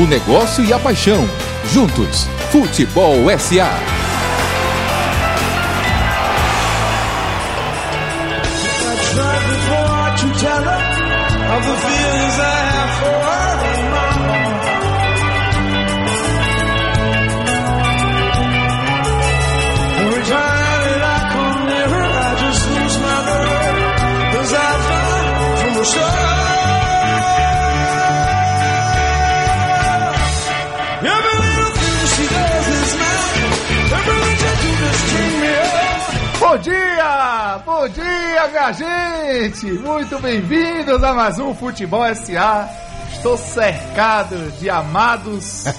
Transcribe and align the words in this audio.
O 0.00 0.06
negócio 0.06 0.64
e 0.64 0.72
a 0.72 0.78
paixão. 0.78 1.28
Juntos, 1.70 2.26
Futebol 2.50 3.16
SA. 3.38 4.00
Bom 25.80 26.29
Bom 37.64 37.88
dia, 37.88 38.48
minha 38.48 38.72
gente! 38.72 39.66
Muito 39.72 40.18
bem-vindos 40.18 41.02
a 41.02 41.12
mais 41.14 41.38
um 41.38 41.54
Futebol 41.54 42.02
SA. 42.14 42.68
Estou 43.12 43.36
cercado 43.36 44.50
de 44.58 44.68
amados. 44.70 45.64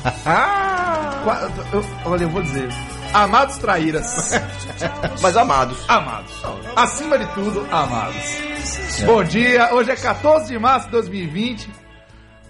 Eu- 1.72 1.86
Olha, 2.06 2.24
eu 2.24 2.30
vou 2.30 2.42
dizer. 2.42 2.68
Amados 3.14 3.58
traíras. 3.58 4.32
Mas 5.22 5.38
amados. 5.38 5.78
Amados. 5.88 6.32
Acima 6.76 7.18
de 7.20 7.26
tudo, 7.34 7.66
amados. 7.72 8.16
Bom 9.06 9.24
dia, 9.24 9.74
hoje 9.74 9.92
é 9.92 9.96
14 9.96 10.48
de 10.48 10.58
março 10.58 10.88
de 10.88 10.92
2020. 10.94 11.70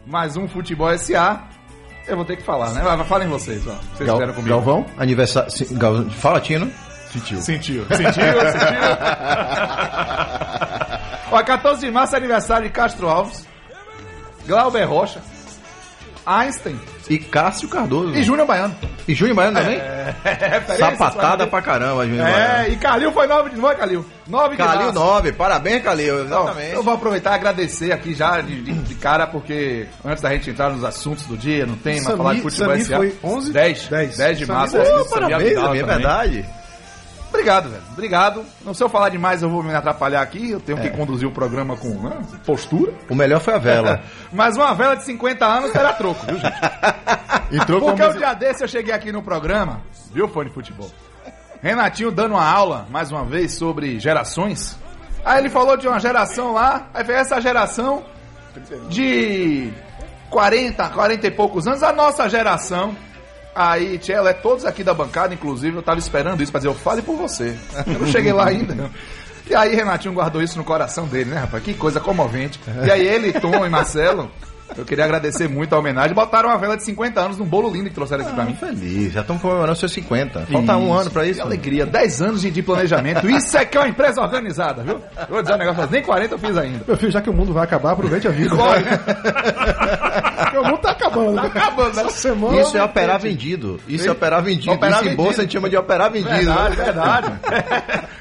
Mais 0.06 0.38
um 0.38 0.48
Futebol 0.48 0.96
SA. 0.98 1.44
Eu 2.08 2.16
vou 2.16 2.26
ter 2.26 2.38
que 2.38 2.44
falar, 2.44 2.72
né? 2.72 3.04
Falem 3.06 3.28
vocês, 3.28 3.62
ó. 3.68 3.74
Vocês 3.96 4.08
Gal- 4.10 4.20
comigo. 4.34 4.44
Galvão, 4.50 4.86
aniversário. 4.98 5.52
sim, 5.52 5.68
Gal- 5.78 6.06
Fala, 6.12 6.40
Tino. 6.40 6.72
Sentiu. 7.12 7.42
Sentiu, 7.42 7.86
sentiu, 7.90 8.24
sentiu. 8.52 8.82
Ó, 11.32 11.44
14 11.44 11.86
de 11.86 11.92
março 11.92 12.16
é 12.16 12.18
aniversário 12.18 12.68
de 12.68 12.74
Castro 12.74 13.08
Alves, 13.10 13.46
Glauber 14.46 14.84
Rocha, 14.86 15.22
Einstein 16.26 16.80
E 17.10 17.18
Cássio 17.18 17.68
Cardoso. 17.70 18.14
e 18.16 18.24
Júnior 18.24 18.46
Baiano. 18.46 18.76
E 19.08 19.14
Júnior 19.16 19.36
Baiano 19.36 19.60
também? 19.60 19.78
É, 19.78 20.14
referência, 20.24 20.78
Sapatada 20.78 21.48
pra 21.48 21.62
caramba, 21.62 22.06
Júnior 22.06 22.28
É, 22.28 22.32
Baiano. 22.32 22.74
e 22.74 22.76
Calil 22.78 23.12
foi 23.12 23.28
9 23.28 23.50
de 23.50 23.56
novo, 23.58 23.76
Calil. 23.76 24.06
9 24.28 24.50
de 24.52 24.58
Calil 24.58 24.82
março. 24.84 24.94
9, 25.00 25.32
parabéns, 25.32 25.84
Calil. 25.84 26.26
Exatamente. 26.26 26.74
eu 26.74 26.84
vou 26.84 26.94
aproveitar 26.94 27.32
e 27.32 27.36
agradecer 27.36 27.92
aqui 27.92 28.14
já 28.14 28.40
de, 28.42 28.62
de- 28.62 28.74
de 28.74 28.96
cara, 28.96 29.26
porque 29.26 29.88
antes 30.06 30.22
da 30.22 30.30
gente 30.32 30.50
entrar 30.50 30.70
nos 30.70 30.84
assuntos 30.84 31.24
do 31.26 31.36
dia, 31.38 31.66
no 31.66 31.76
tema, 31.78 32.02
Sami- 32.02 32.18
falar 32.18 32.34
de 32.36 32.42
futebol 32.42 32.68
Sami 32.70 32.86
SA, 32.86 32.96
foi 32.98 33.16
11? 33.24 33.52
10, 33.54 33.88
10. 33.88 34.18
10 34.18 34.38
de 34.38 34.46
Sami 34.46 34.60
março. 34.60 34.78
Pô, 34.78 35.06
parabéns, 35.06 35.54
também, 35.56 35.80
é 35.80 35.84
verdade. 35.84 36.46
Obrigado, 37.32 37.70
velho. 37.70 37.84
Obrigado. 37.94 38.46
Não 38.64 38.74
se 38.74 38.84
eu 38.84 38.90
falar 38.90 39.08
demais, 39.08 39.42
eu 39.42 39.50
vou 39.50 39.64
me 39.64 39.74
atrapalhar 39.74 40.22
aqui. 40.22 40.52
Eu 40.52 40.60
tenho 40.60 40.80
que 40.80 40.90
conduzir 40.90 41.28
o 41.28 41.32
programa 41.32 41.78
com 41.78 41.90
né, 41.90 42.22
postura. 42.46 42.94
O 43.10 43.16
melhor 43.16 43.40
foi 43.40 43.54
a 43.54 43.58
vela. 43.58 44.02
Mas 44.32 44.58
uma 44.58 44.74
vela 44.76 44.96
de 44.96 45.06
50 45.06 45.46
anos 45.46 45.74
era 45.74 45.94
troco, 45.94 46.26
viu, 46.26 46.38
gente? 46.38 46.60
Entrou 47.56 47.80
Porque 47.80 48.02
como... 48.02 48.14
o 48.14 48.18
dia 48.18 48.34
desse 48.34 48.64
eu 48.64 48.68
cheguei 48.68 48.94
aqui 48.94 49.12
no 49.12 49.24
programa, 49.24 49.82
viu, 50.14 50.28
fone 50.28 50.50
de 50.50 50.54
futebol? 50.54 50.92
Renatinho 51.62 52.12
dando 52.12 52.34
uma 52.34 52.46
aula, 52.46 52.86
mais 52.90 53.12
uma 53.12 53.24
vez, 53.24 53.54
sobre 53.54 54.00
gerações. 54.00 54.78
Aí 55.24 55.40
ele 55.40 55.50
falou 55.50 55.78
de 55.78 55.88
uma 55.88 56.00
geração 56.00 56.54
lá, 56.54 56.90
aí 56.94 57.06
foi 57.06 57.16
essa 57.16 57.40
geração 57.40 58.04
de 58.90 59.72
40, 60.30 60.90
40 60.90 61.28
e 61.28 61.32
poucos 61.32 61.68
anos, 61.68 61.84
a 61.84 61.94
nossa 61.94 62.28
geração. 62.28 62.96
Aí, 63.54 63.98
Tchelo, 63.98 64.28
é 64.28 64.34
todos 64.34 64.66
aqui 64.66 64.84
da 64.84 64.94
bancada, 64.94 65.34
inclusive, 65.34 65.76
eu 65.76 65.82
tava 65.84 66.00
esperando 66.00 66.42
isso 66.42 66.52
pra 66.52 66.60
dizer, 66.60 66.70
eu 66.70 66.76
fale 66.76 67.02
por 67.02 67.18
você. 67.18 67.56
Eu 67.86 68.00
não 68.00 68.08
cheguei 68.08 68.32
lá 68.32 68.48
ainda. 68.48 68.90
E 69.50 69.54
aí, 69.56 69.76
Renatinho 69.76 70.14
guardou 70.14 70.42
isso 70.42 70.58
no 70.58 70.64
coração 70.64 71.06
dele, 71.06 71.32
né, 71.32 71.38
rapaz? 71.38 71.62
Que 71.62 71.74
coisa 71.74 72.00
comovente. 72.00 72.60
E 72.86 72.90
aí, 72.90 73.06
ele, 73.06 73.34
Tom 73.34 73.66
e 73.66 73.70
Marcelo, 73.70 74.32
eu 74.78 74.86
queria 74.86 75.06
agradecer 75.06 75.48
muito 75.48 75.74
a 75.76 75.80
homenagem. 75.80 76.14
Botaram 76.14 76.50
uma 76.50 76.58
vela 76.58 76.78
de 76.78 76.84
50 76.84 77.20
anos 77.20 77.38
num 77.38 77.46
bolo 77.46 77.70
lindo 77.70 77.90
que 77.90 77.96
trouxeram 77.96 78.26
aqui 78.26 78.34
pra 78.34 78.46
mim. 78.46 78.56
Feliz, 78.56 79.14
já 79.14 79.22
estamos 79.22 79.42
comemorando 79.42 79.78
seus 79.78 79.92
50. 79.92 80.48
Falta 80.48 80.78
um 80.78 80.94
ano 80.94 81.12
pra 81.12 81.26
isso. 81.26 81.36
Que 81.36 81.42
alegria. 81.42 81.86
10 81.86 82.22
anos 82.22 82.42
de, 82.42 82.52
de 82.52 82.62
planejamento. 82.62 83.30
Isso 83.30 83.58
é 83.58 83.66
que 83.66 83.78
é 83.78 83.82
uma 83.82 83.90
empresa 83.90 84.22
organizada, 84.22 84.84
viu? 84.84 85.02
Eu 85.18 85.28
vou 85.30 85.42
dizer 85.42 85.56
um 85.56 85.58
negócio, 85.58 85.88
nem 85.92 86.02
40 86.02 86.34
eu 86.34 86.40
fiz 86.40 86.58
ainda. 86.58 86.84
Meu 86.88 86.98
filho, 86.98 87.12
já 87.12 87.22
que 87.22 87.30
o 87.30 87.34
mundo 87.34 87.54
vai 87.54 87.64
acabar, 87.64 87.92
aproveite 87.92 88.28
a 88.28 88.32
vida. 88.32 88.56
Corre. 88.56 88.84
Porque 90.42 90.58
o 90.58 90.64
mundo 90.64 90.78
tá 90.80 90.92
acabando. 90.92 91.36
Tá 91.36 91.48
acabando, 91.48 91.96
né? 91.96 92.02
Essa 92.04 92.10
semana... 92.10 92.62
Isso 92.62 92.78
é 92.78 92.84
operar 92.84 93.20
vendido. 93.20 93.80
Isso 93.88 94.08
é 94.08 94.12
operar 94.12 94.42
vendido. 94.42 94.72
Operar 94.74 94.94
isso 94.94 95.02
em 95.02 95.10
vendido. 95.10 95.24
bolsa 95.24 95.42
a 95.42 95.44
gente 95.44 95.54
chama 95.54 95.70
de 95.70 95.78
operar 95.78 96.12
vendido. 96.12 96.36
Verdade, 96.36 96.76
verdade. 96.76 97.32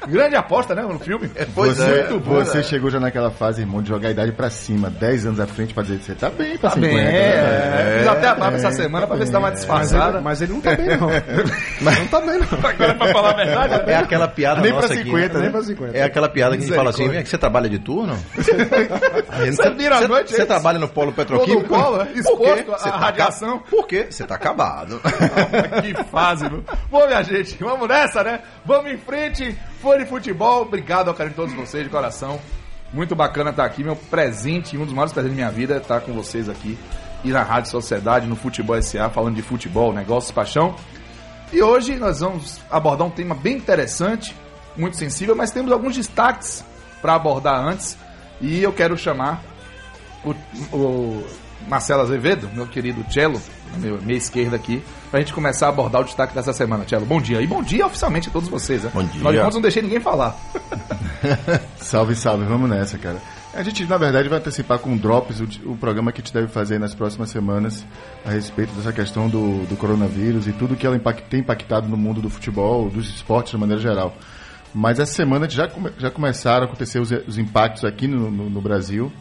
Grande 0.07 0.35
aposta, 0.35 0.75
né, 0.75 0.81
no 0.81 0.99
filme. 0.99 1.29
Pois 1.53 1.77
você, 1.77 1.83
é. 1.83 2.09
muito 2.09 2.19
bom, 2.25 2.35
você 2.35 2.57
né? 2.57 2.63
chegou 2.63 2.89
já 2.89 2.99
naquela 2.99 3.31
fase, 3.31 3.61
irmão, 3.61 3.81
de 3.81 3.89
jogar 3.89 4.09
a 4.09 4.11
idade 4.11 4.31
pra 4.31 4.49
cima, 4.49 4.89
10 4.89 5.27
anos 5.27 5.39
à 5.39 5.47
frente, 5.47 5.73
pra 5.73 5.83
dizer 5.83 5.99
que 5.99 6.05
você 6.05 6.15
tá 6.15 6.29
bem 6.29 6.40
pra 6.59 6.69
Tá 6.69 6.75
50. 6.75 6.79
bem, 6.79 6.95
né? 6.95 7.11
é. 7.35 7.95
Fiz 7.99 8.07
até 8.07 8.27
a 8.27 8.35
barba 8.35 8.57
essa 8.57 8.71
semana 8.71 9.07
pra 9.07 9.15
ver 9.15 9.25
se 9.25 9.31
dá 9.31 9.39
uma 9.39 9.49
Mas 9.49 9.59
disfarçada. 9.59 10.17
ele, 10.17 10.23
mas 10.23 10.41
ele 10.41 10.53
não 10.53 10.61
tá 10.61 10.75
bem, 10.75 10.87
não. 10.97 11.09
não 11.81 12.07
tá 12.07 12.19
bem, 12.21 12.39
não. 12.39 12.69
Agora, 12.69 12.95
pra 12.95 13.07
falar 13.13 13.29
a 13.31 13.33
verdade, 13.33 13.91
É 13.91 13.95
aquela 13.95 14.27
piada 14.27 14.61
Nem 14.61 14.71
nossa 14.71 14.87
pra 14.87 14.95
aqui, 14.97 15.05
50, 15.05 15.33
né? 15.35 15.41
nem 15.43 15.51
pra 15.51 15.61
50. 15.63 15.97
É 15.97 16.03
aquela 16.03 16.29
piada 16.29 16.55
que 16.57 16.63
a 16.63 16.65
gente 16.65 16.75
fala 16.75 16.89
assim, 16.89 17.09
que 17.09 17.25
você 17.29 17.37
trabalha 17.37 17.69
de 17.69 17.79
turno? 17.79 18.17
Você 19.51 19.69
vira 19.71 19.97
à 19.97 20.07
noite, 20.07 20.31
Você 20.33 20.41
é 20.41 20.45
trabalha 20.45 20.77
no 20.79 20.87
polo 20.87 21.11
petroquímico? 21.11 21.67
Todo 21.67 21.83
polo, 21.83 22.01
é? 22.01 22.11
Exposto 22.13 22.71
à 22.73 22.77
tá 22.77 22.97
radiação. 22.97 23.59
Por 23.59 23.87
quê? 23.87 24.07
Você 24.09 24.23
tá 24.25 24.35
acabado. 24.35 25.01
que 25.81 26.03
fase, 26.05 26.47
viu? 26.47 26.63
Bom, 26.89 27.07
minha 27.07 27.23
gente, 27.23 27.57
vamos 27.59 27.87
nessa, 27.87 28.23
né? 28.23 28.39
Vamos 28.65 28.91
em 28.91 28.97
frente. 28.97 29.57
Foi 29.81 29.97
de 29.99 30.05
futebol. 30.05 30.61
Obrigado 30.63 31.07
ao 31.09 31.13
carinho 31.13 31.31
de 31.31 31.35
todos 31.35 31.53
vocês, 31.53 31.83
de 31.83 31.89
coração. 31.89 32.39
Muito 32.93 33.15
bacana 33.15 33.51
estar 33.51 33.65
aqui. 33.65 33.83
Meu 33.83 33.95
presente, 33.95 34.77
um 34.77 34.83
dos 34.83 34.93
maiores 34.93 35.13
presentes 35.13 35.37
da 35.37 35.43
minha 35.43 35.51
vida 35.51 35.77
estar 35.77 36.01
com 36.01 36.13
vocês 36.13 36.49
aqui. 36.49 36.77
E 37.23 37.29
na 37.29 37.43
Rádio 37.43 37.71
Sociedade, 37.71 38.27
no 38.27 38.35
Futebol 38.35 38.81
SA, 38.81 39.09
falando 39.09 39.35
de 39.35 39.41
futebol, 39.41 39.93
negócios, 39.93 40.31
paixão. 40.31 40.75
E 41.53 41.61
hoje 41.61 41.95
nós 41.95 42.19
vamos 42.19 42.59
abordar 42.69 43.07
um 43.07 43.11
tema 43.11 43.35
bem 43.35 43.57
interessante, 43.57 44.35
muito 44.75 44.97
sensível, 44.97 45.35
mas 45.35 45.51
temos 45.51 45.71
alguns 45.71 45.95
destaques 45.95 46.65
para 47.01 47.15
abordar 47.15 47.59
antes. 47.59 47.97
E 48.39 48.61
eu 48.61 48.73
quero 48.73 48.97
chamar 48.97 49.43
o, 50.25 50.31
o 50.75 51.27
Marcelo 51.67 52.01
Azevedo, 52.01 52.49
meu 52.53 52.67
querido 52.67 53.03
Cello, 53.11 53.41
meu, 53.77 54.01
minha 54.01 54.17
esquerda 54.17 54.55
aqui, 54.55 54.81
pra 55.09 55.19
gente 55.19 55.33
começar 55.33 55.67
a 55.67 55.69
abordar 55.69 56.01
o 56.01 56.03
destaque 56.05 56.33
dessa 56.35 56.51
semana. 56.53 56.83
Cello, 56.87 57.05
bom 57.05 57.21
dia. 57.21 57.41
E 57.41 57.47
bom 57.47 57.63
dia 57.63 57.85
oficialmente 57.85 58.29
a 58.29 58.31
todos 58.31 58.49
vocês, 58.49 58.83
né? 58.83 58.91
Bom 58.93 59.03
dia. 59.03 59.11
Afinal 59.15 59.31
de 59.33 59.37
contas, 59.39 59.53
não 59.55 59.61
deixei 59.61 59.81
ninguém 59.81 59.99
falar. 59.99 60.37
Salve, 61.77 62.15
salve, 62.15 62.45
vamos 62.45 62.69
nessa, 62.69 62.97
cara. 62.97 63.17
A 63.53 63.63
gente, 63.63 63.85
na 63.85 63.97
verdade, 63.97 64.29
vai 64.29 64.39
antecipar 64.39 64.79
com 64.79 64.95
Drops 64.95 65.41
o, 65.41 65.71
o 65.71 65.77
programa 65.77 66.11
que 66.11 66.21
a 66.21 66.23
gente 66.23 66.33
deve 66.33 66.47
fazer 66.47 66.79
nas 66.79 66.93
próximas 66.95 67.29
semanas 67.29 67.85
a 68.25 68.29
respeito 68.31 68.73
dessa 68.73 68.93
questão 68.93 69.27
do, 69.27 69.65
do 69.65 69.75
coronavírus 69.75 70.47
e 70.47 70.53
tudo 70.53 70.75
que 70.75 70.85
ela 70.87 70.95
impact, 70.95 71.23
tem 71.29 71.41
impactado 71.41 71.87
no 71.89 71.97
mundo 71.97 72.21
do 72.21 72.29
futebol, 72.29 72.89
dos 72.89 73.09
esportes 73.09 73.51
de 73.51 73.57
maneira 73.57 73.81
geral. 73.81 74.15
Mas 74.73 74.99
essa 74.99 75.11
semana 75.13 75.49
já, 75.49 75.69
já 75.97 76.09
começaram 76.09 76.63
a 76.63 76.65
acontecer 76.65 76.99
os, 76.99 77.11
os 77.27 77.37
impactos 77.37 77.83
aqui 77.83 78.07
no, 78.07 78.31
no- 78.31 78.49
no 78.49 78.61
Brasil. 78.61 79.11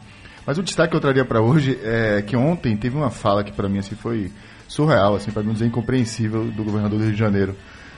Mas 0.51 0.59
o 0.59 0.65
destaque 0.65 0.91
que 0.91 0.97
eu 0.97 1.01
traria 1.01 1.25
para 1.25 1.41
hoje 1.41 1.79
é 1.81 2.23
que 2.23 2.37
ontem 2.37 2.77
teve 2.77 2.97
uma 2.97 3.09
fala 3.09 3.45
que 3.45 3.53
para 3.53 3.69
mim 3.69 3.79
assim, 3.79 3.95
foi 3.95 4.33
surreal, 4.67 5.15
assim, 5.15 5.31
para 5.31 5.45
não 5.45 5.53
dizer 5.53 5.67
incompreensível, 5.67 6.43
do 6.51 6.65
governador 6.65 6.99
do 6.99 7.05
Rio 7.05 7.13
de 7.13 7.19
Janeiro, 7.21 7.55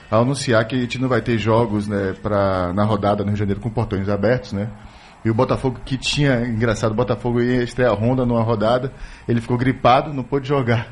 ao 0.07 0.21
anunciar 0.21 0.63
que 0.67 0.75
a 0.75 0.79
gente 0.79 1.01
não 1.01 1.09
vai 1.09 1.19
ter 1.19 1.39
jogos 1.39 1.87
né, 1.87 2.13
pra, 2.21 2.71
na 2.71 2.83
rodada 2.83 3.23
no 3.23 3.29
Rio 3.29 3.33
de 3.33 3.39
Janeiro 3.39 3.59
com 3.59 3.71
portões 3.71 4.07
abertos, 4.07 4.53
né? 4.53 4.69
E 5.25 5.31
o 5.31 5.33
Botafogo, 5.33 5.79
que 5.83 5.97
tinha, 5.97 6.41
engraçado, 6.45 6.91
o 6.91 6.95
Botafogo 6.95 7.41
ia 7.41 7.63
estrear 7.63 7.89
a 7.89 7.95
Honda 7.95 8.23
numa 8.23 8.43
rodada, 8.43 8.93
ele 9.27 9.41
ficou 9.41 9.57
gripado, 9.57 10.13
não 10.13 10.21
pôde 10.21 10.47
jogar. 10.47 10.89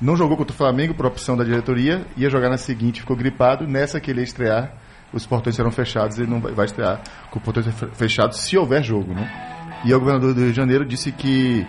Não 0.00 0.16
jogou 0.16 0.34
contra 0.34 0.54
o 0.54 0.56
Flamengo 0.56 0.94
por 0.94 1.04
opção 1.04 1.36
da 1.36 1.44
diretoria, 1.44 2.06
ia 2.16 2.30
jogar 2.30 2.48
na 2.48 2.56
seguinte, 2.56 3.00
ficou 3.02 3.14
gripado. 3.14 3.66
Nessa 3.66 4.00
que 4.00 4.10
ele 4.10 4.20
ia 4.20 4.24
estrear, 4.24 4.72
os 5.12 5.26
portões 5.26 5.56
serão 5.56 5.70
fechados, 5.70 6.18
ele 6.18 6.30
não 6.30 6.40
vai, 6.40 6.64
estrear 6.64 7.02
com 7.30 7.38
portões 7.38 7.66
fe- 7.66 7.88
fechados 7.92 8.38
se 8.40 8.56
houver 8.56 8.82
jogo, 8.82 9.12
né? 9.12 9.55
E 9.86 9.94
o 9.94 9.98
governador 10.00 10.34
do 10.34 10.40
Rio 10.40 10.50
de 10.50 10.56
Janeiro 10.56 10.84
disse 10.84 11.12
que 11.12 11.66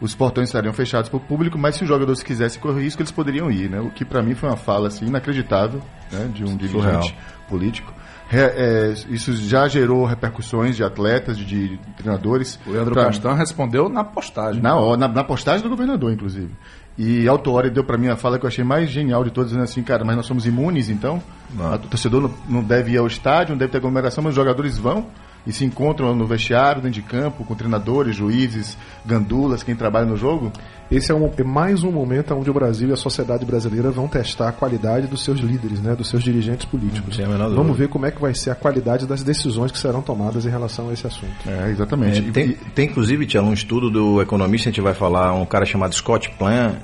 os 0.00 0.14
portões 0.14 0.48
estariam 0.48 0.72
fechados 0.72 1.08
para 1.10 1.16
o 1.16 1.20
público, 1.20 1.58
mas 1.58 1.74
se 1.76 1.82
os 1.82 1.88
jogadores 1.88 2.22
quisessem 2.22 2.60
correr 2.60 2.82
risco, 2.82 3.02
eles 3.02 3.10
poderiam 3.12 3.50
ir, 3.50 3.68
né? 3.68 3.80
O 3.80 3.90
que 3.90 4.04
para 4.04 4.22
mim 4.22 4.34
foi 4.34 4.48
uma 4.48 4.56
fala 4.56 4.88
assim, 4.88 5.06
inacreditável 5.06 5.80
né? 6.10 6.30
de 6.32 6.44
um 6.44 6.56
dirigente 6.56 7.14
político. 7.48 7.92
Re- 8.28 8.40
é, 8.54 8.94
isso 9.08 9.32
já 9.36 9.66
gerou 9.68 10.04
repercussões 10.04 10.76
de 10.76 10.84
atletas, 10.84 11.36
de, 11.36 11.46
de 11.46 11.78
treinadores. 11.96 12.60
O 12.66 12.70
Leandro 12.70 12.92
Pra- 12.94 13.06
Castan 13.06 13.34
respondeu 13.34 13.88
na 13.88 14.04
postagem. 14.04 14.62
na, 14.62 14.96
na, 14.96 15.08
na 15.08 15.24
postagem 15.24 15.62
do 15.62 15.68
governador, 15.70 16.12
inclusive. 16.12 16.50
E 16.96 17.26
Alto 17.28 17.50
Hora 17.52 17.70
deu 17.70 17.82
para 17.84 17.96
mim 17.96 18.08
a 18.08 18.16
fala 18.16 18.38
que 18.38 18.44
eu 18.44 18.48
achei 18.48 18.64
mais 18.64 18.90
genial 18.90 19.24
de 19.24 19.30
todas, 19.30 19.50
dizendo 19.50 19.64
assim, 19.64 19.82
cara, 19.82 20.04
mas 20.04 20.14
nós 20.16 20.26
somos 20.26 20.46
imunes, 20.46 20.88
então 20.90 21.22
Não. 21.54 21.74
o 21.74 21.78
torcedor 21.78 22.20
não, 22.22 22.34
não 22.48 22.62
deve 22.62 22.92
ir 22.92 22.98
ao 22.98 23.06
estádio, 23.06 23.52
não 23.52 23.58
deve 23.58 23.70
ter 23.72 23.78
aglomeração, 23.78 24.22
mas 24.22 24.30
os 24.32 24.36
jogadores 24.36 24.76
vão 24.78 25.06
e 25.48 25.52
se 25.52 25.64
encontram 25.64 26.14
no 26.14 26.26
vestiário, 26.26 26.82
dentro 26.82 27.00
de 27.00 27.02
campo, 27.02 27.42
com 27.42 27.54
treinadores, 27.54 28.14
juízes, 28.14 28.76
gandulas, 29.04 29.62
quem 29.62 29.74
trabalha 29.74 30.04
no 30.04 30.14
jogo? 30.14 30.52
Esse 30.90 31.10
é, 31.10 31.14
um, 31.14 31.30
é 31.36 31.42
mais 31.42 31.82
um 31.82 31.90
momento 31.90 32.34
onde 32.34 32.50
o 32.50 32.54
Brasil 32.54 32.90
e 32.90 32.92
a 32.92 32.96
sociedade 32.96 33.46
brasileira 33.46 33.90
vão 33.90 34.06
testar 34.06 34.50
a 34.50 34.52
qualidade 34.52 35.06
dos 35.06 35.24
seus 35.24 35.40
líderes, 35.40 35.80
né, 35.80 35.94
dos 35.94 36.10
seus 36.10 36.22
dirigentes 36.22 36.66
políticos. 36.66 37.16
Menor 37.16 37.50
Vamos 37.50 37.78
ver 37.78 37.88
como 37.88 38.04
é 38.04 38.10
que 38.10 38.20
vai 38.20 38.34
ser 38.34 38.50
a 38.50 38.54
qualidade 38.54 39.06
das 39.06 39.22
decisões 39.22 39.72
que 39.72 39.78
serão 39.78 40.02
tomadas 40.02 40.44
em 40.44 40.50
relação 40.50 40.90
a 40.90 40.92
esse 40.92 41.06
assunto. 41.06 41.32
É, 41.46 41.70
exatamente. 41.70 42.28
É, 42.28 42.30
tem, 42.30 42.52
tem 42.74 42.84
inclusive, 42.86 43.24
Tia, 43.24 43.42
um 43.42 43.54
estudo 43.54 43.90
do 43.90 44.20
economista, 44.20 44.68
a 44.68 44.72
gente 44.72 44.82
vai 44.82 44.94
falar, 44.94 45.32
um 45.32 45.46
cara 45.46 45.64
chamado 45.64 45.94
Scott 45.94 46.30
Plan, 46.38 46.76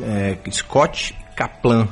é, 0.00 0.38
Scott 0.48 1.16
Kaplan, 1.34 1.88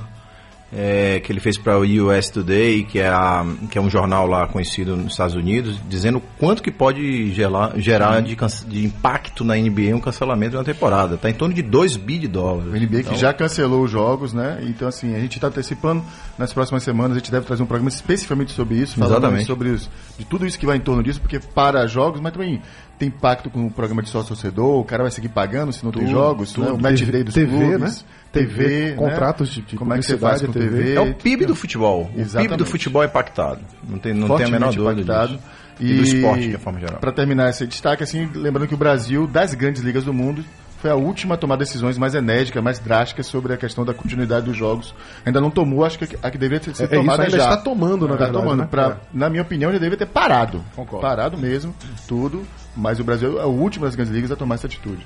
é, 0.72 1.18
que 1.18 1.32
ele 1.32 1.40
fez 1.40 1.58
para 1.58 1.76
o 1.78 1.82
US 1.82 2.30
Today, 2.30 2.84
que 2.84 2.98
é, 3.00 3.08
a- 3.08 3.44
que 3.70 3.76
é 3.76 3.80
um 3.80 3.90
jornal 3.90 4.26
lá 4.26 4.46
conhecido 4.46 4.96
nos 4.96 5.12
Estados 5.12 5.34
Unidos, 5.34 5.80
dizendo 5.88 6.22
quanto 6.38 6.62
que 6.62 6.70
pode 6.70 7.32
gerar, 7.34 7.72
gerar 7.76 8.20
de, 8.22 8.36
canc- 8.36 8.64
de 8.68 8.84
impacto 8.84 9.42
na 9.44 9.56
NBA 9.56 9.94
um 9.96 10.00
cancelamento 10.00 10.52
de 10.52 10.56
uma 10.58 10.64
temporada. 10.64 11.16
Está 11.16 11.28
em 11.28 11.34
torno 11.34 11.52
de 11.54 11.62
2 11.62 11.96
bi 11.96 12.18
de 12.18 12.28
dólares. 12.28 12.72
O 12.72 12.76
NBA 12.76 13.00
Então, 13.00 13.12
que 13.14 13.18
já 13.18 13.32
cancelou 13.32 13.82
os 13.82 13.90
jogos, 13.90 14.32
né? 14.32 14.60
Então, 14.62 14.86
assim, 14.86 15.14
a 15.14 15.18
gente 15.18 15.34
está 15.36 15.48
antecipando. 15.48 16.04
Nas 16.38 16.52
próximas 16.52 16.82
semanas 16.82 17.16
a 17.16 17.18
gente 17.20 17.30
deve 17.32 17.44
trazer 17.46 17.62
um 17.62 17.66
programa 17.66 17.88
especificamente 17.90 18.52
sobre 18.52 18.76
isso, 18.76 18.94
falando 18.96 19.12
Exatamente. 19.18 19.46
sobre 19.46 19.68
os, 19.70 19.90
de 20.18 20.24
tudo 20.24 20.46
isso 20.46 20.58
que 20.58 20.66
vai 20.66 20.76
em 20.76 20.80
torno 20.80 21.02
disso, 21.02 21.20
porque 21.20 21.38
para 21.40 21.86
jogos, 21.86 22.20
mas 22.20 22.32
também 22.32 22.62
tem 23.00 23.08
impacto 23.08 23.48
com 23.50 23.66
o 23.66 23.70
programa 23.70 24.02
de 24.02 24.10
sócio-torcedor, 24.10 24.78
o 24.78 24.84
cara 24.84 25.02
vai 25.02 25.10
seguir 25.10 25.30
pagando 25.30 25.72
se 25.72 25.82
não 25.82 25.90
tem 25.90 26.02
Tudo, 26.02 26.12
jogos, 26.12 26.54
né? 26.56 26.64
tudo. 26.66 26.76
o 26.76 26.80
match 26.82 26.98
TV, 27.00 27.12
day 27.12 27.24
dos 27.24 27.34
TV, 27.34 27.48
clubes, 27.56 27.80
né? 27.80 28.08
TV, 28.30 28.46
TV, 28.64 28.90
né? 28.90 28.96
contratos 28.96 29.48
de- 29.48 29.62
de 29.62 29.76
Como 29.76 29.92
é 29.94 29.96
que 29.98 30.02
você 30.04 30.18
faz 30.18 30.42
com 30.42 30.52
TV? 30.52 30.68
TV. 30.68 30.94
É 30.94 31.00
o 31.00 31.14
PIB 31.14 31.46
do 31.46 31.54
futebol. 31.56 32.02
O 32.02 32.06
PIB 32.08 32.20
Exatamente. 32.20 32.56
do 32.58 32.66
futebol 32.66 33.02
é 33.02 33.06
impactado. 33.06 33.60
Não 33.88 33.98
tem, 33.98 34.12
não 34.14 34.36
tem 34.36 34.46
a 34.46 34.50
menor 34.50 34.72
dúvida 34.74 35.00
impactado. 35.00 35.32
disso. 35.32 35.42
E, 35.80 35.94
do 35.96 36.02
esporte, 36.02 36.48
de 36.50 36.58
forma 36.58 36.78
geral. 36.78 36.98
Para 37.00 37.10
terminar 37.10 37.48
esse 37.48 37.66
destaque, 37.66 38.02
assim, 38.02 38.28
lembrando 38.34 38.68
que 38.68 38.74
o 38.74 38.76
Brasil, 38.76 39.26
das 39.26 39.54
grandes 39.54 39.80
ligas 39.82 40.04
do 40.04 40.12
mundo, 40.12 40.44
foi 40.78 40.90
a 40.90 40.94
última 40.94 41.34
a 41.36 41.38
tomar 41.38 41.56
decisões 41.56 41.96
mais 41.96 42.14
enérgicas, 42.14 42.62
mais 42.62 42.78
drásticas 42.78 43.26
sobre 43.26 43.54
a 43.54 43.56
questão 43.56 43.82
da 43.84 43.94
continuidade 43.94 44.44
dos 44.46 44.56
jogos. 44.56 44.94
Ainda 45.24 45.40
não 45.40 45.50
tomou, 45.50 45.82
acho 45.84 45.98
que 45.98 46.16
a 46.22 46.30
que 46.30 46.36
deveria 46.36 46.60
ter 46.60 46.74
sido 46.76 46.84
É, 46.84 46.96
tomada 46.96 47.26
isso 47.26 47.34
ainda 47.34 47.44
já. 47.44 47.50
está 47.50 47.62
tomando, 47.64 48.06
na 48.06 48.12
Está 48.14 48.24
verdade, 48.26 48.44
tomando. 48.44 48.60
né? 48.60 48.68
Pra, 48.70 48.86
É. 48.88 48.96
Na 49.12 49.30
minha 49.30 49.42
opinião, 49.42 49.70
ele 49.70 49.78
deveria 49.78 49.96
ter 50.06 50.12
parado. 50.12 50.62
Concordo. 50.76 51.00
Parado 51.06 51.38
mesmo, 51.38 51.74
tudo. 52.06 52.42
Mas 52.76 53.00
o 53.00 53.04
Brasil 53.04 53.40
é 53.40 53.44
o 53.44 53.50
último 53.50 53.84
das 53.84 53.94
grandes 53.94 54.14
ligas 54.14 54.30
a 54.30 54.36
tomar 54.36 54.56
essa 54.56 54.66
atitude. 54.66 55.04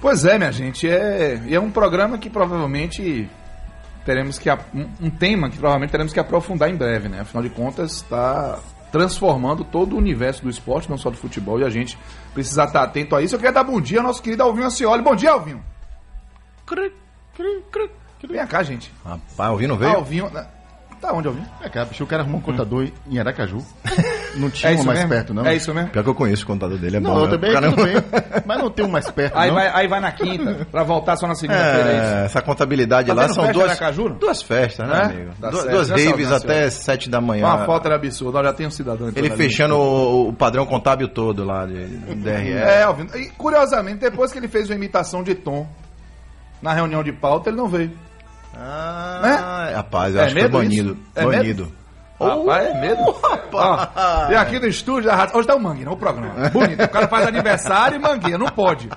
Pois 0.00 0.24
é, 0.24 0.38
minha 0.38 0.52
gente, 0.52 0.88
é, 0.88 1.42
e 1.46 1.54
é 1.54 1.60
um 1.60 1.70
programa 1.70 2.18
que 2.18 2.30
provavelmente 2.30 3.28
teremos 4.04 4.38
que. 4.38 4.48
Um, 4.50 4.88
um 5.00 5.10
tema 5.10 5.50
que 5.50 5.58
provavelmente 5.58 5.90
teremos 5.90 6.12
que 6.12 6.20
aprofundar 6.20 6.70
em 6.70 6.76
breve, 6.76 7.08
né? 7.08 7.20
Afinal 7.20 7.42
de 7.42 7.50
contas, 7.50 7.96
está 7.96 8.58
transformando 8.92 9.64
todo 9.64 9.94
o 9.94 9.98
universo 9.98 10.42
do 10.42 10.48
esporte, 10.48 10.88
não 10.88 10.96
só 10.96 11.10
do 11.10 11.16
futebol, 11.16 11.60
e 11.60 11.64
a 11.64 11.68
gente 11.68 11.98
precisa 12.32 12.64
estar 12.64 12.82
atento 12.82 13.14
a 13.14 13.22
isso. 13.22 13.34
Eu 13.34 13.38
queria 13.38 13.52
dar 13.52 13.64
bom 13.64 13.80
dia 13.80 13.98
ao 13.98 14.04
nosso 14.04 14.22
querido 14.22 14.42
Alvinho 14.42 14.66
Ancioli. 14.66 15.02
Bom 15.02 15.14
dia, 15.14 15.32
Alvinho! 15.32 15.62
Vem 18.26 18.46
cá, 18.46 18.62
gente. 18.62 18.92
Rapaz, 19.04 19.50
ouvindo 19.50 19.76
veio? 19.76 19.96
Alvinho. 19.96 20.30
Tá 21.00 21.12
onde, 21.12 21.28
Alvinho? 21.28 21.46
É, 21.62 21.68
cara, 21.68 21.86
bicho, 21.86 22.02
o 22.02 22.06
cara 22.08 22.22
arrumou 22.22 22.40
um 22.40 22.42
contador 22.42 22.88
em 23.08 23.18
Aracaju. 23.20 23.58
Não 24.36 24.50
tinha 24.50 24.72
É 24.72 24.74
um 24.74 24.84
mais 24.84 24.98
mesmo? 24.98 25.08
perto, 25.10 25.32
não. 25.34 25.44
É 25.46 25.56
isso 25.56 25.72
mesmo? 25.74 25.90
Pior 25.90 26.02
que 26.04 26.10
eu 26.10 26.14
conheço 26.14 26.44
o 26.44 26.46
contador 26.46 26.76
dele, 26.78 26.98
é 26.98 27.00
Não, 27.00 27.12
bom. 27.12 27.20
eu 27.20 27.24
né? 27.24 27.30
também, 27.30 27.50
O 27.50 27.52
cara 27.54 27.70
tudo 27.70 27.78
não- 27.78 27.84
bem. 27.86 28.04
Mas 28.46 28.58
não 28.58 28.70
tem 28.70 28.84
um 28.84 28.88
mais 28.88 29.10
perto, 29.10 29.36
Aí 29.36 29.48
não. 29.48 29.54
vai, 29.56 29.68
aí 29.68 29.88
vai 29.88 30.00
na 30.00 30.12
quinta, 30.12 30.66
pra 30.70 30.82
voltar 30.84 31.16
só 31.16 31.26
na 31.26 31.34
segunda-feira, 31.34 31.90
é 31.90 31.96
isso? 31.96 32.14
É, 32.14 32.24
essa 32.26 32.42
contabilidade 32.42 33.08
Tá 33.08 33.14
lá 33.14 33.28
são 33.30 33.50
duas, 33.50 33.68
na 33.68 33.76
Caju? 33.76 34.10
duas 34.10 34.42
festas, 34.42 34.86
né, 34.86 34.96
É? 34.96 35.04
amigo? 35.04 35.30
Tá 35.40 35.50
duas 35.50 35.88
Já 35.88 35.96
raves 35.96 36.30
até 36.30 36.70
sete 36.70 37.08
da 37.10 37.20
manhã. 37.20 37.46
Uma 37.46 37.64
foto 37.64 37.86
era 37.86 37.94
absurda, 37.96 38.42
já 38.44 38.52
tem 38.52 38.66
um 38.66 38.70
cidadão. 38.70 39.10
Ele 39.16 39.30
fechando 39.30 39.76
o, 39.76 40.28
o 40.28 40.32
padrão 40.32 40.66
contábil 40.66 41.08
todo 41.08 41.42
lá 41.44 41.64
de, 41.66 41.86
de 41.86 42.14
DRE. 42.16 42.52
É, 42.58 42.82
Alvino. 42.82 43.08
E 43.16 43.30
curiosamente, 43.30 43.98
depois 43.98 44.30
que 44.30 44.38
ele 44.38 44.46
fez 44.48 44.68
uma 44.68 44.76
imitação 44.76 45.22
de 45.22 45.34
Tom 45.34 45.66
na 46.60 46.72
reunião 46.74 47.02
de 47.02 47.12
pauta, 47.12 47.48
ele 47.50 47.56
não 47.56 47.66
veio. 47.66 47.90
Ah, 48.60 49.20
rapaz, 49.74 50.14
eu 50.14 50.20
É 50.20 50.24
acho 50.24 50.34
que 50.34 50.40
foi 50.40 50.48
medo 50.48 50.58
banido. 50.58 50.92
isso? 50.92 51.02
É 51.14 51.24
banido. 51.24 51.72
Rapaz, 52.20 52.66
é 52.66 52.80
medo. 52.80 53.02
Ó, 53.52 53.88
e 54.30 54.34
aqui 54.34 54.58
no 54.58 54.66
estúdio, 54.66 55.10
hoje 55.34 55.46
tá 55.46 55.54
o 55.54 55.60
Mangue, 55.60 55.84
não 55.84 55.92
o 55.92 55.96
programa. 55.96 56.48
Bonito. 56.50 56.82
O 56.84 56.88
cara 56.88 57.06
faz 57.08 57.26
aniversário 57.26 57.96
e 57.96 57.98
mangueia, 58.00 58.36
não 58.38 58.46
pode. 58.48 58.88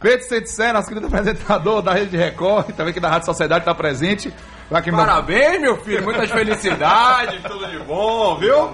Pedro 0.00 0.26
Centicé, 0.26 0.72
nosso 0.72 0.88
querido 0.88 1.06
apresentador 1.06 1.80
da 1.82 1.92
Rede 1.92 2.10
de 2.10 2.16
Record, 2.16 2.70
e 2.70 2.72
também 2.72 2.90
aqui 2.90 2.98
da 2.98 3.08
Rádio 3.08 3.26
Sociedade, 3.26 3.64
tá 3.64 3.74
presente. 3.74 4.32
Aqui, 4.70 4.90
Parabéns, 4.90 5.60
meu 5.60 5.76
filho. 5.76 6.02
Muitas 6.02 6.30
felicidades, 6.30 7.40
tudo 7.42 7.66
de 7.68 7.78
bom, 7.80 8.36
viu? 8.38 8.70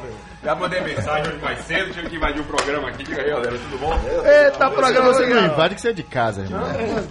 Já 0.49 0.55
mandei 0.55 0.81
mensagem 0.81 1.31
hoje 1.31 1.43
mais 1.43 1.59
cedo, 1.67 1.93
tive 1.93 2.09
que 2.09 2.17
invadir 2.17 2.41
o 2.41 2.45
programa 2.45 2.89
aqui. 2.89 3.05
Diga 3.05 3.21
aí, 3.21 3.29
galera, 3.29 3.50
tudo 3.50 3.79
bom? 3.81 3.93
Eita, 4.25 4.71
programa 4.71 5.12
Você 5.12 5.27
não 5.27 5.35
legal. 5.35 5.45
invade 5.45 5.75
que 5.75 5.81
você 5.83 5.89
é 5.91 5.93
de 5.93 6.03
casa, 6.03 6.41
irmão. 6.41 6.61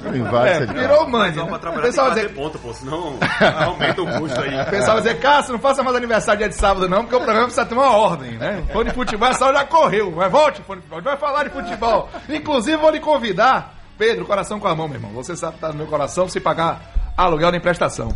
Não 0.01 0.15
invade 0.15 0.49
que 0.49 0.57
você 0.57 0.63
é 0.63 0.65
de 0.65 0.73
casa. 0.73 0.79
Virou. 0.79 1.07
Não, 1.07 1.19
né? 1.19 1.81
pessoal 1.83 2.07
vai 2.07 2.15
fazer 2.15 2.27
dizer, 2.29 2.33
ponto, 2.33 2.57
pô, 2.57 2.73
senão 2.73 3.19
aumenta 3.63 4.01
o 4.01 4.19
custo 4.19 4.41
aí. 4.41 4.59
o 4.59 4.65
pessoal 4.71 4.93
vai 4.95 5.03
dizer, 5.03 5.19
Cássio, 5.19 5.51
não 5.53 5.59
faça 5.59 5.83
mais 5.83 5.95
aniversário 5.95 6.39
dia 6.39 6.49
de 6.49 6.55
sábado 6.55 6.89
não, 6.89 7.03
porque 7.03 7.15
o 7.15 7.19
programa 7.19 7.43
precisa 7.43 7.63
ter 7.63 7.75
uma 7.75 7.95
ordem, 7.95 8.39
né? 8.39 8.63
Fone 8.73 8.89
de 8.89 8.95
futebol, 8.95 9.29
essa 9.29 9.45
hora 9.45 9.59
já 9.59 9.65
correu, 9.65 10.09
mas 10.09 10.31
volte, 10.31 10.63
fone 10.63 10.81
de 10.81 10.87
futebol, 10.87 10.97
a 10.97 11.01
gente 11.01 11.19
vai 11.21 11.29
falar 11.29 11.43
de 11.43 11.51
futebol. 11.51 12.09
Inclusive, 12.27 12.77
vou 12.77 12.89
lhe 12.89 12.99
convidar, 12.99 13.75
Pedro, 13.99 14.25
coração 14.25 14.59
com 14.59 14.67
a 14.67 14.75
mão, 14.75 14.87
meu 14.87 14.97
irmão. 14.97 15.11
Você 15.11 15.35
sabe 15.35 15.57
que 15.57 15.61
tá 15.61 15.67
no 15.67 15.75
meu 15.75 15.85
coração 15.85 16.27
se 16.27 16.39
pagar 16.39 16.81
aluguel 17.15 17.51
nem 17.51 17.61
prestação. 17.61 18.09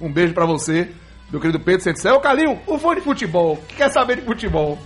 Um 0.00 0.12
beijo 0.12 0.34
pra 0.34 0.44
você, 0.44 0.90
meu 1.30 1.40
querido 1.40 1.60
Pedro 1.60 1.82
Centicé. 1.82 2.12
Ô, 2.12 2.20
Calil, 2.20 2.58
o 2.66 2.78
fone 2.78 3.00
de 3.00 3.04
futebol, 3.04 3.56
que 3.68 3.76
quer 3.76 3.90
saber 3.90 4.16
de 4.16 4.22
futebol? 4.22 4.78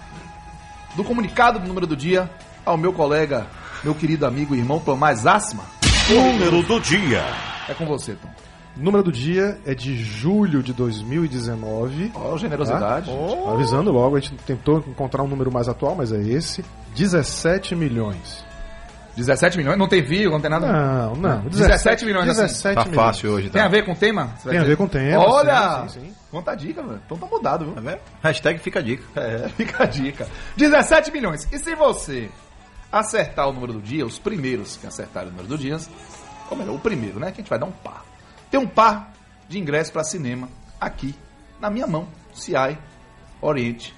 do 0.95 1.03
comunicado 1.03 1.59
do 1.59 1.67
número 1.67 1.88
do 1.88 1.95
dia 1.95 2.29
ao 2.65 2.77
meu 2.77 2.91
colega, 2.91 3.47
meu 3.83 3.95
querido 3.95 4.25
amigo 4.25 4.55
e 4.55 4.59
irmão 4.59 4.79
Tomás 4.79 5.25
Asma. 5.25 5.63
Número 6.09 6.61
do 6.63 6.81
dia. 6.81 7.23
É 7.67 7.73
com 7.73 7.85
você, 7.85 8.13
Tom. 8.13 8.34
Número 8.77 9.04
do 9.04 9.12
dia 9.12 9.57
é 9.66 9.74
de 9.74 9.95
julho 9.95 10.62
de 10.62 10.74
2019. 10.74 12.12
Ó, 12.13 12.38
generosidade. 12.38 13.10
Tá? 13.10 13.51
Avisando 13.51 13.91
logo, 13.91 14.17
a 14.17 14.20
gente 14.20 14.36
tentou 14.46 14.79
encontrar 14.79 15.24
um 15.24 15.27
número 15.27 15.51
mais 15.51 15.70
atual, 15.70 15.96
mas 15.96 16.12
é 16.12 16.22
esse. 16.22 16.63
17 16.96 17.75
milhões. 17.75 18.44
17 19.15 19.58
milhões, 19.58 19.77
não 19.79 19.88
tem 19.88 20.03
vírgula, 20.03 20.32
não 20.34 20.41
tem 20.41 20.50
nada. 20.51 20.67
Não, 20.67 21.15
não. 21.15 21.41
17 21.46 22.03
milhões, 22.03 22.27
assim. 22.27 22.41
17 22.41 22.75
Tá 22.75 22.82
milhões. 22.84 22.96
fácil 23.08 23.32
hoje, 23.32 23.50
Tem 23.50 23.62
tá? 23.62 23.65
a 23.65 23.70
ver 23.72 23.86
com 23.86 23.94
o 23.94 23.96
tema? 23.96 24.34
Tem 24.44 24.58
a 24.58 24.63
ver 24.63 24.75
com 24.75 24.84
o 24.84 24.89
tema. 24.89 25.24
Olha! 25.25 25.84
sim, 25.88 26.00
sim, 26.01 26.05
sim. 26.08 26.13
Conta 26.29 26.51
a 26.51 26.55
dica, 26.55 26.84
velho. 26.84 27.00
Então 27.05 27.17
tá 27.17 27.25
mudado, 27.25 27.63
viu? 27.63 27.74
Tá 27.75 27.79
vendo? 27.79 28.00
Hashtag 28.22 28.60
fica 28.60 28.79
a 28.79 28.82
dica. 28.82 29.03
É, 29.15 29.48
fica 29.55 29.84
a 29.84 29.86
dica. 29.86 30.27
17 30.58 31.12
milhões. 31.12 31.48
E 31.50 31.58
se 31.58 31.74
você 31.75 32.29
acertar 32.91 33.48
o 33.48 33.53
número 33.53 33.72
do 33.72 33.82
dia, 33.82 34.05
os 34.05 34.20
primeiros 34.20 34.75
que 34.75 34.86
acertarem 34.86 35.29
o 35.29 35.32
número 35.32 35.48
do 35.48 35.58
dia, 35.58 35.77
ou 36.51 36.58
melhor, 36.58 36.75
o 36.75 36.79
primeiro, 36.79 37.17
né? 37.17 37.27
Que 37.27 37.39
a 37.39 37.41
gente 37.41 37.50
vai 37.50 37.58
dar 37.60 37.67
um 37.67 37.72
par. 37.72 38.03
Tem 38.55 38.63
um 38.63 38.67
par 38.67 39.12
de 39.50 39.59
ingressos 39.59 39.91
para 39.91 40.01
cinema 40.05 40.47
aqui, 40.79 41.13
na 41.59 41.69
minha 41.69 41.85
mão, 41.85 42.07
CI 42.33 42.77
Oriente. 43.41 43.93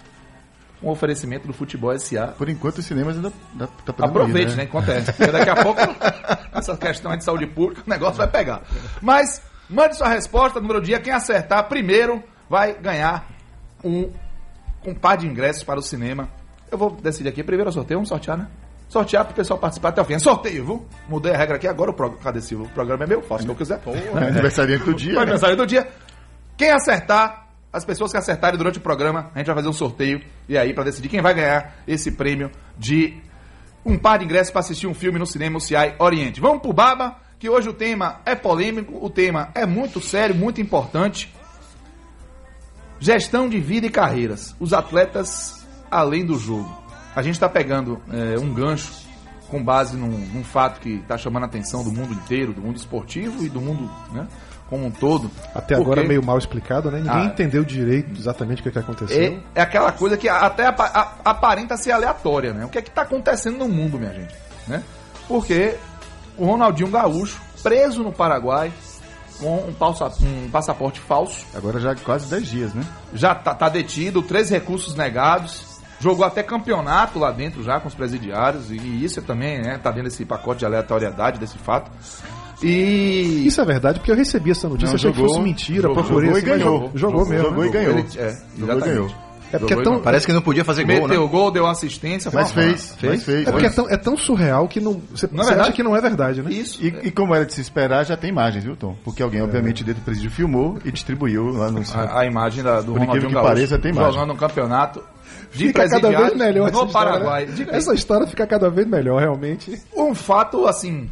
Um 0.81 0.89
oferecimento 0.89 1.45
do 1.45 1.53
Futebol 1.53 1.95
SA. 1.99 2.33
Por 2.35 2.49
enquanto, 2.49 2.79
os 2.79 2.85
cinemas 2.85 3.17
ainda 3.17 3.31
dá, 3.53 3.67
tá 3.67 3.93
Aproveite, 4.03 4.53
ir, 4.53 4.55
né? 4.55 4.63
Enquanto 4.63 4.89
é. 4.89 5.01
Porque 5.01 5.27
daqui 5.27 5.49
a 5.51 5.63
pouco, 5.63 5.79
essa 6.57 6.75
questão 6.75 7.11
aí 7.11 7.19
de 7.19 7.23
saúde 7.23 7.45
pública, 7.45 7.83
o 7.85 7.89
negócio 7.89 8.15
vai 8.15 8.27
pegar. 8.27 8.63
Mas, 8.99 9.43
mande 9.69 9.95
sua 9.95 10.07
resposta, 10.07 10.59
número 10.59 10.81
dia. 10.81 10.99
Quem 10.99 11.13
acertar 11.13 11.67
primeiro 11.69 12.23
vai 12.49 12.73
ganhar 12.73 13.27
um, 13.83 14.11
um 14.83 14.95
par 14.95 15.17
de 15.17 15.27
ingressos 15.27 15.63
para 15.63 15.77
o 15.79 15.83
cinema. 15.83 16.29
Eu 16.71 16.79
vou 16.79 16.89
decidir 16.99 17.29
aqui. 17.29 17.43
Primeiro 17.43 17.69
eu 17.69 17.73
sorteio, 17.73 17.99
vamos 17.99 18.09
sortear, 18.09 18.39
né? 18.39 18.47
Sortear 18.89 19.25
para 19.25 19.33
o 19.33 19.35
pessoal 19.35 19.59
participar 19.59 19.89
até 19.89 20.01
o 20.01 20.05
fim. 20.05 20.13
É 20.13 20.19
sorteio, 20.19 20.65
viu? 20.65 20.85
Mudei 21.09 21.33
a 21.33 21.37
regra 21.37 21.57
aqui, 21.57 21.67
agora 21.67 21.91
o 21.91 21.93
programa. 21.93 22.23
Cadê? 22.23 22.39
O 22.55 22.69
programa 22.69 23.03
é 23.03 23.07
meu, 23.07 23.21
faço 23.21 23.43
o 23.43 23.45
que 23.47 23.51
eu 23.51 23.55
quiser. 23.55 23.81
É 23.85 24.17
aniversariante 24.27 24.85
do 24.85 24.93
dia. 24.93 25.13
Né? 25.17 25.21
aniversário 25.21 25.57
do 25.57 25.65
dia. 25.65 25.87
Quem 26.55 26.71
acertar, 26.71 27.47
as 27.71 27.83
pessoas 27.83 28.11
que 28.11 28.17
acertarem 28.17 28.57
durante 28.57 28.77
o 28.79 28.81
programa, 28.81 29.29
a 29.35 29.37
gente 29.39 29.47
vai 29.47 29.55
fazer 29.55 29.67
um 29.67 29.73
sorteio. 29.73 30.21
E 30.47 30.57
aí, 30.57 30.73
pra 30.73 30.83
decidir 30.83 31.09
quem 31.09 31.21
vai 31.21 31.33
ganhar 31.33 31.75
esse 31.85 32.11
prêmio 32.11 32.49
de 32.77 33.21
um 33.85 33.97
par 33.97 34.19
de 34.19 34.25
ingressos 34.25 34.51
para 34.51 34.61
assistir 34.61 34.87
um 34.87 34.93
filme 34.93 35.19
no 35.19 35.25
cinema 35.25 35.59
CI 35.59 35.95
Oriente. 35.99 36.39
Vamos 36.39 36.61
pro 36.61 36.73
Baba, 36.73 37.17
que 37.39 37.49
hoje 37.49 37.69
o 37.69 37.73
tema 37.73 38.21
é 38.25 38.35
polêmico, 38.35 38.97
o 39.05 39.09
tema 39.09 39.49
é 39.53 39.65
muito 39.65 39.99
sério, 40.01 40.33
muito 40.35 40.61
importante. 40.61 41.33
Gestão 42.99 43.47
de 43.47 43.59
vida 43.59 43.85
e 43.85 43.89
carreiras. 43.89 44.55
Os 44.59 44.73
atletas 44.73 45.65
além 45.89 46.25
do 46.25 46.37
jogo. 46.37 46.86
A 47.17 47.21
gente 47.23 47.33
está 47.35 47.49
pegando 47.49 47.99
é, 48.11 48.37
um 48.39 48.53
gancho 48.53 48.91
com 49.49 49.63
base 49.63 49.95
num, 49.97 50.07
num 50.07 50.43
fato 50.43 50.79
que 50.79 50.95
está 50.97 51.17
chamando 51.17 51.43
a 51.43 51.45
atenção 51.47 51.83
do 51.83 51.91
mundo 51.91 52.13
inteiro, 52.13 52.53
do 52.53 52.61
mundo 52.61 52.75
esportivo 52.77 53.43
e 53.43 53.49
do 53.49 53.59
mundo, 53.59 53.89
né? 54.11 54.27
como 54.69 54.85
um 54.85 54.91
todo. 54.91 55.31
Até 55.55 55.75
porque 55.77 55.91
agora 55.91 56.03
meio 56.03 56.21
mal 56.21 56.37
explicado, 56.37 56.91
né? 56.91 56.97
Ninguém 56.99 57.21
Ah. 57.21 57.25
entendeu 57.25 57.63
direito 57.63 58.11
exatamente 58.19 58.59
o 58.59 58.63
que, 58.63 58.69
que 58.71 58.77
aconteceu. 58.79 59.41
É, 59.55 59.59
é 59.59 59.61
aquela 59.61 59.91
coisa 59.93 60.17
que 60.17 60.27
até 60.27 60.65
apa- 60.67 60.91
a- 60.93 61.29
aparenta 61.31 61.75
ser 61.77 61.91
aleatória, 61.93 62.53
né? 62.53 62.65
O 62.65 62.69
que 62.69 62.77
é 62.77 62.81
que 62.81 62.91
tá 62.91 63.03
acontecendo 63.03 63.57
no 63.59 63.69
mundo, 63.69 63.97
minha 63.97 64.13
gente? 64.13 64.35
Né? 64.67 64.83
Porque 65.27 65.75
o 66.37 66.45
Ronaldinho 66.45 66.89
Gaúcho, 66.89 67.39
preso 67.63 68.03
no 68.03 68.11
Paraguai, 68.11 68.71
com 69.39 69.47
um, 69.69 69.69
um 70.45 70.49
passaporte 70.51 70.99
falso, 70.99 71.45
Agora 71.55 71.79
já 71.79 71.95
quase 71.95 72.29
10 72.29 72.45
dias, 72.47 72.73
né? 72.73 72.83
já 73.13 73.33
tá, 73.33 73.55
tá 73.55 73.69
detido, 73.69 74.21
três 74.21 74.49
recursos 74.49 74.95
negados, 74.95 75.66
jogou 75.99 76.25
até 76.25 76.43
campeonato 76.43 77.17
lá 77.19 77.31
dentro 77.31 77.63
já 77.63 77.79
com 77.79 77.87
os 77.87 77.95
presidiários, 77.95 78.71
e 78.71 78.75
isso 79.03 79.21
também, 79.21 79.61
né, 79.61 79.77
tá 79.81 79.89
dentro 79.91 80.09
desse 80.09 80.25
pacote 80.25 80.59
de 80.59 80.65
aleatoriedade 80.65 81.39
desse 81.39 81.57
fato. 81.57 81.91
E 82.63 83.43
Isso 83.45 83.61
é 83.61 83.65
verdade, 83.65 83.99
porque 83.99 84.11
eu 84.11 84.15
recebi 84.15 84.49
essa 84.49 84.67
notícia, 84.67 84.87
Não, 84.89 84.95
achei 84.95 85.11
que 85.11 85.17
jogou, 85.17 85.33
fosse 85.35 85.43
mentira, 85.43 85.81
jogou, 85.83 86.03
procurei. 86.03 86.29
jogou 86.29 86.39
e 86.39 86.41
assim, 86.51 86.59
ganhou. 86.63 86.79
Jogou, 86.79 86.97
jogou 86.97 87.25
mesmo. 87.27 87.45
Jogou 87.49 87.63
né? 87.63 87.67
e 87.69 87.71
ganhou. 87.71 87.97
Ele- 87.99 88.07
é, 88.17 88.37
Jogou 88.57 88.77
e 88.77 88.81
ganhou. 88.81 89.11
É 89.51 89.57
porque 89.57 89.73
é 89.73 89.81
tão, 89.81 89.99
Parece 90.01 90.25
que 90.25 90.33
não 90.33 90.41
podia 90.41 90.65
fazer 90.65 90.83
gol, 90.83 91.07
Meteu 91.07 91.23
né? 91.23 91.29
gol, 91.31 91.51
deu 91.51 91.65
assistência, 91.67 92.29
Mas 92.33 92.47
uma- 92.51 92.53
fez, 92.63 92.95
mas 93.01 93.23
fez. 93.23 93.47
é 93.47 93.51
porque 93.51 93.65
é 93.67 93.69
tão, 93.69 93.89
é 93.89 93.95
tão 93.97 94.17
surreal 94.17 94.67
que 94.67 94.79
não. 94.81 95.01
Você, 95.11 95.27
Não 95.31 95.43
é 95.49 95.53
acha 95.59 95.71
que 95.71 95.81
não 95.83 95.95
é 95.95 96.01
verdade, 96.01 96.41
né? 96.41 96.51
Isso. 96.51 96.83
E, 96.83 96.87
e 97.07 97.11
como 97.11 97.33
era 97.33 97.45
de 97.45 97.53
se 97.53 97.61
esperar, 97.61 98.05
já 98.05 98.17
tem 98.17 98.29
imagens, 98.29 98.63
viu, 98.63 98.75
Tom? 98.75 98.95
Porque 99.05 99.23
alguém, 99.23 99.41
obviamente, 99.41 99.83
dentro 99.83 100.01
do 100.01 100.05
presídio 100.05 100.29
filmou 100.31 100.77
e 100.83 100.91
distribuiu 100.91 101.45
lá 101.47 101.71
no 101.71 101.81
A, 101.93 102.19
a 102.21 102.25
imagem 102.25 102.63
da, 102.63 102.81
do 102.81 102.91
Por 102.93 102.99
Ronaldinho 102.99 103.27
que 103.29 103.33
Gaúcho 103.33 103.47
pareça, 103.47 103.79
tem 103.79 103.91
imagem. 103.91 104.13
jogando 104.13 104.33
um 104.33 104.37
campeonato 104.37 105.03
de 105.53 105.67
Fica 105.67 105.87
cada 105.87 106.09
vez 106.09 106.35
melhor 106.35 106.67
essa 106.69 106.77
no 106.79 106.85
história, 106.85 107.11
Paraguai. 107.13 107.45
né? 107.45 107.51
Diga 107.55 107.71
aí. 107.71 107.77
Essa 107.77 107.93
história 107.93 108.27
fica 108.27 108.45
cada 108.45 108.69
vez 108.69 108.85
melhor, 108.87 109.19
realmente. 109.21 109.81
Um 109.95 110.13
fato, 110.13 110.67
assim, 110.67 111.09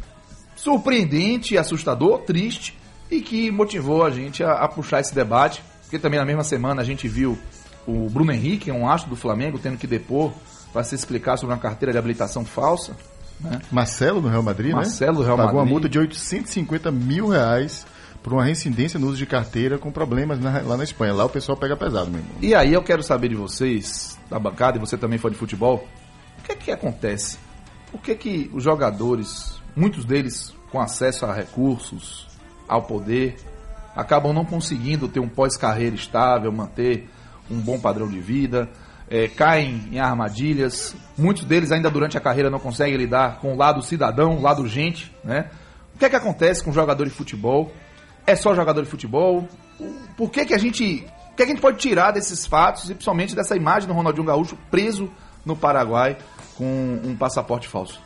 surpreendente, 0.56 1.56
assustador, 1.56 2.18
triste 2.22 2.76
e 3.10 3.20
que 3.20 3.50
motivou 3.50 4.04
a 4.04 4.10
gente 4.10 4.42
a, 4.42 4.52
a 4.52 4.68
puxar 4.68 5.00
esse 5.00 5.14
debate. 5.14 5.62
Porque 5.82 5.98
também 5.98 6.18
na 6.18 6.26
mesma 6.26 6.42
semana 6.42 6.82
a 6.82 6.84
gente 6.84 7.06
viu 7.06 7.38
o 7.86 8.08
Bruno 8.10 8.32
Henrique, 8.32 8.70
um 8.72 8.88
astro 8.88 9.10
do 9.10 9.16
Flamengo, 9.16 9.58
tendo 9.58 9.76
que 9.78 9.86
depor 9.86 10.32
para 10.72 10.82
se 10.84 10.94
explicar 10.94 11.36
sobre 11.36 11.54
uma 11.54 11.60
carteira 11.60 11.92
de 11.92 11.98
habilitação 11.98 12.44
falsa. 12.44 12.96
Né? 13.40 13.60
Marcelo 13.70 14.20
no 14.20 14.28
Real 14.28 14.42
Madrid, 14.42 14.72
Marcelo 14.72 15.12
né? 15.12 15.18
do 15.18 15.24
Real 15.24 15.36
Pagou 15.36 15.52
uma 15.54 15.58
Madrid. 15.60 15.72
multa 15.72 15.88
de 15.88 15.98
850 15.98 16.90
mil 16.90 17.28
reais 17.28 17.86
por 18.22 18.32
uma 18.32 18.42
reincidência 18.44 18.98
no 18.98 19.06
uso 19.06 19.16
de 19.18 19.26
carteira 19.26 19.78
com 19.78 19.90
problemas 19.92 20.40
na- 20.40 20.60
lá 20.62 20.76
na 20.76 20.84
Espanha. 20.84 21.12
Lá 21.14 21.24
o 21.24 21.28
pessoal 21.28 21.56
pega 21.56 21.76
pesado 21.76 22.10
mesmo. 22.10 22.26
E 22.40 22.54
aí 22.54 22.72
eu 22.72 22.82
quero 22.82 23.02
saber 23.02 23.28
de 23.28 23.34
vocês, 23.36 24.18
da 24.28 24.38
bancada, 24.38 24.78
e 24.78 24.80
você 24.80 24.96
também 24.96 25.18
foi 25.18 25.30
de 25.30 25.36
futebol, 25.36 25.86
o 26.38 26.42
que 26.42 26.52
é 26.52 26.56
que 26.56 26.70
acontece? 26.72 27.38
Por 27.92 28.00
que, 28.00 28.14
que 28.16 28.50
os 28.52 28.64
jogadores, 28.64 29.60
muitos 29.76 30.04
deles 30.04 30.52
com 30.72 30.80
acesso 30.80 31.24
a 31.24 31.32
recursos, 31.32 32.26
ao 32.68 32.82
poder, 32.82 33.36
acabam 33.94 34.32
não 34.32 34.44
conseguindo 34.44 35.08
ter 35.08 35.20
um 35.20 35.28
pós-carreira 35.28 35.94
estável, 35.94 36.50
manter 36.50 37.08
um 37.50 37.58
bom 37.60 37.78
padrão 37.78 38.08
de 38.08 38.20
vida, 38.20 38.68
eh, 39.08 39.28
caem 39.28 39.88
em 39.92 39.98
armadilhas, 40.00 40.94
muitos 41.16 41.44
deles 41.44 41.70
ainda 41.72 41.90
durante 41.90 42.16
a 42.16 42.20
carreira 42.20 42.50
não 42.50 42.58
conseguem 42.58 42.96
lidar 42.96 43.38
com 43.40 43.52
o 43.54 43.56
lado 43.56 43.82
cidadão, 43.82 44.36
o 44.36 44.42
lado 44.42 44.66
gente, 44.66 45.14
né? 45.24 45.50
O 45.94 45.98
que 45.98 46.04
é 46.04 46.08
que 46.10 46.16
acontece 46.16 46.62
com 46.62 46.72
jogador 46.72 47.04
de 47.04 47.10
futebol? 47.10 47.72
É 48.26 48.34
só 48.36 48.54
jogador 48.54 48.82
de 48.82 48.88
futebol? 48.90 49.48
Por 50.16 50.30
que 50.30 50.44
que 50.44 50.54
a 50.54 50.58
gente... 50.58 51.06
O 51.32 51.36
que, 51.36 51.42
é 51.42 51.46
que 51.46 51.52
a 51.52 51.54
gente 51.54 51.60
pode 51.60 51.76
tirar 51.78 52.12
desses 52.12 52.46
fatos 52.46 52.84
e 52.90 52.94
principalmente 52.94 53.34
dessa 53.36 53.54
imagem 53.54 53.86
do 53.86 53.94
Ronaldinho 53.94 54.26
Gaúcho 54.26 54.56
preso 54.70 55.10
no 55.44 55.54
Paraguai 55.54 56.16
com 56.56 56.98
um 57.04 57.14
passaporte 57.14 57.68
falso? 57.68 58.00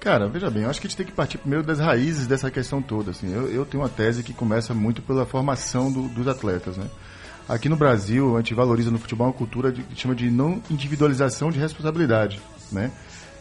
Cara, 0.00 0.28
veja 0.28 0.50
bem, 0.50 0.64
eu 0.64 0.70
acho 0.70 0.80
que 0.80 0.86
a 0.86 0.90
gente 0.90 0.96
tem 0.96 1.06
que 1.06 1.12
partir 1.12 1.38
primeiro 1.38 1.64
das 1.64 1.78
raízes 1.78 2.26
dessa 2.26 2.50
questão 2.50 2.82
toda. 2.82 3.10
Assim. 3.10 3.32
Eu, 3.32 3.48
eu 3.50 3.64
tenho 3.64 3.82
uma 3.82 3.88
tese 3.88 4.22
que 4.22 4.34
começa 4.34 4.74
muito 4.74 5.00
pela 5.02 5.24
formação 5.24 5.90
do- 5.90 6.08
dos 6.08 6.26
atletas. 6.28 6.76
Né? 6.76 6.86
Aqui 7.48 7.68
no 7.68 7.76
Brasil, 7.76 8.36
a 8.36 8.40
gente 8.40 8.54
valoriza 8.54 8.90
no 8.90 8.98
futebol 8.98 9.26
uma 9.26 9.32
cultura 9.32 9.70
de, 9.70 9.82
que 9.82 10.00
chama 10.00 10.14
de 10.14 10.30
não 10.30 10.62
individualização 10.70 11.50
de 11.50 11.58
responsabilidade. 11.58 12.40
Né? 12.72 12.90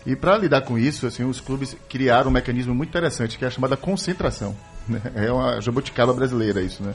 E 0.06 0.16
para 0.16 0.38
lidar 0.38 0.62
com 0.62 0.78
isso, 0.78 1.08
assim, 1.08 1.24
os 1.24 1.40
clubes 1.40 1.76
criaram 1.88 2.30
um 2.30 2.34
mecanismo 2.34 2.76
muito 2.76 2.90
interessante, 2.90 3.38
que 3.38 3.46
é 3.46 3.48
a 3.48 3.52
chamada 3.52 3.78
concentração. 3.78 4.56
Né? 4.88 5.02
É 5.16 5.32
uma 5.32 5.62
jabuticaba 5.62 6.14
brasileira 6.14 6.62
isso, 6.62 6.84
né? 6.84 6.94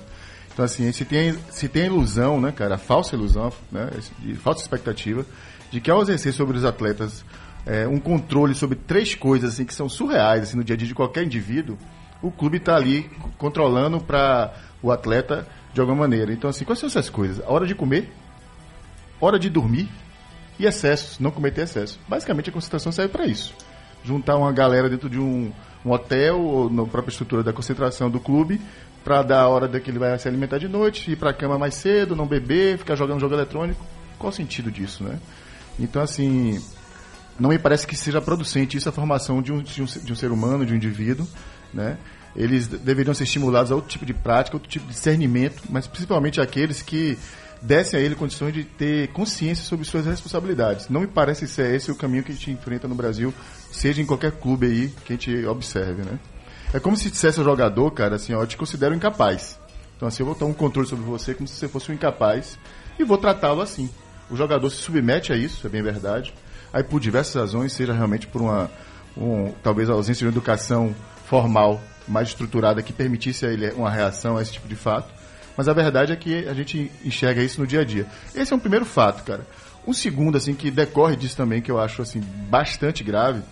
Então, 0.52 0.64
assim, 0.64 0.90
se 0.92 1.04
tem, 1.04 1.34
se 1.50 1.68
tem 1.68 1.84
a 1.84 1.86
ilusão, 1.86 2.40
né, 2.40 2.52
cara, 2.52 2.74
a 2.74 2.78
falsa 2.78 3.14
ilusão, 3.14 3.52
né, 3.70 3.88
de 4.18 4.34
falsa 4.34 4.60
expectativa, 4.60 5.24
de 5.70 5.80
que 5.80 5.90
ao 5.90 6.02
exercer 6.02 6.32
sobre 6.32 6.58
os 6.58 6.64
atletas 6.64 7.24
é, 7.64 7.86
um 7.86 8.00
controle 8.00 8.54
sobre 8.54 8.76
três 8.76 9.14
coisas 9.14 9.54
assim, 9.54 9.64
que 9.64 9.72
são 9.72 9.88
surreais 9.88 10.42
assim, 10.42 10.56
no 10.56 10.64
dia 10.64 10.74
a 10.74 10.76
dia 10.76 10.88
de 10.88 10.94
qualquer 10.94 11.22
indivíduo, 11.22 11.78
o 12.22 12.30
clube 12.30 12.56
está 12.56 12.76
ali 12.76 13.10
controlando 13.36 14.00
para 14.00 14.52
o 14.82 14.90
atleta 14.90 15.46
de 15.72 15.80
alguma 15.80 16.00
maneira. 16.00 16.32
Então, 16.32 16.50
assim, 16.50 16.64
quais 16.64 16.78
são 16.78 16.88
essas 16.88 17.08
coisas? 17.08 17.44
A 17.44 17.50
hora 17.50 17.66
de 17.66 17.74
comer, 17.74 18.12
hora 19.20 19.38
de 19.38 19.48
dormir 19.48 19.88
e 20.58 20.66
excessos, 20.66 21.18
não 21.18 21.30
cometer 21.30 21.62
excesso. 21.62 21.98
Basicamente, 22.08 22.50
a 22.50 22.52
concentração 22.52 22.90
serve 22.90 23.12
para 23.12 23.26
isso. 23.26 23.54
Juntar 24.02 24.36
uma 24.36 24.52
galera 24.52 24.88
dentro 24.88 25.08
de 25.08 25.18
um, 25.18 25.52
um 25.84 25.90
hotel 25.90 26.40
ou 26.40 26.70
na 26.70 26.84
própria 26.84 27.12
estrutura 27.12 27.42
da 27.42 27.52
concentração 27.52 28.10
do 28.10 28.20
clube 28.20 28.60
para 29.04 29.22
dar 29.22 29.40
a 29.42 29.48
hora 29.48 29.68
que 29.80 29.90
ele 29.90 29.98
vai 29.98 30.18
se 30.18 30.28
alimentar 30.28 30.58
de 30.58 30.68
noite, 30.68 31.12
ir 31.12 31.16
para 31.16 31.30
a 31.30 31.32
cama 31.32 31.58
mais 31.58 31.74
cedo, 31.74 32.16
não 32.16 32.26
beber, 32.26 32.78
ficar 32.78 32.94
jogando 32.94 33.20
jogo 33.20 33.34
eletrônico. 33.34 33.84
Qual 34.18 34.30
o 34.30 34.34
sentido 34.34 34.70
disso, 34.70 35.04
né? 35.04 35.18
Então, 35.78 36.02
assim, 36.02 36.60
não 37.38 37.50
me 37.50 37.58
parece 37.58 37.86
que 37.86 37.96
seja 37.96 38.20
producente 38.20 38.76
isso 38.76 38.88
a 38.88 38.92
formação 38.92 39.40
de 39.40 39.52
um, 39.52 39.62
de 39.62 39.82
um, 39.82 39.86
de 39.86 40.12
um 40.12 40.16
ser 40.16 40.32
humano, 40.32 40.66
de 40.66 40.72
um 40.72 40.76
indivíduo, 40.76 41.26
né? 41.72 41.96
Eles 42.36 42.68
de- 42.68 42.78
deveriam 42.78 43.14
ser 43.14 43.24
estimulados 43.24 43.72
a 43.72 43.74
outro 43.74 43.90
tipo 43.90 44.06
de 44.06 44.14
prática, 44.14 44.56
outro 44.56 44.68
tipo 44.68 44.86
de 44.86 44.92
discernimento, 44.92 45.62
mas 45.68 45.86
principalmente 45.86 46.40
aqueles 46.40 46.82
que 46.82 47.18
dessem 47.60 47.98
a 47.98 48.02
ele 48.02 48.14
condições 48.14 48.54
de 48.54 48.64
ter 48.64 49.08
consciência 49.08 49.64
sobre 49.64 49.84
suas 49.84 50.06
responsabilidades. 50.06 50.88
Não 50.88 51.00
me 51.00 51.06
parece 51.06 51.48
ser 51.48 51.74
esse 51.74 51.90
o 51.90 51.96
caminho 51.96 52.22
que 52.22 52.30
a 52.30 52.34
gente 52.34 52.50
enfrenta 52.50 52.86
no 52.86 52.94
Brasil, 52.94 53.34
seja 53.72 54.00
em 54.00 54.06
qualquer 54.06 54.32
clube 54.32 54.66
aí 54.66 54.94
que 55.04 55.12
a 55.12 55.16
gente 55.16 55.46
observe, 55.46 56.02
né? 56.02 56.18
É 56.72 56.78
como 56.78 56.96
se 56.96 57.10
dissesse 57.10 57.38
ao 57.38 57.44
jogador, 57.44 57.90
cara, 57.92 58.16
assim, 58.16 58.34
ó, 58.34 58.42
eu 58.42 58.46
te 58.46 58.56
considero 58.56 58.94
incapaz. 58.94 59.58
Então, 59.96 60.06
assim, 60.06 60.22
eu 60.22 60.26
vou 60.26 60.34
ter 60.34 60.44
um 60.44 60.52
controle 60.52 60.86
sobre 60.86 61.04
você 61.04 61.34
como 61.34 61.48
se 61.48 61.54
você 61.54 61.66
fosse 61.66 61.90
um 61.90 61.94
incapaz 61.94 62.58
e 62.98 63.04
vou 63.04 63.18
tratá-lo 63.18 63.60
assim. 63.60 63.90
O 64.30 64.36
jogador 64.36 64.68
se 64.70 64.76
submete 64.76 65.32
a 65.32 65.36
isso, 65.36 65.66
é 65.66 65.70
bem 65.70 65.82
verdade. 65.82 66.32
Aí, 66.72 66.84
por 66.84 67.00
diversas 67.00 67.34
razões, 67.34 67.72
seja 67.72 67.92
realmente 67.94 68.26
por 68.26 68.42
uma, 68.42 68.70
um, 69.16 69.52
talvez 69.62 69.88
ausência 69.88 70.20
de 70.20 70.26
uma 70.26 70.30
educação 70.32 70.94
formal 71.28 71.80
mais 72.06 72.28
estruturada 72.28 72.82
que 72.82 72.92
permitisse 72.92 73.44
a 73.44 73.50
ele 73.50 73.70
uma 73.72 73.90
reação 73.90 74.38
a 74.38 74.42
esse 74.42 74.52
tipo 74.52 74.66
de 74.66 74.74
fato. 74.74 75.12
Mas 75.56 75.68
a 75.68 75.72
verdade 75.72 76.12
é 76.12 76.16
que 76.16 76.48
a 76.48 76.54
gente 76.54 76.90
enxerga 77.04 77.42
isso 77.42 77.60
no 77.60 77.66
dia 77.66 77.80
a 77.80 77.84
dia. 77.84 78.06
Esse 78.34 78.52
é 78.52 78.56
um 78.56 78.60
primeiro 78.60 78.84
fato, 78.84 79.22
cara. 79.24 79.46
Um 79.86 79.92
segundo, 79.92 80.36
assim, 80.36 80.54
que 80.54 80.70
decorre 80.70 81.16
disso 81.16 81.36
também, 81.36 81.60
que 81.60 81.70
eu 81.70 81.80
acho, 81.80 82.00
assim, 82.00 82.20
bastante 82.48 83.02
grave, 83.02 83.42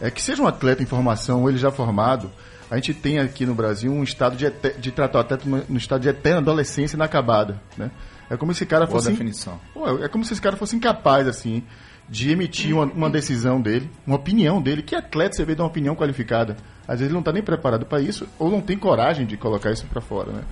é 0.00 0.10
que 0.10 0.20
seja 0.20 0.42
um 0.42 0.46
atleta 0.46 0.82
em 0.82 0.86
formação 0.86 1.42
ou 1.42 1.48
ele 1.48 1.58
já 1.58 1.70
formado, 1.70 2.30
a 2.70 2.76
gente 2.76 2.94
tem 2.94 3.18
aqui 3.18 3.44
no 3.46 3.54
Brasil 3.54 3.92
um 3.92 4.02
estado 4.02 4.36
de, 4.36 4.50
de 4.78 4.92
tratar 4.92 5.18
o 5.18 5.20
atleta 5.20 5.48
no, 5.48 5.64
no 5.68 5.76
estado 5.76 6.00
de 6.00 6.08
eterna 6.08 6.38
adolescência 6.38 6.96
inacabada, 6.96 7.60
né? 7.76 7.90
É 8.30 8.36
como 8.36 8.52
se 8.52 8.58
esse 8.58 8.66
cara 8.66 8.86
Boa 8.86 8.98
fosse... 8.98 9.10
definição. 9.10 9.58
Pô, 9.72 9.98
é 10.02 10.08
como 10.08 10.24
se 10.24 10.32
esse 10.32 10.42
cara 10.42 10.56
fosse 10.56 10.76
incapaz, 10.76 11.26
assim, 11.26 11.62
de 12.08 12.30
emitir 12.30 12.74
uma, 12.74 12.84
uma 12.84 13.10
decisão 13.10 13.60
dele, 13.60 13.90
uma 14.06 14.16
opinião 14.16 14.60
dele. 14.60 14.82
Que 14.82 14.94
atleta 14.94 15.36
você 15.36 15.44
vê 15.44 15.54
dar 15.54 15.64
uma 15.64 15.68
opinião 15.68 15.94
qualificada? 15.94 16.56
Às 16.82 17.00
vezes 17.00 17.06
ele 17.06 17.12
não 17.12 17.20
está 17.20 17.32
nem 17.32 17.42
preparado 17.42 17.84
para 17.84 18.00
isso, 18.00 18.26
ou 18.38 18.50
não 18.50 18.60
tem 18.60 18.78
coragem 18.78 19.26
de 19.26 19.36
colocar 19.36 19.70
isso 19.70 19.86
para 19.86 20.00
fora, 20.00 20.32
né? 20.32 20.42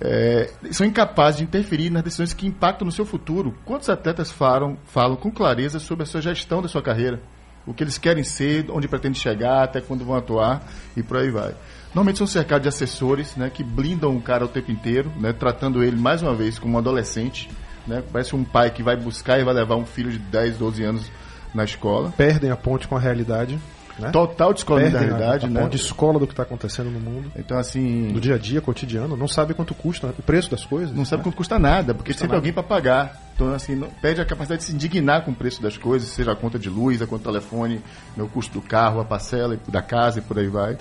É, 0.00 0.52
são 0.70 0.86
incapazes 0.86 1.38
de 1.38 1.44
interferir 1.44 1.90
nas 1.90 2.04
decisões 2.04 2.32
que 2.32 2.46
impactam 2.46 2.86
no 2.86 2.92
seu 2.92 3.04
futuro. 3.04 3.54
Quantos 3.64 3.88
atletas 3.88 4.30
falam, 4.30 4.78
falam 4.86 5.16
com 5.16 5.30
clareza 5.30 5.80
sobre 5.80 6.04
a 6.04 6.06
sua 6.06 6.20
gestão 6.20 6.62
da 6.62 6.68
sua 6.68 6.80
carreira? 6.80 7.20
O 7.66 7.74
que 7.74 7.82
eles 7.82 7.98
querem 7.98 8.22
ser, 8.22 8.66
onde 8.70 8.86
pretendem 8.86 9.20
chegar, 9.20 9.64
até 9.64 9.80
quando 9.80 10.04
vão 10.04 10.14
atuar 10.14 10.62
e 10.96 11.02
por 11.02 11.16
aí 11.18 11.30
vai. 11.30 11.52
Normalmente 11.88 12.18
são 12.18 12.26
cercados 12.26 12.62
de 12.62 12.68
assessores 12.68 13.34
né, 13.36 13.50
que 13.50 13.64
blindam 13.64 14.16
o 14.16 14.22
cara 14.22 14.44
o 14.44 14.48
tempo 14.48 14.70
inteiro, 14.70 15.12
né, 15.18 15.32
tratando 15.32 15.82
ele 15.82 15.96
mais 15.96 16.22
uma 16.22 16.34
vez 16.34 16.58
como 16.58 16.76
um 16.76 16.78
adolescente. 16.78 17.50
Né, 17.88 18.02
parece 18.12 18.36
um 18.36 18.44
pai 18.44 18.70
que 18.70 18.82
vai 18.82 18.96
buscar 18.96 19.40
e 19.40 19.44
vai 19.44 19.54
levar 19.54 19.76
um 19.76 19.86
filho 19.86 20.10
de 20.12 20.18
10, 20.18 20.58
12 20.58 20.84
anos 20.84 21.10
na 21.54 21.64
escola. 21.64 22.12
Perdem 22.16 22.50
a 22.50 22.56
ponte 22.56 22.86
com 22.86 22.96
a 22.96 23.00
realidade. 23.00 23.58
Né? 23.98 24.10
Total 24.12 24.52
descolamento 24.54 24.92
da 24.92 24.98
Perdem 25.00 25.14
a- 25.16 25.18
realidade, 25.18 25.46
a, 25.46 25.48
né? 25.48 25.60
ponte 25.62 25.76
escola 25.76 26.20
do 26.20 26.26
que 26.26 26.32
está 26.32 26.44
acontecendo 26.44 26.88
no 26.90 27.00
mundo. 27.00 27.32
Então, 27.36 27.58
assim. 27.58 28.12
Do 28.12 28.20
dia 28.20 28.36
a 28.36 28.38
dia, 28.38 28.60
cotidiano. 28.60 29.16
Não 29.16 29.26
sabe 29.26 29.54
quanto 29.54 29.74
custa 29.74 30.14
o 30.16 30.22
preço 30.22 30.48
das 30.50 30.64
coisas. 30.64 30.94
Não 30.94 31.04
sabe 31.04 31.20
né? 31.20 31.24
quanto 31.24 31.34
custa 31.36 31.58
nada, 31.58 31.94
porque 31.94 32.10
Custa 32.12 32.20
sempre 32.20 32.36
nada. 32.36 32.38
alguém 32.38 32.52
para 32.52 32.62
pagar. 32.62 33.20
Então, 33.34 33.52
assim, 33.52 33.74
não- 33.74 33.88
perde 33.88 34.20
a 34.20 34.24
capacidade 34.24 34.60
de 34.60 34.66
se 34.68 34.72
indignar 34.74 35.24
com 35.24 35.32
o 35.32 35.34
preço 35.34 35.60
das 35.60 35.76
coisas, 35.76 36.08
seja 36.10 36.30
a 36.30 36.36
conta 36.36 36.58
de 36.60 36.68
luz, 36.68 37.02
a 37.02 37.06
conta 37.08 37.24
do 37.24 37.32
telefone, 37.32 37.80
o 38.16 38.28
custo 38.28 38.52
do 38.52 38.60
carro, 38.60 39.00
a 39.00 39.04
parcela 39.04 39.58
da 39.66 39.82
casa 39.82 40.18
e 40.20 40.22
por 40.22 40.38
aí 40.38 40.46
vai. 40.46 40.76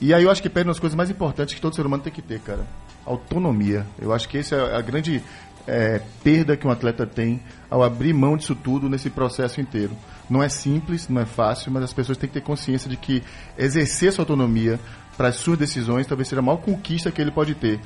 E 0.00 0.12
aí 0.12 0.24
eu 0.24 0.30
acho 0.30 0.42
que 0.42 0.50
perde 0.50 0.68
uma 0.68 0.74
das 0.74 0.80
coisas 0.80 0.96
mais 0.96 1.08
importantes 1.08 1.54
que 1.54 1.60
todo 1.62 1.74
ser 1.74 1.86
humano 1.86 2.02
tem 2.02 2.12
que 2.12 2.20
ter, 2.20 2.40
cara. 2.40 2.66
Autonomia. 3.06 3.86
Eu 3.98 4.12
acho 4.12 4.28
que 4.28 4.36
essa 4.36 4.54
é 4.54 4.76
a 4.76 4.82
grande 4.82 5.22
é, 5.68 6.00
perda 6.24 6.56
que 6.56 6.66
um 6.66 6.70
atleta 6.70 7.06
tem 7.06 7.42
ao 7.70 7.82
abrir 7.82 8.14
mão 8.14 8.36
disso 8.36 8.54
tudo 8.54 8.88
nesse 8.88 9.10
processo 9.10 9.60
inteiro. 9.60 9.94
Não 10.28 10.42
é 10.42 10.48
simples, 10.48 11.08
não 11.08 11.20
é 11.20 11.26
fácil, 11.26 11.70
mas 11.70 11.84
as 11.84 11.92
pessoas 11.92 12.16
têm 12.16 12.28
que 12.28 12.34
ter 12.34 12.40
consciência 12.40 12.88
de 12.88 12.96
que 12.96 13.22
exercer 13.56 14.12
sua 14.12 14.22
autonomia 14.22 14.80
para 15.16 15.28
as 15.28 15.36
suas 15.36 15.58
decisões, 15.58 16.06
talvez 16.06 16.28
seja 16.28 16.40
a 16.40 16.44
maior 16.44 16.58
conquista 16.58 17.10
que 17.10 17.20
ele 17.20 17.30
pode 17.30 17.54
ter. 17.54 17.78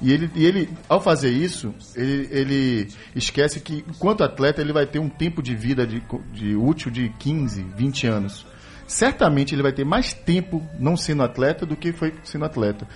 E 0.00 0.12
ele, 0.12 0.30
e 0.34 0.44
ele 0.44 0.68
ao 0.88 1.00
fazer 1.00 1.30
isso, 1.30 1.74
ele, 1.94 2.28
ele 2.30 2.88
esquece 3.14 3.60
que, 3.60 3.84
enquanto 3.88 4.24
atleta, 4.24 4.60
ele 4.60 4.72
vai 4.72 4.86
ter 4.86 4.98
um 4.98 5.08
tempo 5.08 5.42
de 5.42 5.54
vida 5.54 5.86
de, 5.86 6.02
de 6.32 6.56
útil 6.56 6.90
de 6.90 7.08
15, 7.18 7.62
20 7.76 8.06
anos. 8.06 8.46
Certamente 8.86 9.54
ele 9.54 9.62
vai 9.62 9.72
ter 9.72 9.84
mais 9.84 10.14
tempo 10.14 10.66
não 10.78 10.96
sendo 10.96 11.22
atleta 11.22 11.66
do 11.66 11.76
que 11.76 11.92
foi 11.92 12.14
sendo 12.24 12.46
atleta. 12.46 12.88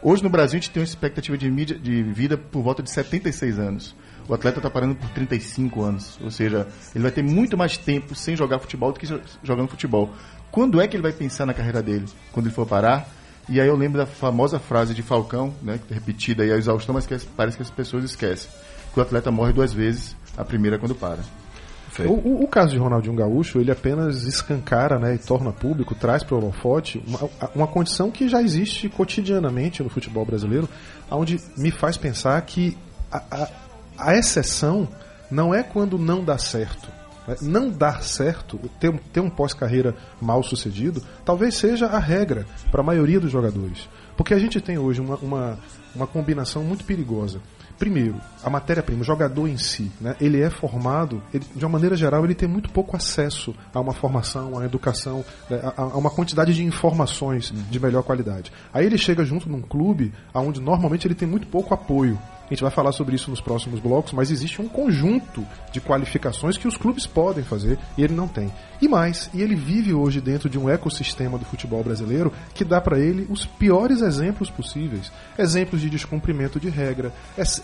Hoje 0.00 0.22
no 0.22 0.30
Brasil 0.30 0.58
a 0.58 0.60
gente 0.60 0.70
tem 0.70 0.80
uma 0.80 0.86
expectativa 0.86 1.36
de, 1.36 1.50
mídia, 1.50 1.76
de 1.76 2.02
vida 2.04 2.38
por 2.38 2.62
volta 2.62 2.82
de 2.82 2.90
76 2.90 3.58
anos. 3.58 3.96
O 4.28 4.34
atleta 4.34 4.58
está 4.58 4.70
parando 4.70 4.94
por 4.94 5.08
35 5.10 5.82
anos. 5.82 6.18
Ou 6.22 6.30
seja, 6.30 6.68
ele 6.94 7.02
vai 7.02 7.10
ter 7.10 7.22
muito 7.22 7.56
mais 7.56 7.76
tempo 7.76 8.14
sem 8.14 8.36
jogar 8.36 8.60
futebol 8.60 8.92
do 8.92 9.00
que 9.00 9.06
jogando 9.42 9.68
futebol. 9.68 10.10
Quando 10.52 10.80
é 10.80 10.86
que 10.86 10.96
ele 10.96 11.02
vai 11.02 11.12
pensar 11.12 11.46
na 11.46 11.54
carreira 11.54 11.82
dele? 11.82 12.06
Quando 12.30 12.46
ele 12.46 12.54
for 12.54 12.66
parar? 12.66 13.08
E 13.48 13.60
aí 13.60 13.66
eu 13.66 13.74
lembro 13.74 13.98
da 13.98 14.06
famosa 14.06 14.58
frase 14.58 14.94
de 14.94 15.02
Falcão, 15.02 15.54
né, 15.62 15.80
repetida 15.90 16.42
aí 16.42 16.52
a 16.52 16.56
exaustão, 16.56 16.94
mas 16.94 17.06
que 17.06 17.18
parece 17.36 17.56
que 17.56 17.62
as 17.62 17.70
pessoas 17.70 18.04
esquecem. 18.04 18.50
Que 18.92 19.00
o 19.00 19.02
atleta 19.02 19.30
morre 19.30 19.52
duas 19.52 19.72
vezes, 19.72 20.14
a 20.36 20.44
primeira 20.44 20.78
quando 20.78 20.94
para. 20.94 21.20
O, 22.06 22.12
o, 22.12 22.44
o, 22.44 22.48
caso 22.48 22.72
de 22.72 22.78
Ronaldinho 22.78 23.14
Gaúcho, 23.14 23.58
ele 23.58 23.70
apenas 23.70 24.24
escancara 24.24 24.98
né, 24.98 25.14
e 25.14 25.18
torna 25.18 25.52
público, 25.52 25.94
traz 25.94 26.22
para 26.22 26.34
o 26.34 26.38
holofote 26.38 27.02
uma, 27.06 27.30
uma 27.54 27.66
condição 27.66 28.10
que 28.10 28.28
já 28.28 28.42
existe 28.42 28.88
cotidianamente 28.88 29.82
no 29.82 29.88
futebol 29.88 30.24
brasileiro, 30.24 30.68
onde 31.10 31.40
me 31.56 31.70
faz 31.70 31.96
pensar 31.96 32.40
que 32.42 32.76
a, 33.10 33.22
a, 33.30 33.48
a 33.98 34.16
exceção 34.16 34.88
não 35.30 35.54
é 35.54 35.62
quando 35.62 35.98
não 35.98 36.24
dá 36.24 36.38
certo. 36.38 36.88
Né? 37.26 37.36
Não 37.42 37.70
dar 37.70 38.02
certo, 38.02 38.58
ter, 38.78 38.92
ter 39.12 39.20
um 39.20 39.30
pós-carreira 39.30 39.94
mal 40.20 40.42
sucedido, 40.42 41.02
talvez 41.24 41.56
seja 41.56 41.86
a 41.86 41.98
regra 41.98 42.46
para 42.70 42.80
a 42.80 42.84
maioria 42.84 43.20
dos 43.20 43.30
jogadores. 43.30 43.88
Porque 44.16 44.34
a 44.34 44.38
gente 44.38 44.60
tem 44.60 44.78
hoje 44.78 45.00
uma, 45.00 45.16
uma, 45.16 45.58
uma 45.94 46.06
combinação 46.06 46.64
muito 46.64 46.84
perigosa 46.84 47.40
primeiro, 47.78 48.16
a 48.42 48.50
matéria-prima, 48.50 49.02
o 49.02 49.04
jogador 49.04 49.46
em 49.46 49.56
si, 49.56 49.90
né, 50.00 50.16
ele 50.20 50.40
é 50.40 50.50
formado, 50.50 51.22
ele, 51.32 51.44
de 51.54 51.64
uma 51.64 51.72
maneira 51.72 51.96
geral, 51.96 52.24
ele 52.24 52.34
tem 52.34 52.48
muito 52.48 52.70
pouco 52.70 52.96
acesso 52.96 53.54
a 53.72 53.80
uma 53.80 53.92
formação, 53.92 54.48
a 54.48 54.58
uma 54.58 54.64
educação, 54.64 55.24
né, 55.48 55.60
a, 55.62 55.82
a, 55.82 55.96
uma 55.96 56.10
quantidade 56.10 56.52
de 56.52 56.64
informações 56.64 57.50
uhum. 57.50 57.62
de 57.70 57.80
melhor 57.80 58.02
qualidade. 58.02 58.52
Aí 58.72 58.84
ele 58.84 58.98
chega 58.98 59.24
junto 59.24 59.48
num 59.48 59.62
clube 59.62 60.12
onde 60.34 60.60
normalmente 60.60 61.06
ele 61.06 61.14
tem 61.14 61.28
muito 61.28 61.46
pouco 61.46 61.72
apoio. 61.72 62.18
A 62.48 62.54
gente 62.54 62.62
vai 62.62 62.70
falar 62.70 62.92
sobre 62.92 63.14
isso 63.14 63.30
nos 63.30 63.42
próximos 63.42 63.78
blocos, 63.78 64.12
mas 64.12 64.30
existe 64.30 64.62
um 64.62 64.68
conjunto 64.68 65.46
de 65.70 65.80
qualificações 65.82 66.56
que 66.56 66.66
os 66.66 66.78
clubes 66.78 67.06
podem 67.06 67.44
fazer 67.44 67.78
e 67.96 68.02
ele 68.02 68.14
não 68.14 68.26
tem. 68.26 68.50
E 68.80 68.88
mais, 68.88 69.28
e 69.34 69.42
ele 69.42 69.54
vive 69.54 69.92
hoje 69.92 70.20
dentro 70.20 70.48
de 70.48 70.58
um 70.58 70.68
ecossistema 70.68 71.36
do 71.36 71.44
futebol 71.44 71.82
brasileiro 71.84 72.32
que 72.54 72.64
dá 72.64 72.80
para 72.80 72.98
ele 72.98 73.26
os 73.28 73.44
piores 73.44 74.00
exemplos 74.00 74.50
possíveis. 74.50 75.12
Exemplos 75.38 75.82
de 75.82 75.90
descumprimento 75.90 76.58
de 76.58 76.70
regra, 76.70 77.12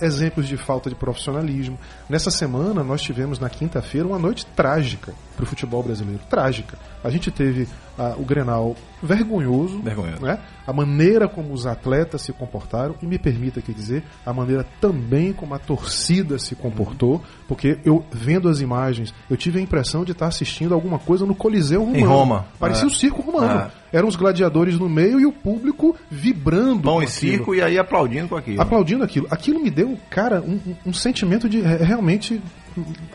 exemplos 0.02 0.46
de 0.46 0.56
falta 0.58 0.90
de 0.90 0.96
profissionalismo. 0.96 1.78
Nessa 2.08 2.30
semana 2.30 2.82
nós 2.82 3.00
tivemos 3.00 3.38
na 3.38 3.48
quinta-feira 3.48 4.06
uma 4.06 4.18
noite 4.18 4.44
trágica 4.54 5.14
para 5.34 5.42
o 5.42 5.46
futebol 5.46 5.82
brasileiro. 5.82 6.20
Trágica. 6.28 6.78
A 7.02 7.10
gente 7.10 7.30
teve 7.30 7.68
ah, 7.98 8.14
o 8.16 8.24
Grenal 8.24 8.74
vergonhoso, 9.02 9.80
vergonhoso. 9.80 10.22
Né? 10.22 10.38
a 10.66 10.72
maneira 10.72 11.28
como 11.28 11.52
os 11.52 11.66
atletas 11.66 12.22
se 12.22 12.32
comportaram, 12.32 12.94
e 13.02 13.06
me 13.06 13.18
permita 13.18 13.60
aqui 13.60 13.72
dizer, 13.72 14.02
a 14.24 14.32
maneira 14.32 14.66
também 14.80 15.32
como 15.32 15.54
a 15.54 15.58
torcida 15.58 16.38
se 16.38 16.54
comportou, 16.54 17.22
porque 17.46 17.78
eu, 17.84 18.04
vendo 18.10 18.48
as 18.48 18.60
imagens, 18.60 19.14
eu 19.28 19.36
tive 19.36 19.58
a 19.58 19.62
impressão 19.62 20.04
de 20.04 20.12
estar 20.12 20.26
assistindo 20.26 20.74
alguma 20.74 20.98
coisa 20.98 21.26
no 21.26 21.34
Coliseu 21.34 21.80
Romano. 21.80 21.98
Em 21.98 22.04
Roma. 22.04 22.46
Parecia 22.58 22.84
é. 22.84 22.86
o 22.86 22.90
circo 22.90 23.22
romano. 23.22 23.70
É. 23.92 23.98
Eram 23.98 24.08
os 24.08 24.16
gladiadores 24.16 24.78
no 24.78 24.88
meio 24.88 25.20
e 25.20 25.26
o 25.26 25.32
público 25.32 25.94
vibrando. 26.10 26.82
Pão 26.82 27.02
e 27.02 27.06
circo 27.06 27.54
e 27.54 27.62
aí 27.62 27.78
aplaudindo 27.78 28.28
com 28.28 28.36
aquilo. 28.36 28.60
Aplaudindo 28.60 29.04
aquilo. 29.04 29.28
Aquilo 29.30 29.62
me 29.62 29.70
deu, 29.70 29.96
cara, 30.10 30.40
um, 30.40 30.58
um 30.86 30.92
sentimento 30.92 31.48
de 31.48 31.60
realmente 31.60 32.42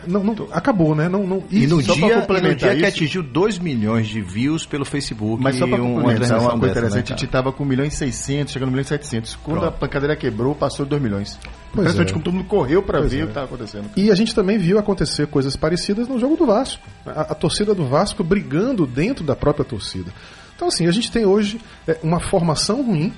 não, 0.08 0.24
não, 0.24 0.48
acabou, 0.52 0.96
né? 0.96 1.10
Não, 1.10 1.28
não, 1.28 1.44
e 1.52 1.68
no 1.68 1.82
dia, 1.84 1.96
e 1.96 2.42
no 2.42 2.56
dia 2.56 2.76
que 2.76 2.86
atingiu 2.86 3.22
2 3.22 3.60
milhões 3.60 4.08
de 4.08 4.22
views 4.22 4.66
pelo 4.66 4.86
Facebook. 4.86 5.44
Mas 5.44 5.58
só 5.58 5.68
para 5.68 5.78
complementar, 5.78 6.40
uma, 6.40 6.54
uma 6.54 6.60
coisa 6.60 6.72
interessante, 6.72 7.10
né, 7.10 7.16
a 7.16 7.18
gente 7.18 7.26
estava 7.26 7.52
com 7.52 7.64
1 7.64 7.68
milhão 7.68 7.86
e 7.86 7.92
600, 7.92 8.54
chegando 8.54 8.70
a 8.70 8.70
1 8.70 8.72
milhão 8.72 8.82
e 8.84 8.88
700. 8.88 9.36
Quando 9.36 9.60
Pronto. 9.60 9.74
a 9.74 9.78
pancadeira 9.78 10.16
quebrou, 10.16 10.56
passou 10.56 10.86
2 10.86 11.02
milhões. 11.02 11.38
Impressionante 11.74 12.10
é. 12.10 12.14
como 12.14 12.24
todo 12.24 12.34
mundo 12.34 12.48
correu 12.48 12.82
para 12.82 13.02
ver 13.02 13.20
é. 13.20 13.24
o 13.24 13.26
que 13.26 13.32
estava 13.32 13.46
acontecendo. 13.48 13.90
E 13.98 14.10
a 14.10 14.16
gente 14.16 14.34
também 14.34 14.58
viu 14.58 14.80
acontecer 14.80 15.28
coisas 15.28 15.56
parecidas 15.58 16.08
no 16.08 16.18
jogo 16.18 16.38
do 16.38 16.46
Vasco. 16.46 16.82
A, 17.06 17.22
a 17.22 17.36
torcida 17.36 17.76
do 17.76 17.86
Vasco 17.86 18.24
brigando 18.24 18.88
dentro 18.88 19.26
da 19.26 19.36
própria 19.36 19.66
torcida. 19.66 20.12
Então, 20.56 20.68
assim, 20.68 20.88
a 20.88 20.92
gente 20.92 21.12
tem 21.12 21.26
hoje 21.26 21.60
é, 21.88 21.98
uma 22.04 22.20
formação 22.20 22.82
ruim, 22.82 23.14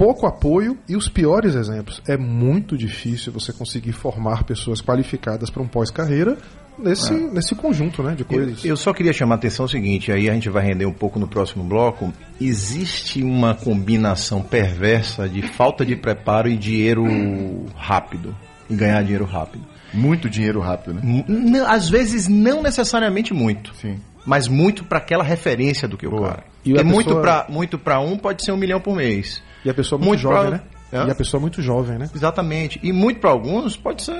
pouco 0.00 0.26
apoio 0.26 0.78
e 0.88 0.96
os 0.96 1.10
piores 1.10 1.54
exemplos. 1.54 2.00
É 2.08 2.16
muito 2.16 2.74
difícil 2.74 3.30
você 3.30 3.52
conseguir 3.52 3.92
formar 3.92 4.44
pessoas 4.44 4.80
qualificadas 4.80 5.50
para 5.50 5.62
um 5.62 5.68
pós-carreira 5.68 6.38
nesse, 6.78 7.12
é. 7.12 7.16
nesse 7.16 7.54
conjunto 7.54 8.02
né, 8.02 8.14
de 8.14 8.24
coisas. 8.24 8.64
Eu, 8.64 8.70
eu, 8.70 8.76
só 8.78 8.94
queria 8.94 9.12
chamar 9.12 9.34
a 9.34 9.36
atenção 9.36 9.66
o 9.66 9.68
seguinte, 9.68 10.10
aí 10.10 10.30
a 10.30 10.32
gente 10.32 10.48
vai 10.48 10.64
render 10.64 10.86
um 10.86 10.92
pouco 10.92 11.18
no 11.18 11.28
próximo 11.28 11.62
bloco. 11.64 12.10
Existe 12.40 13.22
uma 13.22 13.54
combinação 13.54 14.40
perversa 14.40 15.28
de 15.28 15.42
falta 15.42 15.84
de 15.84 15.94
preparo 15.96 16.48
e 16.48 16.56
dinheiro 16.56 17.66
rápido. 17.76 18.34
E 18.70 18.74
ganhar 18.74 19.02
dinheiro 19.02 19.26
rápido. 19.26 19.66
Muito 19.92 20.30
dinheiro 20.30 20.60
rápido, 20.60 20.94
né? 20.94 21.24
Às 21.66 21.90
vezes 21.90 22.26
não 22.26 22.62
necessariamente 22.62 23.34
muito. 23.34 23.74
Sim. 23.74 23.98
Mas 24.24 24.48
muito 24.48 24.82
para 24.82 24.96
aquela 24.96 25.24
referência 25.24 25.86
do 25.86 25.98
que 25.98 26.08
Boa. 26.08 26.20
o 26.20 26.24
cara. 26.24 26.44
E 26.64 26.72
Porque 26.72 26.84
pessoa... 26.84 26.94
muito 26.94 27.20
para 27.20 27.46
muito 27.50 27.78
pra 27.78 28.00
um 28.00 28.16
pode 28.16 28.42
ser 28.42 28.52
um 28.52 28.56
milhão 28.56 28.80
por 28.80 28.96
mês. 28.96 29.42
E 29.64 29.70
a 29.70 29.74
pessoa 29.74 29.98
muito, 29.98 30.08
muito 30.08 30.22
jovem, 30.22 30.50
pra... 30.50 30.58
né? 30.58 30.62
É? 30.92 31.06
E 31.06 31.10
a 31.10 31.14
pessoa 31.14 31.40
muito 31.40 31.62
jovem, 31.62 31.98
né? 31.98 32.10
Exatamente. 32.14 32.80
E 32.82 32.92
muito 32.92 33.20
para 33.20 33.30
alguns 33.30 33.76
pode 33.76 34.02
ser 34.02 34.14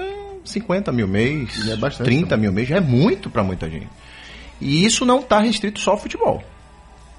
50 0.44 0.92
mil 0.92 1.08
mês, 1.08 1.68
é 1.68 1.76
bastante, 1.76 2.06
30 2.06 2.28
também. 2.28 2.42
mil 2.42 2.52
mês, 2.52 2.68
já 2.68 2.76
é 2.76 2.80
muito 2.80 3.28
para 3.28 3.42
muita 3.42 3.68
gente. 3.68 3.88
E 4.60 4.84
isso 4.84 5.04
não 5.04 5.20
está 5.20 5.40
restrito 5.40 5.80
só 5.80 5.92
ao 5.92 5.98
futebol. 5.98 6.42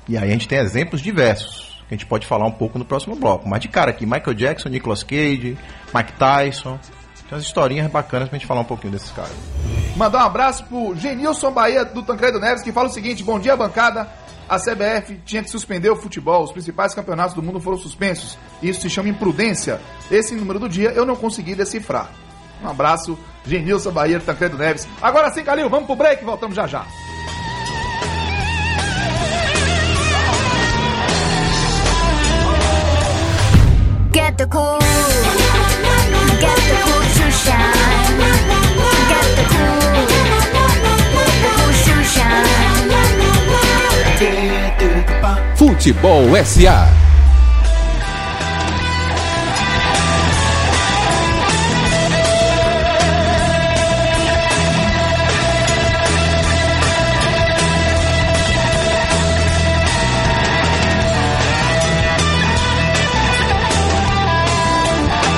E 0.07 0.17
aí 0.17 0.29
a 0.29 0.31
gente 0.31 0.47
tem 0.47 0.59
exemplos 0.59 1.01
diversos, 1.01 1.83
que 1.87 1.93
a 1.93 1.97
gente 1.97 2.05
pode 2.05 2.25
falar 2.25 2.45
um 2.45 2.51
pouco 2.51 2.79
no 2.79 2.85
próximo 2.85 3.15
bloco. 3.15 3.47
Mas 3.47 3.61
de 3.61 3.67
cara 3.67 3.91
aqui, 3.91 4.05
Michael 4.05 4.33
Jackson, 4.33 4.69
Nicolas 4.69 5.03
Cage, 5.03 5.57
Mike 5.93 6.13
Tyson. 6.13 6.79
Tem 7.27 7.37
umas 7.37 7.43
historinhas 7.43 7.89
bacanas 7.89 8.29
pra 8.29 8.37
gente 8.37 8.47
falar 8.47 8.61
um 8.61 8.65
pouquinho 8.65 8.93
desses 8.93 9.11
caras. 9.11 9.31
Mandar 9.95 10.23
um 10.23 10.27
abraço 10.27 10.65
pro 10.65 10.95
Genilson 10.95 11.51
Bahia 11.51 11.85
do 11.85 12.03
Tancredo 12.03 12.39
Neves, 12.39 12.61
que 12.61 12.71
fala 12.71 12.89
o 12.89 12.91
seguinte: 12.91 13.23
bom 13.23 13.39
dia, 13.39 13.55
bancada 13.55 14.07
a 14.51 14.59
CBF 14.59 15.17
tinha 15.23 15.41
que 15.41 15.49
suspender 15.49 15.89
o 15.89 15.95
futebol. 15.95 16.43
Os 16.43 16.51
principais 16.51 16.93
campeonatos 16.93 17.33
do 17.33 17.41
mundo 17.41 17.61
foram 17.61 17.77
suspensos. 17.77 18.37
Isso 18.61 18.81
se 18.81 18.89
chama 18.89 19.07
imprudência. 19.07 19.79
Esse 20.11 20.35
número 20.35 20.59
do 20.59 20.67
dia 20.67 20.89
eu 20.89 21.05
não 21.05 21.15
consegui 21.15 21.55
decifrar. 21.55 22.11
Um 22.61 22.67
abraço, 22.67 23.17
Genilson 23.45 23.91
Bahia, 23.91 24.19
Tancredo 24.19 24.57
Neves. 24.57 24.85
Agora 25.01 25.31
sim, 25.31 25.41
Calil, 25.45 25.69
vamos 25.69 25.85
pro 25.85 25.95
break, 25.95 26.25
voltamos 26.25 26.53
já 26.53 26.67
já. 26.67 26.85
Get 34.13 34.35
the 34.35 34.45
cool, 34.47 34.79
Futebol 45.81 46.27
SA. 46.45 46.87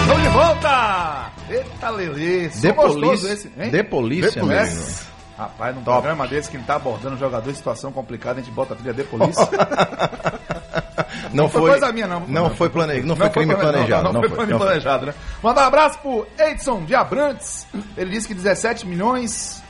Estamos 0.01 0.23
de 0.23 0.27
volta! 0.27 1.31
Eita, 1.49 1.89
Lelê! 1.89 2.49
De 2.49 2.73
polícia, 2.73 3.31
esse, 3.31 3.49
hein? 3.57 3.71
De 3.71 3.83
polícia, 3.85 4.29
De 4.29 4.39
polícia. 4.41 5.12
Rapaz, 5.37 5.75
num 5.75 5.83
Top. 5.83 5.97
programa 5.97 6.27
desse 6.27 6.49
que 6.49 6.57
tá 6.59 6.75
abordando 6.75 7.17
jogador 7.17 7.49
em 7.49 7.53
situação 7.53 7.91
complicada, 7.91 8.39
a 8.39 8.43
gente 8.43 8.53
bota 8.53 8.73
a 8.73 8.77
trilha 8.77 8.93
de 8.93 9.03
polícia. 9.03 9.49
não, 11.33 11.45
não, 11.45 11.49
foi, 11.49 11.71
coisa 11.71 11.91
minha, 11.91 12.07
não. 12.07 12.19
Não, 12.27 12.49
foi 12.51 12.69
planejado. 12.69 13.07
Não, 13.07 13.15
foi 13.15 13.29
crime 13.29 13.55
planejado. 13.55 14.13
Não, 14.13 14.19
foi, 14.19 14.29
foi 14.29 14.37
crime 14.45 14.59
planejado, 14.59 15.05
né? 15.07 15.13
Mandar 15.41 15.63
um 15.63 15.67
abraço 15.67 15.99
pro 15.99 16.27
Edson 16.37 16.85
de 16.85 16.93
Abrantes. 16.93 17.65
Ele 17.97 18.11
disse 18.11 18.27
que 18.27 18.33
17 18.35 18.85
milhões 18.85 19.63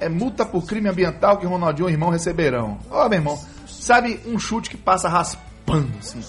é 0.00 0.08
multa 0.08 0.46
por 0.46 0.64
crime 0.64 0.88
ambiental 0.88 1.36
que 1.36 1.46
Ronaldinho 1.46 1.88
e 1.88 1.92
o 1.92 1.94
irmão 1.94 2.10
receberão. 2.10 2.78
Ó, 2.90 3.04
oh, 3.04 3.08
meu 3.08 3.18
irmão, 3.18 3.38
sabe 3.66 4.20
um 4.26 4.38
chute 4.38 4.70
que 4.70 4.76
passa 4.76 5.08
raspando 5.08 5.92
assim, 5.98 6.22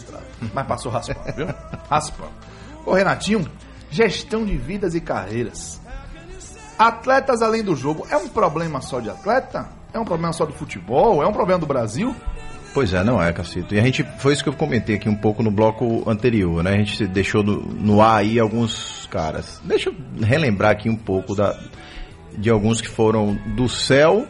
mas 0.53 0.67
passou 0.67 0.91
raspando, 0.91 1.35
viu? 1.35 1.47
Raspando. 1.89 2.31
Ô, 2.85 2.93
Renatinho, 2.93 3.49
gestão 3.89 4.45
de 4.45 4.57
vidas 4.57 4.95
e 4.95 5.01
carreiras. 5.01 5.79
Atletas 6.77 7.41
além 7.41 7.63
do 7.63 7.75
jogo 7.75 8.05
é 8.09 8.17
um 8.17 8.27
problema 8.27 8.81
só 8.81 8.99
de 8.99 9.09
atleta? 9.09 9.67
É 9.93 9.99
um 9.99 10.05
problema 10.05 10.31
só 10.33 10.45
do 10.45 10.53
futebol? 10.53 11.23
É 11.23 11.27
um 11.27 11.33
problema 11.33 11.59
do 11.59 11.65
Brasil? 11.65 12.15
Pois 12.73 12.93
é, 12.93 13.03
não 13.03 13.21
é, 13.21 13.33
Cacito. 13.33 13.73
E 13.73 13.79
a 13.79 13.83
gente, 13.83 14.03
foi 14.19 14.33
isso 14.33 14.43
que 14.43 14.49
eu 14.49 14.53
comentei 14.53 14.95
aqui 14.95 15.09
um 15.09 15.15
pouco 15.15 15.41
no 15.41 15.49
bloco 15.49 16.07
anterior, 16.07 16.63
né? 16.63 16.73
A 16.73 16.77
gente 16.77 17.07
deixou 17.07 17.41
no, 17.41 17.57
no 17.63 18.01
ar 18.01 18.17
aí 18.17 18.39
alguns 18.39 19.07
caras. 19.09 19.59
Deixa 19.63 19.89
eu 19.89 19.95
relembrar 20.21 20.71
aqui 20.71 20.87
um 20.87 20.95
pouco 20.95 21.33
da, 21.33 21.57
de 22.37 22.49
alguns 22.51 22.79
que 22.79 22.87
foram 22.87 23.33
do 23.55 23.67
céu 23.67 24.27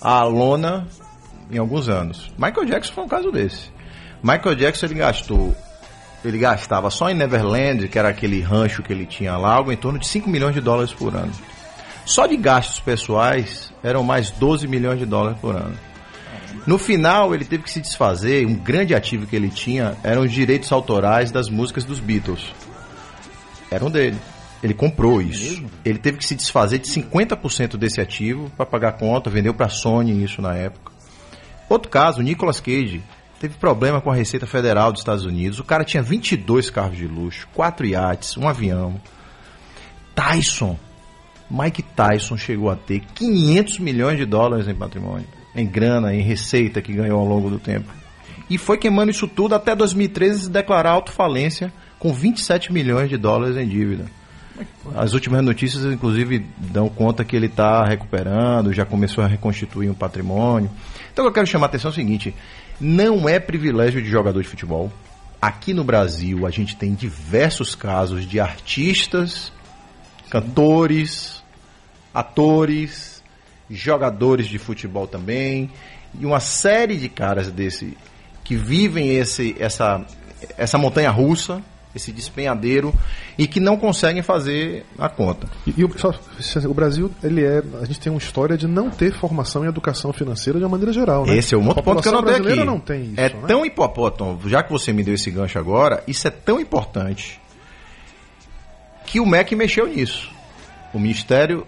à 0.00 0.24
lona 0.24 0.88
em 1.48 1.58
alguns 1.58 1.88
anos. 1.88 2.32
Michael 2.36 2.66
Jackson 2.66 2.92
foi 2.92 3.04
um 3.04 3.08
caso 3.08 3.30
desse. 3.30 3.70
Michael 4.22 4.56
Jackson 4.56 4.86
ele 4.86 4.94
gastou, 4.96 5.54
ele 6.24 6.38
gastava 6.38 6.90
só 6.90 7.08
em 7.08 7.14
Neverland, 7.14 7.86
que 7.88 7.98
era 7.98 8.08
aquele 8.08 8.40
rancho 8.40 8.82
que 8.82 8.92
ele 8.92 9.06
tinha 9.06 9.36
lá, 9.36 9.54
algo 9.54 9.70
em 9.70 9.76
torno 9.76 9.98
de 9.98 10.08
5 10.08 10.28
milhões 10.28 10.54
de 10.54 10.60
dólares 10.60 10.92
por 10.92 11.14
ano. 11.14 11.32
Só 12.10 12.26
de 12.26 12.36
gastos 12.36 12.80
pessoais 12.80 13.72
eram 13.84 14.02
mais 14.02 14.32
12 14.32 14.66
milhões 14.66 14.98
de 14.98 15.06
dólares 15.06 15.38
por 15.38 15.54
ano. 15.54 15.78
No 16.66 16.76
final, 16.76 17.32
ele 17.32 17.44
teve 17.44 17.62
que 17.62 17.70
se 17.70 17.80
desfazer, 17.80 18.44
um 18.44 18.56
grande 18.56 18.96
ativo 18.96 19.28
que 19.28 19.36
ele 19.36 19.48
tinha 19.48 19.96
eram 20.02 20.22
os 20.22 20.32
direitos 20.32 20.72
autorais 20.72 21.30
das 21.30 21.48
músicas 21.48 21.84
dos 21.84 22.00
Beatles. 22.00 22.52
Eram 23.70 23.88
dele. 23.88 24.18
Ele 24.60 24.74
comprou 24.74 25.22
isso. 25.22 25.64
Ele 25.84 26.00
teve 26.00 26.18
que 26.18 26.24
se 26.24 26.34
desfazer 26.34 26.80
de 26.80 26.88
50% 26.88 27.76
desse 27.76 28.00
ativo 28.00 28.50
para 28.56 28.66
pagar 28.66 28.88
a 28.88 28.92
conta, 28.92 29.30
vendeu 29.30 29.54
para 29.54 29.66
a 29.66 29.70
Sony 29.70 30.24
isso 30.24 30.42
na 30.42 30.56
época. 30.56 30.90
Outro 31.68 31.88
caso, 31.88 32.18
o 32.18 32.24
Nicolas 32.24 32.58
Cage 32.58 33.00
teve 33.38 33.54
problema 33.54 34.00
com 34.00 34.10
a 34.10 34.16
Receita 34.16 34.48
Federal 34.48 34.90
dos 34.90 35.02
Estados 35.02 35.24
Unidos. 35.24 35.60
O 35.60 35.64
cara 35.64 35.84
tinha 35.84 36.02
22 36.02 36.70
carros 36.70 36.96
de 36.98 37.06
luxo, 37.06 37.46
4 37.54 37.86
iates, 37.86 38.36
um 38.36 38.48
avião. 38.48 39.00
Tyson, 40.12 40.76
Mike 41.50 41.82
Tyson 41.82 42.36
chegou 42.36 42.70
a 42.70 42.76
ter 42.76 43.00
500 43.14 43.78
milhões 43.78 44.16
de 44.16 44.24
dólares 44.24 44.68
em 44.68 44.74
patrimônio, 44.74 45.26
em 45.54 45.66
grana, 45.66 46.14
em 46.14 46.22
receita 46.22 46.80
que 46.80 46.92
ganhou 46.92 47.18
ao 47.18 47.26
longo 47.26 47.50
do 47.50 47.58
tempo. 47.58 47.92
E 48.48 48.56
foi 48.56 48.78
queimando 48.78 49.10
isso 49.10 49.26
tudo 49.28 49.54
até 49.54 49.74
2013 49.74 50.42
se 50.42 50.50
declarar 50.50 50.90
autofalência 50.90 51.72
com 51.98 52.12
27 52.12 52.72
milhões 52.72 53.08
de 53.08 53.16
dólares 53.16 53.56
em 53.56 53.68
dívida. 53.68 54.06
As 54.94 55.12
últimas 55.12 55.42
notícias, 55.44 55.84
inclusive, 55.84 56.44
dão 56.58 56.88
conta 56.88 57.24
que 57.24 57.34
ele 57.34 57.46
está 57.46 57.84
recuperando, 57.84 58.72
já 58.72 58.84
começou 58.84 59.24
a 59.24 59.26
reconstituir 59.26 59.88
um 59.88 59.94
patrimônio. 59.94 60.70
Então, 61.12 61.24
eu 61.24 61.32
quero 61.32 61.46
chamar 61.46 61.66
a 61.66 61.68
atenção 61.68 61.90
é 61.90 61.92
o 61.92 61.94
seguinte: 61.94 62.34
não 62.80 63.28
é 63.28 63.38
privilégio 63.38 64.02
de 64.02 64.08
jogador 64.08 64.42
de 64.42 64.48
futebol. 64.48 64.92
Aqui 65.40 65.72
no 65.72 65.84
Brasil, 65.84 66.46
a 66.46 66.50
gente 66.50 66.76
tem 66.76 66.92
diversos 66.92 67.74
casos 67.74 68.26
de 68.26 68.38
artistas, 68.38 69.50
cantores, 70.30 71.42
atores, 72.14 73.22
jogadores 73.68 74.46
de 74.46 74.58
futebol 74.58 75.06
também, 75.06 75.70
e 76.18 76.24
uma 76.24 76.40
série 76.40 76.96
de 76.96 77.08
caras 77.08 77.50
desse 77.50 77.96
que 78.42 78.56
vivem 78.56 79.16
esse, 79.16 79.54
essa, 79.58 80.04
essa 80.56 80.78
montanha 80.78 81.10
russa 81.10 81.62
esse 81.94 82.12
despenhadeiro 82.12 82.94
e 83.36 83.46
que 83.46 83.58
não 83.58 83.76
conseguem 83.76 84.22
fazer 84.22 84.84
a 84.98 85.08
conta. 85.08 85.48
E, 85.66 85.74
e 85.76 85.84
o, 85.84 85.98
só, 85.98 86.14
o, 86.68 86.74
Brasil, 86.74 87.10
ele 87.22 87.44
é, 87.44 87.62
a 87.80 87.84
gente 87.84 88.00
tem 88.00 88.12
uma 88.12 88.18
história 88.18 88.56
de 88.56 88.66
não 88.66 88.90
ter 88.90 89.12
formação 89.12 89.64
em 89.64 89.68
educação 89.68 90.12
financeira 90.12 90.58
de 90.58 90.64
uma 90.64 90.70
maneira 90.70 90.92
geral. 90.92 91.26
Né? 91.26 91.36
Esse 91.36 91.54
é 91.54 91.58
um 91.58 91.66
outro 91.66 91.82
ponto 91.82 92.02
que 92.02 92.08
eu 92.08 92.12
não 92.12 92.22
tenho 92.22 92.36
aqui. 92.36 92.64
Não 92.64 92.80
tem 92.80 93.02
isso, 93.02 93.20
é 93.20 93.28
né? 93.28 93.44
tão 93.46 93.64
importante, 93.64 94.48
já 94.48 94.62
que 94.62 94.70
você 94.70 94.92
me 94.92 95.02
deu 95.02 95.14
esse 95.14 95.30
gancho 95.30 95.58
agora, 95.58 96.02
isso 96.06 96.26
é 96.26 96.30
tão 96.30 96.60
importante 96.60 97.40
que 99.10 99.20
o 99.20 99.26
MEC 99.26 99.56
mexeu 99.56 99.86
nisso. 99.86 100.30
O 100.94 100.98
Ministério 100.98 101.66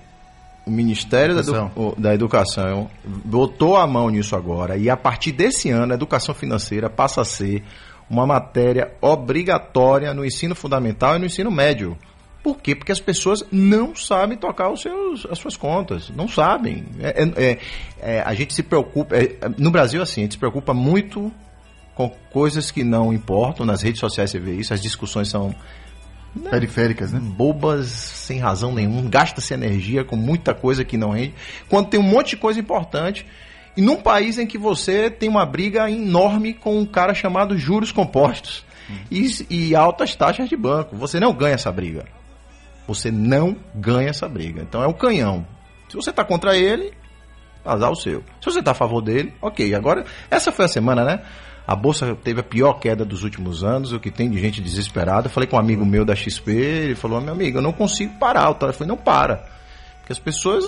o 0.64 0.70
Ministério 0.70 1.36
educação. 1.36 1.70
Da, 1.74 1.82
Edu, 1.82 1.94
da, 2.00 2.14
Educação 2.14 2.90
botou 3.04 3.76
a 3.76 3.84
mão 3.84 4.08
nisso 4.08 4.36
agora 4.36 4.76
e 4.76 4.88
a 4.88 4.96
partir 4.96 5.32
desse 5.32 5.70
ano 5.70 5.92
a 5.92 5.96
educação 5.96 6.32
financeira 6.32 6.88
passa 6.88 7.20
a 7.20 7.24
ser 7.24 7.64
uma 8.08 8.24
matéria 8.24 8.92
obrigatória 9.00 10.14
no 10.14 10.24
ensino 10.24 10.54
fundamental 10.54 11.16
e 11.16 11.18
no 11.18 11.26
ensino 11.26 11.50
médio. 11.50 11.98
Por 12.42 12.60
quê? 12.60 12.74
Porque 12.74 12.92
as 12.92 13.00
pessoas 13.00 13.44
não 13.50 13.94
sabem 13.94 14.36
tocar 14.36 14.70
os 14.70 14.82
seus, 14.82 15.26
as 15.26 15.38
suas 15.38 15.56
contas. 15.56 16.10
Não 16.10 16.28
sabem. 16.28 16.84
É, 17.00 17.22
é, 17.22 17.50
é, 17.50 17.58
é 18.00 18.22
a 18.22 18.34
gente 18.34 18.52
se 18.52 18.62
preocupa. 18.62 19.16
É, 19.16 19.36
no 19.56 19.70
Brasil, 19.70 20.02
assim, 20.02 20.22
a 20.22 20.24
gente 20.24 20.32
se 20.32 20.38
preocupa 20.38 20.74
muito 20.74 21.32
com 21.94 22.10
coisas 22.32 22.70
que 22.70 22.82
não 22.82 23.12
importam. 23.12 23.64
Nas 23.64 23.80
redes 23.80 24.00
sociais 24.00 24.30
você 24.30 24.40
vê 24.40 24.54
isso, 24.54 24.74
as 24.74 24.80
discussões 24.80 25.28
são. 25.28 25.54
Periféricas, 26.50 27.12
né? 27.12 27.20
Bobas, 27.20 27.88
sem 27.88 28.38
razão 28.38 28.72
nenhuma. 28.72 29.08
Gasta-se 29.08 29.52
energia 29.52 30.04
com 30.04 30.16
muita 30.16 30.54
coisa 30.54 30.84
que 30.84 30.96
não 30.96 31.10
rende. 31.10 31.34
Quando 31.68 31.88
tem 31.88 32.00
um 32.00 32.04
monte 32.04 32.30
de 32.30 32.36
coisa 32.38 32.58
importante 32.58 33.26
e 33.76 33.82
num 33.82 33.96
país 33.96 34.38
em 34.38 34.46
que 34.46 34.56
você 34.56 35.10
tem 35.10 35.28
uma 35.28 35.44
briga 35.44 35.90
enorme 35.90 36.54
com 36.54 36.78
um 36.78 36.86
cara 36.86 37.14
chamado 37.14 37.56
juros 37.56 37.92
compostos 37.92 38.64
hum. 38.90 38.96
e, 39.10 39.46
e 39.50 39.74
altas 39.74 40.14
taxas 40.14 40.48
de 40.48 40.56
banco. 40.56 40.96
Você 40.96 41.20
não 41.20 41.32
ganha 41.34 41.54
essa 41.54 41.70
briga. 41.70 42.04
Você 42.86 43.10
não 43.10 43.56
ganha 43.74 44.10
essa 44.10 44.28
briga. 44.28 44.62
Então 44.62 44.82
é 44.82 44.86
o 44.86 44.94
canhão. 44.94 45.46
Se 45.88 45.96
você 45.96 46.10
está 46.10 46.24
contra 46.24 46.56
ele, 46.56 46.92
azar 47.64 47.90
o 47.90 47.96
seu. 47.96 48.24
Se 48.40 48.46
você 48.46 48.60
está 48.60 48.72
a 48.72 48.74
favor 48.74 49.02
dele, 49.02 49.34
ok. 49.40 49.74
Agora, 49.74 50.04
essa 50.30 50.50
foi 50.50 50.64
a 50.64 50.68
semana, 50.68 51.04
né? 51.04 51.22
A 51.66 51.76
bolsa 51.76 52.16
teve 52.16 52.40
a 52.40 52.42
pior 52.42 52.74
queda 52.74 53.04
dos 53.04 53.22
últimos 53.22 53.62
anos, 53.62 53.92
o 53.92 54.00
que 54.00 54.10
tem 54.10 54.28
de 54.30 54.40
gente 54.40 54.60
desesperada. 54.60 55.26
Eu 55.26 55.30
falei 55.30 55.48
com 55.48 55.56
um 55.56 55.60
amigo 55.60 55.86
meu 55.86 56.04
da 56.04 56.14
XP, 56.14 56.50
ele 56.50 56.94
falou: 56.94 57.20
meu 57.20 57.32
amigo, 57.32 57.58
eu 57.58 57.62
não 57.62 57.72
consigo 57.72 58.18
parar. 58.18 58.48
Eu 58.48 58.72
falei: 58.72 58.88
não 58.88 58.96
para. 58.96 59.44
Porque 60.00 60.12
as 60.12 60.18
pessoas, 60.18 60.64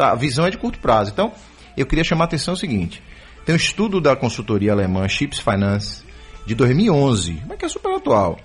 a 0.00 0.14
visão 0.14 0.46
é 0.46 0.50
de 0.50 0.58
curto 0.58 0.78
prazo. 0.78 1.10
Então, 1.10 1.32
eu 1.76 1.84
queria 1.86 2.04
chamar 2.04 2.24
a 2.24 2.26
atenção 2.26 2.54
o 2.54 2.56
seguinte: 2.56 3.02
tem 3.44 3.54
um 3.54 3.56
estudo 3.56 4.00
da 4.00 4.14
consultoria 4.14 4.72
alemã 4.72 5.08
Chips 5.08 5.40
Finance 5.40 6.04
de 6.46 6.54
2011, 6.54 7.42
mas 7.48 7.58
que 7.58 7.64
é 7.64 7.68
super 7.68 7.94
atual, 7.94 8.38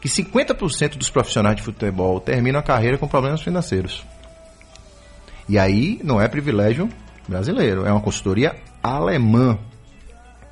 que 0.00 0.08
50% 0.08 0.96
dos 0.96 1.10
profissionais 1.10 1.56
de 1.56 1.62
futebol 1.62 2.20
terminam 2.20 2.60
a 2.60 2.62
carreira 2.62 2.96
com 2.96 3.08
problemas 3.08 3.42
financeiros. 3.42 4.04
E 5.48 5.58
aí 5.58 6.00
não 6.02 6.20
é 6.20 6.28
privilégio 6.28 6.88
brasileiro, 7.28 7.86
é 7.86 7.90
uma 7.90 8.00
consultoria 8.00 8.54
alemã. 8.82 9.58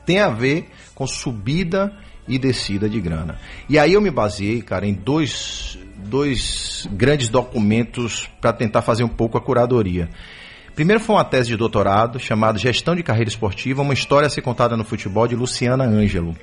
Tem 0.05 0.21
a 0.21 0.29
ver 0.29 0.71
com 0.95 1.07
subida 1.07 1.93
e 2.27 2.39
descida 2.39 2.89
de 2.89 3.01
grana. 3.01 3.39
E 3.69 3.79
aí 3.79 3.93
eu 3.93 4.01
me 4.01 4.11
baseei, 4.11 4.63
cara, 4.63 4.87
em 4.87 4.95
dois, 4.95 5.79
dois 5.97 6.89
grandes 6.93 7.29
documentos 7.29 8.29
para 8.41 8.53
tentar 8.53 8.83
fazer 8.83 9.05
um 9.05 9.09
pouco 9.09 9.37
a 9.37 9.41
curadoria. 9.41 10.09
Primeiro 10.75 11.01
foi 11.01 11.17
uma 11.17 11.25
tese 11.25 11.49
de 11.49 11.57
doutorado 11.57 12.19
chamada 12.19 12.59
Gestão 12.59 12.97
de 12.97 13.03
Carreira 13.03 13.29
Esportiva, 13.29 13.83
uma 13.83 13.93
história 13.93 14.27
a 14.27 14.31
ser 14.31 14.41
contada 14.41 14.77
no 14.77 14.85
futebol 14.85 15.29
de 15.29 15.37
Luciana 15.37 15.85
Ângelo. 15.85 16.35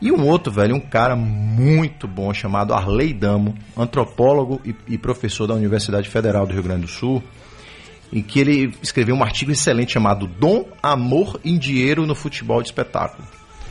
E 0.00 0.10
um 0.10 0.26
outro, 0.26 0.52
velho, 0.52 0.74
um 0.74 0.80
cara 0.80 1.14
muito 1.14 2.08
bom 2.08 2.32
chamado 2.34 2.74
Arley 2.74 3.12
Damo, 3.12 3.54
antropólogo 3.76 4.60
e, 4.64 4.74
e 4.88 4.98
professor 4.98 5.46
da 5.46 5.54
Universidade 5.54 6.08
Federal 6.08 6.46
do 6.46 6.52
Rio 6.52 6.62
Grande 6.62 6.82
do 6.82 6.88
Sul, 6.88 7.22
em 8.12 8.22
que 8.22 8.38
ele 8.38 8.74
escreveu 8.82 9.14
um 9.14 9.22
artigo 9.22 9.50
excelente 9.50 9.92
chamado 9.92 10.26
Dom, 10.26 10.66
Amor 10.82 11.40
e 11.42 11.56
Dinheiro 11.56 12.06
no 12.06 12.14
Futebol 12.14 12.60
de 12.60 12.68
Espetáculo. 12.68 13.26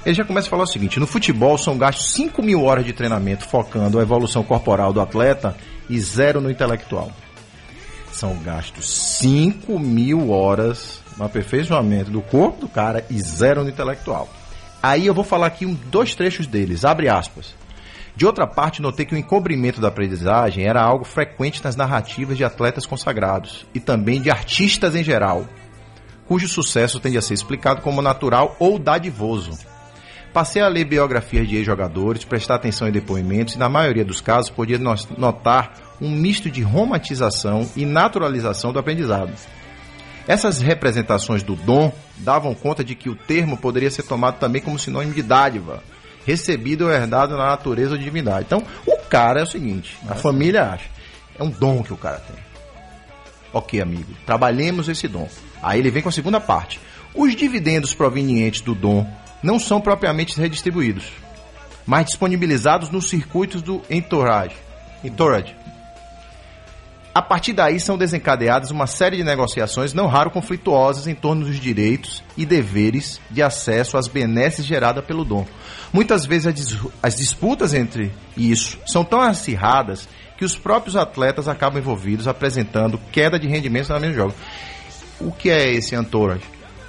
Ele 0.06 0.16
já 0.16 0.26
começa 0.26 0.48
a 0.48 0.50
falar 0.50 0.64
o 0.64 0.68
seguinte: 0.68 1.00
no 1.00 1.06
futebol 1.06 1.58
são 1.58 1.78
gastos 1.78 2.14
5 2.14 2.42
mil 2.42 2.64
horas 2.64 2.86
de 2.86 2.94
treinamento 2.94 3.46
focando 3.46 4.00
a 4.00 4.02
evolução 4.02 4.44
corporal 4.44 4.92
do 4.92 5.00
atleta 5.00 5.56
e 5.90 6.00
zero 6.00 6.42
no 6.42 6.50
intelectual 6.50 7.12
são 8.22 8.38
gastos 8.38 8.88
5 9.18 9.80
mil 9.80 10.30
horas 10.30 11.02
no 11.18 11.26
aperfeiçoamento 11.26 12.12
do 12.12 12.22
corpo 12.22 12.62
do 12.62 12.70
cara 12.70 13.04
e 13.10 13.20
zero 13.20 13.64
no 13.64 13.70
intelectual. 13.70 14.30
Aí 14.82 15.08
eu 15.08 15.14
vou 15.14 15.24
falar 15.24 15.48
aqui 15.48 15.66
um, 15.66 15.74
dois 15.74 16.16
trechos 16.16 16.46
deles, 16.46 16.86
abre 16.86 17.10
aspas. 17.10 17.56
De 18.16 18.26
outra 18.26 18.46
parte, 18.46 18.82
notei 18.82 19.06
que 19.06 19.16
o 19.16 19.18
encobrimento 19.18 19.80
da 19.80 19.88
aprendizagem 19.88 20.66
era 20.66 20.82
algo 20.82 21.06
frequente 21.06 21.64
nas 21.64 21.76
narrativas 21.76 22.38
de 22.38 22.44
atletas 22.44 22.86
consagrados 22.86 23.66
e 23.74 23.80
também 23.80 24.22
de 24.22 24.30
artistas 24.30 24.96
em 24.96 25.04
geral, 25.04 25.46
cujo 26.28 26.48
sucesso 26.48 27.00
tende 27.00 27.18
a 27.18 27.22
ser 27.22 27.34
explicado 27.34 27.82
como 27.82 28.02
natural 28.02 28.56
ou 28.60 28.78
dadivoso. 28.78 29.58
Passei 30.34 30.62
a 30.62 30.68
ler 30.70 30.86
biografias 30.86 31.48
de 31.48 31.58
ex-jogadores, 31.58 32.24
prestar 32.24 32.56
atenção 32.56 32.88
em 32.88 32.92
depoimentos 32.92 33.56
e, 33.56 33.60
na 33.60 33.68
maioria 33.68 34.06
dos 34.06 34.22
casos, 34.22 34.50
podia 34.50 34.80
notar 35.18 35.74
um 36.00 36.10
misto 36.10 36.50
de 36.50 36.62
romantização 36.62 37.70
e 37.76 37.86
naturalização 37.86 38.72
do 38.72 38.80
aprendizado. 38.80 39.34
Essas 40.26 40.62
representações 40.62 41.44
do 41.44 41.56
dom 41.56 41.92
davam 42.18 42.56
conta 42.56 42.84
de 42.84 42.96
que 42.96 43.10
o 43.10 43.16
termo 43.16 43.58
poderia 43.58 43.92
ser 43.92 44.04
tomado 44.04 44.40
também 44.40 44.62
como 44.62 44.80
sinônimo 44.80 45.14
de 45.14 45.22
dádiva, 45.22 45.84
recebido 46.26 46.86
ou 46.86 46.92
herdado 46.92 47.36
na 47.36 47.48
natureza 47.48 47.92
ou 47.92 47.98
divindade. 47.98 48.46
Então, 48.46 48.64
o 48.86 48.98
cara 49.10 49.40
é 49.40 49.44
o 49.44 49.48
seguinte, 49.48 49.98
a 50.08 50.16
família 50.16 50.64
acha, 50.64 50.86
é 51.38 51.44
um 51.44 51.50
dom 51.50 51.84
que 51.84 51.94
o 51.94 51.98
cara 51.98 52.20
tem. 52.20 52.36
Ok, 53.54 53.82
amigo, 53.82 54.14
trabalhemos 54.26 54.88
esse 54.88 55.08
dom. 55.08 55.28
Aí 55.62 55.80
ele 55.80 55.92
vem 55.92 56.02
com 56.02 56.10
a 56.10 56.12
segunda 56.12 56.40
parte. 56.40 56.80
Os 57.14 57.36
dividendos 57.36 57.94
provenientes 57.94 58.62
do 58.62 58.74
dom 58.74 59.06
não 59.44 59.60
são 59.60 59.82
propriamente 59.82 60.40
redistribuídos, 60.40 61.06
mas 61.86 62.06
disponibilizados 62.06 62.90
nos 62.90 63.10
circuitos 63.10 63.62
do 63.62 63.82
entourage. 63.90 64.56
entourage 65.04 65.61
A 67.14 67.22
partir 67.22 67.52
daí 67.52 67.78
são 67.78 67.98
desencadeadas 67.98 68.72
uma 68.72 68.88
série 68.88 69.18
de 69.18 69.24
negociações, 69.24 69.94
não 69.94 70.08
raro 70.08 70.32
conflituosas, 70.32 71.08
em 71.08 71.14
torno 71.16 71.46
dos 71.46 71.60
direitos 71.60 72.24
e 72.38 72.46
deveres 72.46 73.20
de 73.30 73.42
acesso 73.42 73.98
às 73.98 74.08
benesses 74.08 74.66
geradas 74.66 75.04
pelo 75.04 75.26
dom. 75.26 75.46
Muitas 75.92 76.26
vezes 76.26 76.48
as 76.48 76.54
dis- 76.54 76.78
as 77.04 77.18
disputas 77.18 77.74
entre 77.74 78.14
isso 78.38 78.80
são 78.86 79.04
tão 79.04 79.20
acirradas 79.20 80.08
que 80.38 80.46
os 80.46 80.56
próprios 80.58 80.96
atletas 80.96 81.50
acabam 81.50 81.80
envolvidos, 81.80 82.30
apresentando 82.30 82.98
queda 83.12 83.38
de 83.38 83.46
rendimentos 83.48 83.90
na 83.90 84.00
mesma 84.00 84.16
jogo. 84.16 84.34
O 85.20 85.32
que 85.34 85.50
é 85.50 85.70
esse 85.74 85.94
entourage? 85.94 86.44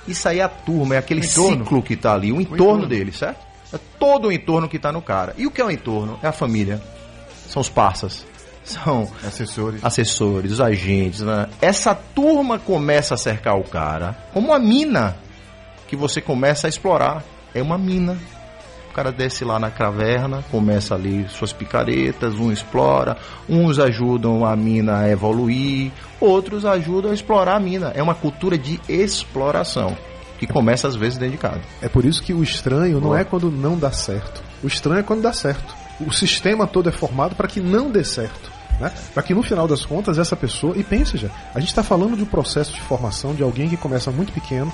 Isso 0.07 0.29
aí 0.29 0.39
é 0.39 0.43
a 0.45 0.49
turma, 0.49 0.95
é 0.95 0.99
aquele 0.99 1.23
ciclo 1.59 1.83
que 1.83 1.95
está 1.95 2.15
ali, 2.15 2.31
o 2.33 2.41
entorno, 2.41 2.55
entorno. 2.63 2.87
dele, 2.87 3.11
certo? 3.13 3.45
É 3.73 3.79
todo 3.99 4.29
o 4.29 4.33
entorno 4.33 4.69
que 4.69 4.77
está 4.77 4.93
no 4.93 5.03
cara. 5.03 5.35
E 5.37 5.47
o 5.49 5.51
que 5.51 5.61
é 5.61 5.65
o 5.65 5.71
entorno? 5.71 6.19
É 6.23 6.29
a 6.29 6.33
família, 6.33 6.81
são 7.49 7.61
os 7.61 7.69
parças, 7.69 8.25
são 8.65 9.09
Assessores. 9.27 9.85
assessores, 9.85 10.53
os 10.53 10.61
agentes. 10.61 11.21
né? 11.21 11.49
Essa 11.61 11.95
turma 11.95 12.59
começa 12.59 13.15
a 13.15 13.17
cercar 13.17 13.57
o 13.59 13.65
cara 13.65 14.17
como 14.33 14.49
uma 14.49 14.59
mina 14.59 15.17
que 15.89 15.97
você 15.97 16.21
começa 16.21 16.67
a 16.67 16.71
explorar. 16.71 17.23
É 17.55 17.61
uma 17.61 17.77
mina. 17.77 18.17
O 18.91 18.95
cara 18.95 19.11
desce 19.11 19.43
lá 19.45 19.59
na 19.59 19.71
caverna, 19.71 20.45
começa 20.51 20.95
ali 20.95 21.27
suas 21.29 21.51
picaretas, 21.53 22.35
um 22.35 22.53
explora, 22.53 23.17
uns 23.49 23.79
ajudam 23.79 24.45
a 24.45 24.55
mina 24.55 24.99
a 25.01 25.11
evoluir, 25.11 25.91
outros 26.21 26.67
ajudam 26.67 27.11
a 27.11 27.15
explorar 27.15 27.57
a 27.57 27.61
mina. 27.61 27.91
É 27.95 28.03
uma 28.03 28.15
cultura 28.15 28.59
de 28.59 28.79
exploração 28.89 29.97
que 30.39 30.47
começa 30.47 30.89
às 30.89 30.95
vezes 30.97 31.17
dentro 31.19 31.33
de 31.37 31.39
casa. 31.39 31.61
É 31.81 31.89
por 31.89 32.05
isso 32.05 32.23
que 32.23 32.35
o 32.35 32.43
estranho 32.43 33.01
não 33.01 33.17
é 33.17 33.25
quando 33.25 33.51
não 33.51 33.79
dá 33.79 33.91
certo. 33.93 34.43
O 34.63 34.67
estranho 34.67 35.01
é 35.01 35.03
quando 35.03 35.23
dá 35.23 35.33
certo. 35.33 35.75
O 36.01 36.13
sistema 36.13 36.67
todo 36.67 36.89
é 36.89 36.93
formado 36.93 37.35
para 37.35 37.49
que 37.49 37.61
não 37.61 37.91
dê 37.91 38.05
certo. 38.05 38.51
Né? 38.81 38.93
Para 39.15 39.23
que 39.23 39.35
no 39.35 39.43
final 39.43 39.69
das 39.69 39.85
contas 39.85 40.19
essa 40.19 40.37
pessoa. 40.37 40.77
E 40.77 40.83
pense 40.83 41.17
já, 41.17 41.29
a 41.55 41.61
gente 41.61 41.69
está 41.69 41.83
falando 41.83 42.17
de 42.17 42.23
um 42.23 42.27
processo 42.27 42.73
de 42.73 42.81
formação 42.81 43.35
de 43.35 43.43
alguém 43.43 43.69
que 43.69 43.77
começa 43.77 44.11
muito 44.11 44.33
pequeno, 44.33 44.73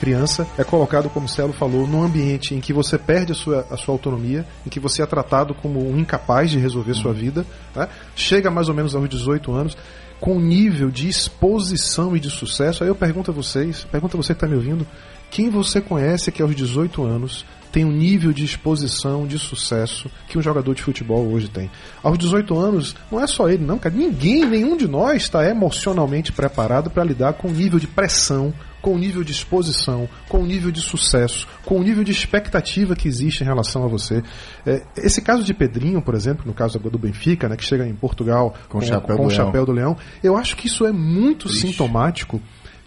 criança, 0.00 0.46
é 0.56 0.64
colocado, 0.64 1.08
como 1.08 1.26
o 1.26 1.28
Celo 1.28 1.52
falou, 1.52 1.86
num 1.86 2.02
ambiente 2.02 2.54
em 2.54 2.60
que 2.60 2.72
você 2.72 2.98
perde 2.98 3.32
a 3.32 3.34
sua, 3.34 3.66
a 3.70 3.76
sua 3.76 3.94
autonomia, 3.94 4.44
em 4.66 4.68
que 4.68 4.80
você 4.80 5.02
é 5.02 5.06
tratado 5.06 5.54
como 5.54 5.88
um 5.88 5.98
incapaz 5.98 6.50
de 6.50 6.58
resolver 6.58 6.94
sua 6.94 7.12
vida. 7.12 7.46
né? 7.74 7.88
Chega 8.16 8.50
mais 8.50 8.68
ou 8.68 8.74
menos 8.74 8.94
aos 8.94 9.08
18 9.08 9.52
anos, 9.52 9.76
com 10.20 10.36
um 10.36 10.40
nível 10.40 10.90
de 10.90 11.08
exposição 11.08 12.16
e 12.16 12.20
de 12.20 12.30
sucesso. 12.30 12.82
Aí 12.82 12.90
eu 12.90 12.94
pergunto 12.94 13.30
a 13.30 13.34
vocês, 13.34 13.86
pergunto 13.90 14.16
a 14.16 14.20
você 14.20 14.34
que 14.34 14.44
está 14.44 14.48
me 14.48 14.56
ouvindo, 14.56 14.86
quem 15.30 15.50
você 15.50 15.80
conhece 15.80 16.32
que 16.32 16.42
aos 16.42 16.54
18 16.54 17.02
anos 17.02 17.44
tem 17.70 17.84
um 17.84 17.92
nível 17.92 18.32
de 18.32 18.44
exposição, 18.44 19.26
de 19.26 19.38
sucesso 19.38 20.10
que 20.26 20.38
um 20.38 20.42
jogador 20.42 20.74
de 20.74 20.82
futebol 20.82 21.26
hoje 21.28 21.48
tem. 21.48 21.70
Aos 22.02 22.18
18 22.18 22.58
anos, 22.58 22.96
não 23.10 23.20
é 23.20 23.26
só 23.26 23.48
ele, 23.48 23.64
não, 23.64 23.78
cara. 23.78 23.94
Ninguém, 23.94 24.46
nenhum 24.46 24.76
de 24.76 24.88
nós 24.88 25.22
está 25.22 25.48
emocionalmente 25.48 26.32
preparado 26.32 26.90
para 26.90 27.04
lidar 27.04 27.34
com 27.34 27.48
o 27.48 27.52
nível 27.52 27.78
de 27.78 27.86
pressão, 27.86 28.52
com 28.80 28.94
o 28.94 28.98
nível 28.98 29.22
de 29.22 29.32
exposição, 29.32 30.08
com 30.28 30.38
o 30.38 30.46
nível 30.46 30.70
de 30.70 30.80
sucesso, 30.80 31.46
com 31.64 31.78
o 31.78 31.82
nível 31.82 32.04
de 32.04 32.12
expectativa 32.12 32.96
que 32.96 33.08
existe 33.08 33.42
em 33.42 33.46
relação 33.46 33.84
a 33.84 33.88
você. 33.88 34.22
É, 34.64 34.82
esse 34.96 35.20
caso 35.20 35.44
de 35.44 35.52
Pedrinho, 35.52 36.00
por 36.00 36.14
exemplo, 36.14 36.44
no 36.46 36.54
caso 36.54 36.78
do 36.78 36.98
Benfica, 36.98 37.48
né, 37.48 37.56
que 37.56 37.64
chega 37.64 37.86
em 37.86 37.94
Portugal 37.94 38.54
Com 38.68 38.78
o 38.78 38.82
chapéu 38.82 39.16
com 39.16 39.24
do 39.24 39.28
o 39.28 39.30
leão. 39.30 39.46
chapéu 39.46 39.66
do 39.66 39.72
leão, 39.72 39.96
eu 40.22 40.36
acho 40.36 40.56
que 40.56 40.68
isso 40.68 40.86
é 40.86 40.92
muito 40.92 41.48
sintomático, 41.48 42.40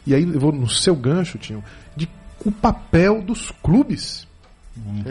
e 0.07 0.15
aí 0.15 0.23
eu 0.23 0.39
vou 0.39 0.51
no 0.51 0.67
seu 0.67 0.95
gancho, 0.95 1.37
Tinho, 1.37 1.63
de 1.95 2.07
o 2.45 2.51
papel 2.51 3.21
dos 3.21 3.51
clubes. 3.63 4.27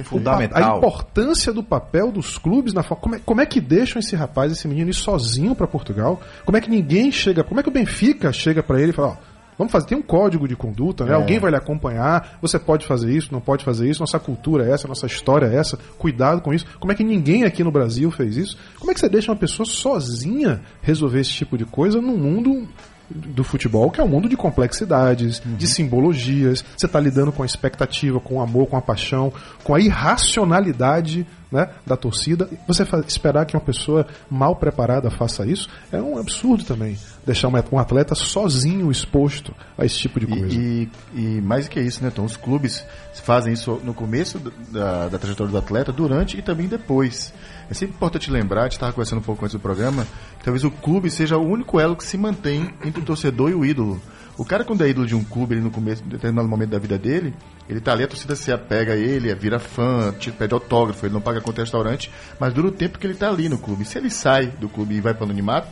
Fundamental. 0.04 0.74
A 0.74 0.78
importância 0.78 1.52
do 1.52 1.62
papel 1.62 2.10
dos 2.10 2.38
clubes 2.38 2.72
na 2.72 2.82
forma. 2.82 3.02
Como 3.02 3.14
é, 3.14 3.18
como 3.18 3.40
é 3.40 3.46
que 3.46 3.60
deixam 3.60 4.00
esse 4.00 4.16
rapaz, 4.16 4.50
esse 4.50 4.66
menino, 4.66 4.90
ir 4.90 4.94
sozinho 4.94 5.54
para 5.54 5.66
Portugal? 5.66 6.20
Como 6.44 6.56
é 6.56 6.60
que 6.60 6.70
ninguém 6.70 7.12
chega. 7.12 7.44
Como 7.44 7.60
é 7.60 7.62
que 7.62 7.68
o 7.68 7.72
Benfica 7.72 8.32
chega 8.32 8.62
para 8.62 8.80
ele 8.80 8.90
e 8.90 8.94
fala: 8.94 9.08
ó, 9.08 9.16
vamos 9.58 9.70
fazer. 9.70 9.86
Tem 9.88 9.98
um 9.98 10.02
código 10.02 10.48
de 10.48 10.56
conduta, 10.56 11.04
né? 11.04 11.12
É. 11.12 11.14
Alguém 11.14 11.38
vai 11.38 11.50
lhe 11.50 11.56
acompanhar. 11.56 12.38
Você 12.40 12.58
pode 12.58 12.86
fazer 12.86 13.12
isso, 13.12 13.28
não 13.32 13.40
pode 13.40 13.62
fazer 13.62 13.88
isso. 13.88 14.00
Nossa 14.00 14.18
cultura 14.18 14.66
é 14.66 14.72
essa, 14.72 14.88
nossa 14.88 15.06
história 15.06 15.46
é 15.46 15.54
essa. 15.54 15.78
Cuidado 15.98 16.40
com 16.40 16.54
isso. 16.54 16.64
Como 16.80 16.90
é 16.90 16.94
que 16.94 17.04
ninguém 17.04 17.44
aqui 17.44 17.62
no 17.62 17.70
Brasil 17.70 18.10
fez 18.10 18.36
isso? 18.36 18.56
Como 18.78 18.90
é 18.90 18.94
que 18.94 19.00
você 19.00 19.08
deixa 19.10 19.30
uma 19.30 19.38
pessoa 19.38 19.66
sozinha 19.66 20.62
resolver 20.80 21.20
esse 21.20 21.32
tipo 21.32 21.58
de 21.58 21.66
coisa 21.66 22.00
num 22.00 22.16
mundo 22.16 22.66
do 23.10 23.42
futebol, 23.44 23.90
que 23.90 24.00
é 24.00 24.04
um 24.04 24.08
mundo 24.08 24.28
de 24.28 24.36
complexidades, 24.36 25.42
de 25.44 25.66
simbologias. 25.66 26.64
Você 26.76 26.86
está 26.86 27.00
lidando 27.00 27.32
com 27.32 27.42
a 27.42 27.46
expectativa, 27.46 28.20
com 28.20 28.36
o 28.36 28.40
amor, 28.40 28.66
com 28.68 28.76
a 28.76 28.82
paixão, 28.82 29.32
com 29.64 29.74
a 29.74 29.80
irracionalidade 29.80 31.26
né, 31.50 31.68
da 31.86 31.96
torcida. 31.96 32.48
Você 32.66 32.84
esperar 33.06 33.44
que 33.44 33.56
uma 33.56 33.60
pessoa 33.62 34.06
mal 34.30 34.54
preparada 34.56 35.10
faça 35.10 35.44
isso 35.44 35.68
é 35.90 36.00
um 36.00 36.18
absurdo 36.18 36.64
também. 36.64 36.96
Deixar 37.26 37.48
um 37.48 37.78
atleta 37.78 38.14
sozinho 38.14 38.90
exposto 38.90 39.54
a 39.76 39.84
esse 39.84 39.98
tipo 39.98 40.18
de 40.20 40.26
coisa. 40.26 40.46
E, 40.54 40.88
e, 41.14 41.20
e 41.36 41.40
mais 41.42 41.68
que 41.68 41.80
isso, 41.80 42.02
né, 42.02 42.10
Tom? 42.10 42.24
Os 42.24 42.36
clubes 42.36 42.84
fazem 43.14 43.52
isso 43.52 43.80
no 43.84 43.92
começo 43.92 44.38
do- 44.38 44.52
da, 44.72 45.08
da 45.08 45.18
trajetória 45.18 45.50
do 45.52 45.58
atleta, 45.58 45.92
durante 45.92 46.38
e 46.38 46.42
também 46.42 46.66
depois. 46.68 47.32
É 47.70 47.74
sempre 47.74 47.94
importante 47.94 48.32
lembrar, 48.32 48.62
a 48.62 48.64
gente 48.64 48.72
estava 48.72 48.92
conversando 48.92 49.20
um 49.20 49.22
pouco 49.22 49.44
antes 49.44 49.54
do 49.54 49.60
programa, 49.60 50.04
que 50.36 50.44
talvez 50.44 50.64
o 50.64 50.72
clube 50.72 51.08
seja 51.08 51.38
o 51.38 51.46
único 51.46 51.78
elo 51.78 51.94
que 51.94 52.04
se 52.04 52.18
mantém 52.18 52.74
entre 52.84 53.00
o 53.00 53.04
torcedor 53.04 53.48
e 53.48 53.54
o 53.54 53.64
ídolo. 53.64 54.02
O 54.36 54.44
cara, 54.44 54.64
quando 54.64 54.82
é 54.82 54.88
ídolo 54.88 55.06
de 55.06 55.14
um 55.14 55.22
clube, 55.22 55.54
ele 55.54 55.60
no 55.60 55.70
começo, 55.70 56.02
em 56.02 56.08
determinado 56.08 56.48
momento 56.48 56.70
da 56.70 56.78
vida 56.80 56.98
dele, 56.98 57.32
ele 57.68 57.80
tá 57.80 57.92
ali, 57.92 58.02
a 58.02 58.08
torcida 58.08 58.34
se 58.34 58.50
apega 58.50 58.94
a 58.94 58.96
ele, 58.96 59.32
vira 59.36 59.60
fã, 59.60 60.12
pede 60.36 60.52
autógrafo, 60.52 61.06
ele 61.06 61.14
não 61.14 61.20
paga 61.20 61.40
conta 61.40 61.60
restaurante, 61.60 62.10
mas 62.40 62.52
dura 62.52 62.66
o 62.66 62.72
tempo 62.72 62.98
que 62.98 63.06
ele 63.06 63.14
tá 63.14 63.28
ali 63.28 63.48
no 63.48 63.58
clube. 63.58 63.84
Se 63.84 63.98
ele 63.98 64.10
sai 64.10 64.46
do 64.46 64.68
clube 64.68 64.96
e 64.96 65.00
vai 65.00 65.14
para 65.14 65.22
o 65.22 65.24
anonimato, 65.26 65.68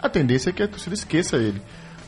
a 0.00 0.08
tendência 0.08 0.50
é 0.50 0.52
que 0.52 0.62
a 0.62 0.68
torcida 0.68 0.94
esqueça 0.94 1.36
ele. 1.36 1.60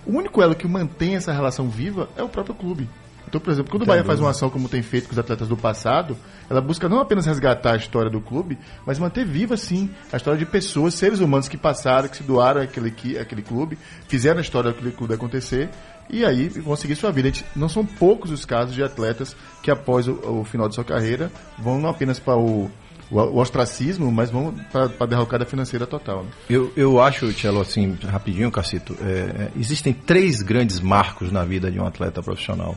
O 0.06 0.16
único 0.16 0.40
elo 0.40 0.54
que 0.54 0.68
mantém 0.68 1.16
essa 1.16 1.32
relação 1.32 1.68
viva 1.68 2.08
é 2.16 2.22
o 2.22 2.28
próprio 2.28 2.54
clube. 2.54 2.88
Então, 3.32 3.40
por 3.40 3.50
exemplo, 3.50 3.70
quando 3.70 3.84
o 3.84 3.86
Bahia 3.86 4.04
faz 4.04 4.20
uma 4.20 4.28
ação 4.28 4.50
como 4.50 4.68
tem 4.68 4.82
feito 4.82 5.06
com 5.06 5.12
os 5.12 5.18
atletas 5.18 5.48
do 5.48 5.56
passado, 5.56 6.18
ela 6.50 6.60
busca 6.60 6.86
não 6.86 7.00
apenas 7.00 7.24
resgatar 7.24 7.72
a 7.72 7.76
história 7.76 8.10
do 8.10 8.20
clube, 8.20 8.58
mas 8.84 8.98
manter 8.98 9.24
viva, 9.24 9.56
sim, 9.56 9.88
a 10.12 10.18
história 10.18 10.38
de 10.38 10.44
pessoas, 10.44 10.92
seres 10.92 11.18
humanos 11.18 11.48
que 11.48 11.56
passaram, 11.56 12.10
que 12.10 12.18
se 12.18 12.22
doaram 12.22 12.60
àquele, 12.60 12.92
àquele 13.18 13.40
clube, 13.40 13.78
fizeram 14.06 14.36
a 14.36 14.42
história 14.42 14.70
daquele 14.70 14.92
clube 14.92 15.14
acontecer, 15.14 15.70
e 16.10 16.26
aí 16.26 16.46
vão 16.50 16.76
seguir 16.76 16.94
sua 16.94 17.10
vida. 17.10 17.32
Não 17.56 17.70
são 17.70 17.86
poucos 17.86 18.30
os 18.30 18.44
casos 18.44 18.74
de 18.74 18.82
atletas 18.82 19.34
que, 19.62 19.70
após 19.70 20.06
o, 20.06 20.12
o 20.12 20.44
final 20.44 20.68
de 20.68 20.74
sua 20.74 20.84
carreira, 20.84 21.32
vão 21.58 21.80
não 21.80 21.88
apenas 21.88 22.18
para 22.18 22.36
o, 22.36 22.70
o, 23.10 23.18
o 23.18 23.38
ostracismo, 23.38 24.12
mas 24.12 24.30
vão 24.30 24.54
para 24.70 24.90
a 25.00 25.06
derrocada 25.06 25.46
financeira 25.46 25.86
total. 25.86 26.24
né? 26.24 26.30
Eu, 26.50 26.70
eu 26.76 27.00
acho, 27.00 27.32
Tchelo, 27.32 27.62
assim, 27.62 27.96
rapidinho, 28.04 28.50
Cacito, 28.50 28.94
é, 29.00 29.06
é, 29.44 29.52
existem 29.58 29.94
três 29.94 30.42
grandes 30.42 30.80
marcos 30.80 31.32
na 31.32 31.44
vida 31.44 31.70
de 31.70 31.80
um 31.80 31.86
atleta 31.86 32.22
profissional. 32.22 32.76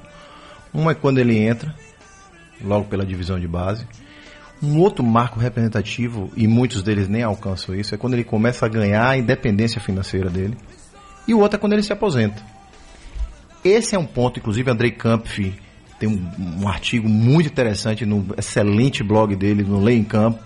Um 0.73 0.89
é 0.89 0.95
quando 0.95 1.19
ele 1.19 1.38
entra, 1.38 1.73
logo 2.62 2.86
pela 2.86 3.06
divisão 3.06 3.39
de 3.39 3.47
base. 3.47 3.88
Um 4.62 4.80
outro 4.80 5.04
marco 5.04 5.39
representativo, 5.39 6.32
e 6.36 6.47
muitos 6.47 6.82
deles 6.82 7.08
nem 7.08 7.23
alcançam 7.23 7.75
isso, 7.75 7.93
é 7.93 7.97
quando 7.97 8.13
ele 8.13 8.23
começa 8.23 8.65
a 8.65 8.69
ganhar 8.69 9.10
a 9.10 9.17
independência 9.17 9.82
financeira 9.82 10.30
dele. 10.30 10.58
E 11.28 11.34
o 11.34 11.39
outro 11.39 11.58
é 11.58 11.60
quando 11.60 11.73
ele 11.73 11.84
se 11.84 11.93
aposenta. 11.93 12.41
Esse 13.63 13.95
é 13.95 13.99
um 13.99 14.06
ponto, 14.06 14.39
inclusive 14.39 14.69
Andrei 14.69 14.91
Kampf 14.91 15.54
tem 15.99 16.10
um, 16.10 16.63
um 16.63 16.67
artigo 16.67 17.08
muito 17.08 17.47
interessante 17.47 18.06
no 18.06 18.25
excelente 18.38 19.04
blog 19.04 19.36
dele, 19.36 19.63
no 19.63 19.82
Lei 19.82 19.97
em 19.97 20.04
Campo, 20.04 20.43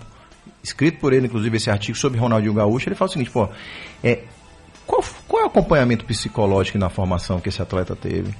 escrito 0.62 0.98
por 1.00 1.12
ele, 1.12 1.26
inclusive, 1.26 1.56
esse 1.56 1.70
artigo 1.70 1.96
sobre 1.96 2.18
Ronaldinho 2.18 2.54
Gaúcho. 2.54 2.88
Ele 2.88 2.94
fala 2.94 3.08
o 3.08 3.12
seguinte, 3.12 3.30
pô, 3.30 3.48
é, 4.02 4.20
qual, 4.86 5.02
qual 5.26 5.42
é 5.42 5.44
o 5.44 5.48
acompanhamento 5.48 6.04
psicológico 6.04 6.78
na 6.78 6.88
formação 6.88 7.40
que 7.40 7.48
esse 7.48 7.60
atleta 7.60 7.96
teve? 7.96 8.34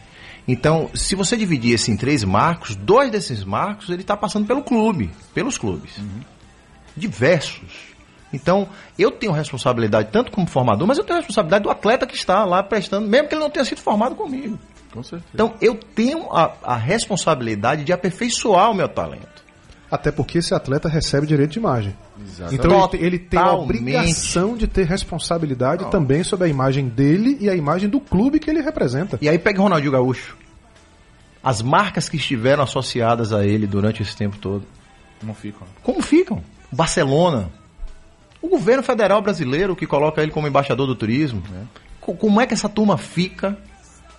Então, 0.50 0.90
se 0.94 1.14
você 1.14 1.36
dividir 1.36 1.74
isso 1.74 1.92
em 1.92 1.96
três 1.96 2.24
marcos, 2.24 2.74
dois 2.74 3.08
desses 3.08 3.44
marcos 3.44 3.88
ele 3.88 4.02
está 4.02 4.16
passando 4.16 4.48
pelo 4.48 4.64
clube, 4.64 5.08
pelos 5.32 5.56
clubes. 5.56 5.92
Diversos. 6.96 7.94
Então, 8.32 8.68
eu 8.98 9.12
tenho 9.12 9.30
responsabilidade 9.30 10.08
tanto 10.10 10.32
como 10.32 10.48
formador, 10.48 10.88
mas 10.88 10.98
eu 10.98 11.04
tenho 11.04 11.18
responsabilidade 11.18 11.62
do 11.62 11.70
atleta 11.70 12.04
que 12.04 12.16
está 12.16 12.44
lá 12.44 12.64
prestando, 12.64 13.06
mesmo 13.06 13.28
que 13.28 13.34
ele 13.34 13.42
não 13.42 13.50
tenha 13.50 13.64
sido 13.64 13.80
formado 13.80 14.16
comigo. 14.16 14.58
Com 14.92 15.04
certeza. 15.04 15.30
Então, 15.32 15.54
eu 15.60 15.76
tenho 15.76 16.28
a, 16.32 16.52
a 16.64 16.76
responsabilidade 16.76 17.84
de 17.84 17.92
aperfeiçoar 17.92 18.72
o 18.72 18.74
meu 18.74 18.88
talento. 18.88 19.44
Até 19.90 20.12
porque 20.12 20.38
esse 20.38 20.54
atleta 20.54 20.88
recebe 20.88 21.26
direito 21.26 21.50
de 21.50 21.58
imagem. 21.58 21.96
Exatamente. 22.24 22.54
Então 22.54 22.70
ele 22.80 22.88
tem, 22.88 23.00
ele 23.02 23.18
tem 23.18 23.40
a 23.40 23.52
obrigação 23.54 24.56
de 24.56 24.66
ter 24.68 24.86
responsabilidade 24.86 25.90
também 25.90 26.22
sobre 26.22 26.46
a 26.46 26.48
imagem 26.48 26.88
dele 26.88 27.36
e 27.40 27.50
a 27.50 27.56
imagem 27.56 27.88
do 27.88 27.98
clube 27.98 28.38
que 28.38 28.48
ele 28.48 28.60
representa. 28.60 29.18
E 29.20 29.28
aí 29.28 29.38
pega 29.38 29.58
o 29.58 29.64
Ronaldinho 29.64 29.90
Gaúcho. 29.92 30.36
As 31.42 31.60
marcas 31.62 32.08
que 32.08 32.16
estiveram 32.16 32.62
associadas 32.62 33.32
a 33.32 33.44
ele 33.44 33.66
durante 33.66 34.02
esse 34.02 34.14
tempo 34.14 34.36
todo. 34.38 34.64
Não 35.22 35.34
ficam. 35.34 35.66
Como 35.82 36.00
ficam? 36.02 36.42
Barcelona. 36.70 37.50
O 38.40 38.48
governo 38.48 38.82
federal 38.82 39.20
brasileiro 39.20 39.74
que 39.74 39.86
coloca 39.86 40.22
ele 40.22 40.30
como 40.30 40.46
embaixador 40.46 40.86
do 40.86 40.94
turismo. 40.94 41.42
Co- 42.00 42.14
Como 42.14 42.40
é 42.40 42.46
que 42.46 42.54
essa 42.54 42.68
turma 42.68 42.96
fica 42.96 43.58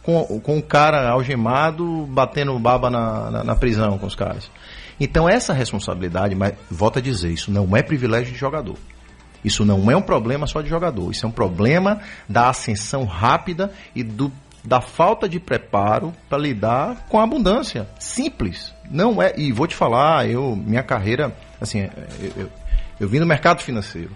com, 0.04 0.40
com 0.40 0.58
o 0.58 0.64
cara 0.64 1.10
algemado 1.10 2.06
batendo 2.08 2.58
baba 2.60 2.90
na, 2.90 3.32
na, 3.32 3.44
na 3.44 3.56
prisão 3.56 3.98
com 3.98 4.06
os 4.06 4.16
caras? 4.16 4.50
Então 5.00 5.28
essa 5.28 5.54
responsabilidade, 5.54 6.36
mas 6.36 6.54
volto 6.70 7.00
a 7.00 7.02
dizer, 7.02 7.32
isso 7.32 7.52
não 7.52 7.76
é 7.76 7.82
privilégio 7.82 8.32
de 8.32 8.38
jogador. 8.38 8.78
Isso 9.44 9.66
não 9.66 9.90
é 9.90 9.96
um 9.96 10.02
problema 10.02 10.46
só 10.46 10.62
de 10.62 10.70
jogador, 10.70 11.10
isso 11.12 11.26
é 11.26 11.30
um 11.30 11.32
problema 11.32 12.00
da 12.30 12.50
ascensão 12.50 13.06
rápida 13.06 13.72
e 13.96 14.04
do, 14.04 14.32
da 14.64 14.80
falta 14.80 15.28
de 15.28 15.40
preparo 15.40 16.14
para 16.30 16.38
lidar 16.38 17.08
com 17.10 17.20
a 17.20 17.24
abundância. 17.24 17.88
Simples. 18.00 18.74
Não 18.90 19.22
é. 19.22 19.34
E 19.36 19.52
vou 19.52 19.66
te 19.66 19.76
falar, 19.76 20.30
eu 20.30 20.56
minha 20.56 20.84
carreira, 20.84 21.36
assim, 21.60 21.90
eu, 22.20 22.32
eu, 22.38 22.50
eu 23.00 23.10
vim 23.10 23.20
do 23.20 23.26
mercado 23.26 23.62
financeiro. 23.62 24.12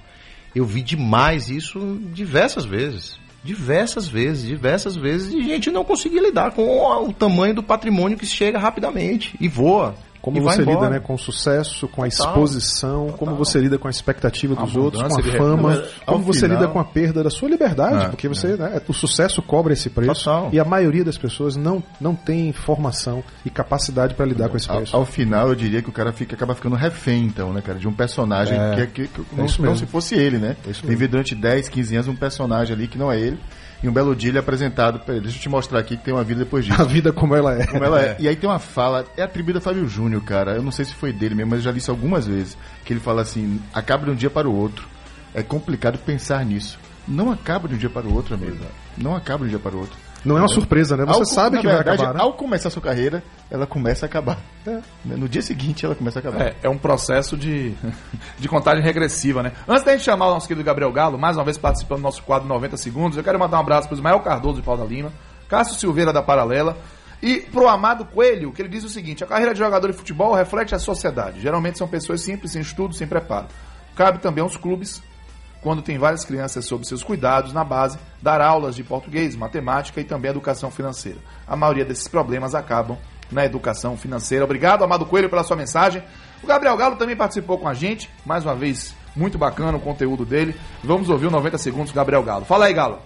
Eu 0.53 0.65
vi 0.65 0.81
demais 0.81 1.49
isso 1.49 1.99
diversas 2.13 2.63
vezes. 2.63 3.19
Diversas 3.45 4.07
vezes, 4.07 4.43
diversas 4.43 4.95
vezes, 4.95 5.31
e 5.31 5.39
a 5.39 5.55
gente 5.55 5.69
não 5.69 5.85
conseguia 5.85 6.19
lidar 6.19 6.51
com 6.51 6.65
o 7.07 7.13
tamanho 7.13 7.53
do 7.53 7.61
patrimônio 7.61 8.17
que 8.17 8.25
chega 8.25 8.57
rapidamente 8.57 9.37
e 9.39 9.47
voa. 9.47 9.95
Como 10.25 10.37
e 10.37 10.41
vai 10.41 10.55
você 10.55 10.63
lida 10.63 10.89
né, 10.89 10.99
com 10.99 11.13
o 11.13 11.17
sucesso, 11.19 11.87
com 11.87 12.03
a 12.03 12.09
Total. 12.09 12.27
exposição, 12.33 13.09
como 13.15 13.35
você 13.35 13.59
lida 13.59 13.77
com 13.77 13.87
a 13.87 13.91
expectativa 13.91 14.55
dos 14.55 14.75
outros, 14.75 15.03
com 15.03 15.19
a 15.19 15.23
fama. 15.37 15.83
Ao 16.03 16.13
como 16.15 16.25
você 16.25 16.47
final- 16.47 16.59
lida 16.61 16.71
com 16.73 16.79
a 16.79 16.83
perda 16.83 17.23
da 17.23 17.29
sua 17.29 17.47
liberdade, 17.47 18.05
É, 18.05 18.09
porque 18.09 18.27
você, 18.27 18.57
né, 18.57 18.81
o 18.87 18.93
sucesso 18.93 19.39
cobra 19.43 19.73
esse 19.73 19.87
preço 19.87 20.23
Total. 20.25 20.49
e 20.51 20.59
a 20.59 20.65
maioria 20.65 21.03
das 21.05 21.15
pessoas 21.15 21.55
não, 21.55 21.83
não 22.01 22.15
tem 22.15 22.51
formação 22.51 23.23
e 23.45 23.51
capacidade 23.51 24.15
para 24.15 24.25
lidar 24.25 24.49
com 24.49 24.57
esse 24.57 24.67
Ao, 24.67 24.77
preço. 24.77 24.95
ao 24.95 25.05
final, 25.05 25.49
eu 25.49 25.55
diria 25.55 25.83
que 25.83 25.89
o 25.89 25.93
cara 25.93 26.11
fica, 26.11 26.35
acaba 26.35 26.55
ficando 26.55 26.75
refém, 26.75 27.23
então, 27.25 27.53
né, 27.53 27.61
cara? 27.61 27.77
De 27.77 27.87
um 27.87 27.93
personagem 27.93 28.57
É. 28.59 28.73
que, 28.75 28.81
é 28.81 28.85
que, 28.87 29.07
que 29.07 29.35
não, 29.35 29.45
isso 29.45 29.61
não 29.61 29.69
mesmo. 29.73 29.85
se 29.85 29.91
fosse 29.91 30.15
ele, 30.15 30.39
né? 30.39 30.55
É 30.65 30.71
isso. 30.71 30.83
Viver 30.87 31.07
durante 31.07 31.35
10, 31.35 31.69
15 31.69 31.93
anos 31.95 32.07
um 32.07 32.15
personagem 32.15 32.75
ali 32.75 32.87
que 32.87 32.97
não 32.97 33.11
é 33.11 33.19
ele. 33.19 33.37
E 33.85 33.87
um 33.87 33.93
belo 33.93 34.15
dia 34.15 34.31
ele 34.31 34.37
é 34.37 34.39
apresentado 34.39 34.99
ele. 35.07 35.21
Deixa 35.21 35.37
eu 35.37 35.41
te 35.43 35.47
mostrar 35.47 35.77
aqui 35.77 35.95
que 35.95 36.03
tem 36.03 36.11
uma 36.11 36.23
vida 36.23 36.43
depois 36.43 36.65
disso. 36.65 36.81
A 36.81 36.83
vida 36.83 37.13
como 37.13 37.35
ela 37.35 37.53
é. 37.53 37.67
Como 37.67 37.83
ela 37.83 38.01
é. 38.01 38.17
E 38.19 38.27
aí 38.27 38.35
tem 38.35 38.49
uma 38.49 38.57
fala, 38.57 39.05
é 39.15 39.21
atribuída 39.21 39.59
a 39.59 39.61
Fábio 39.61 39.87
Júnior, 39.87 40.23
cara. 40.23 40.55
Eu 40.55 40.63
não 40.63 40.71
sei 40.71 40.85
se 40.85 40.95
foi 40.95 41.13
dele 41.13 41.35
mesmo, 41.35 41.51
mas 41.51 41.59
eu 41.59 41.65
já 41.65 41.71
li 41.71 41.77
isso 41.77 41.91
algumas 41.91 42.25
vezes. 42.25 42.57
Que 42.83 42.93
ele 42.93 42.99
fala 42.99 43.21
assim: 43.21 43.61
acaba 43.71 44.05
de 44.05 44.11
um 44.11 44.15
dia 44.15 44.29
para 44.31 44.49
o 44.49 44.55
outro. 44.55 44.87
É 45.35 45.43
complicado 45.43 45.99
pensar 45.99 46.43
nisso. 46.43 46.79
Não 47.07 47.31
acaba 47.31 47.67
de 47.67 47.75
um 47.75 47.77
dia 47.77 47.89
para 47.89 48.07
o 48.07 48.13
outro, 48.15 48.33
amigo. 48.33 48.57
Não 48.97 49.15
acaba 49.15 49.43
de 49.43 49.45
um 49.45 49.49
dia 49.49 49.59
para 49.59 49.75
o 49.75 49.79
outro. 49.81 49.95
Não 50.25 50.37
é 50.37 50.41
uma 50.41 50.47
surpresa, 50.47 50.97
né? 50.97 51.05
Você 51.05 51.19
Ao- 51.19 51.25
sabe 51.25 51.59
que 51.59 51.67
vai 51.67 51.75
verdade, 51.75 52.01
acabar, 52.01 52.17
né? 52.17 52.23
Ao 52.23 52.33
começar 52.33 52.69
a 52.69 52.71
sua 52.71 52.81
carreira, 52.81 53.23
ela 53.49 53.67
começa 53.67 54.05
a 54.05 54.07
acabar. 54.07 54.39
Né? 54.65 54.81
No 55.05 55.29
dia 55.29 55.41
seguinte, 55.41 55.85
ela 55.85 55.93
começa 55.93 56.17
a 56.17 56.21
acabar. 56.21 56.41
É, 56.41 56.55
é 56.63 56.69
um 56.69 56.77
processo 56.77 57.37
de, 57.37 57.73
de 58.39 58.47
contagem 58.49 58.83
regressiva, 58.83 59.43
né? 59.43 59.51
Antes 59.67 59.83
da 59.83 59.91
gente 59.91 60.03
chamar 60.03 60.27
o 60.27 60.31
nosso 60.33 60.47
querido 60.47 60.65
Gabriel 60.65 60.91
Galo, 60.91 61.17
mais 61.17 61.37
uma 61.37 61.43
vez 61.43 61.57
participando 61.57 61.99
do 61.99 62.03
nosso 62.03 62.23
quadro 62.23 62.47
90 62.47 62.75
Segundos, 62.77 63.17
eu 63.17 63.23
quero 63.23 63.37
mandar 63.37 63.57
um 63.57 63.61
abraço 63.61 63.87
para 63.87 63.93
o 63.95 63.97
Ismael 63.97 64.19
Cardoso 64.21 64.55
de 64.55 64.63
Pau 64.63 64.75
da 64.75 64.83
Lima, 64.83 65.13
Cássio 65.47 65.75
Silveira 65.75 66.11
da 66.11 66.23
Paralela 66.23 66.75
e 67.21 67.37
pro 67.41 67.67
Amado 67.67 68.05
Coelho, 68.05 68.51
que 68.51 68.61
ele 68.61 68.69
diz 68.69 68.83
o 68.83 68.89
seguinte: 68.89 69.23
a 69.23 69.27
carreira 69.27 69.53
de 69.53 69.59
jogador 69.59 69.91
de 69.91 69.97
futebol 69.97 70.33
reflete 70.33 70.73
a 70.73 70.79
sociedade. 70.79 71.39
Geralmente 71.39 71.77
são 71.77 71.87
pessoas 71.87 72.21
simples, 72.21 72.51
sem 72.51 72.61
estudo, 72.61 72.95
sem 72.95 73.07
preparo. 73.07 73.47
Cabe 73.95 74.19
também 74.19 74.43
aos 74.43 74.57
clubes 74.57 75.01
quando 75.65 75.81
tem 75.81 75.97
várias 75.97 76.23
crianças 76.23 76.63
sob 76.65 76.87
seus 76.87 77.01
cuidados 77.01 77.51
na 77.51 77.63
base, 77.63 77.97
dar 78.21 78.39
aulas 78.39 78.75
de 78.75 78.83
português, 78.83 79.35
matemática 79.35 79.99
e 79.99 80.03
também 80.03 80.29
educação 80.29 80.69
financeira. 80.69 81.17
A 81.47 81.55
maioria 81.55 81.83
desses 81.83 82.07
problemas 82.07 82.53
acabam 82.53 82.95
na 83.31 83.43
educação 83.43 83.97
financeira. 83.97 84.45
Obrigado, 84.45 84.83
Amado 84.83 85.07
Coelho, 85.07 85.27
pela 85.27 85.41
sua 85.41 85.57
mensagem. 85.57 86.03
O 86.43 86.45
Gabriel 86.45 86.77
Galo 86.77 86.97
também 86.97 87.15
participou 87.15 87.57
com 87.57 87.67
a 87.67 87.73
gente, 87.73 88.07
mais 88.23 88.45
uma 88.45 88.53
vez, 88.53 88.95
muito 89.15 89.39
bacana 89.39 89.75
o 89.75 89.81
conteúdo 89.81 90.23
dele. 90.23 90.55
Vamos 90.83 91.09
ouvir 91.09 91.25
o 91.25 91.31
90 91.31 91.57
segundos 91.57 91.91
do 91.91 91.95
Gabriel 91.95 92.21
Galo. 92.21 92.45
Fala 92.45 92.65
aí, 92.65 92.73
Galo. 92.73 92.99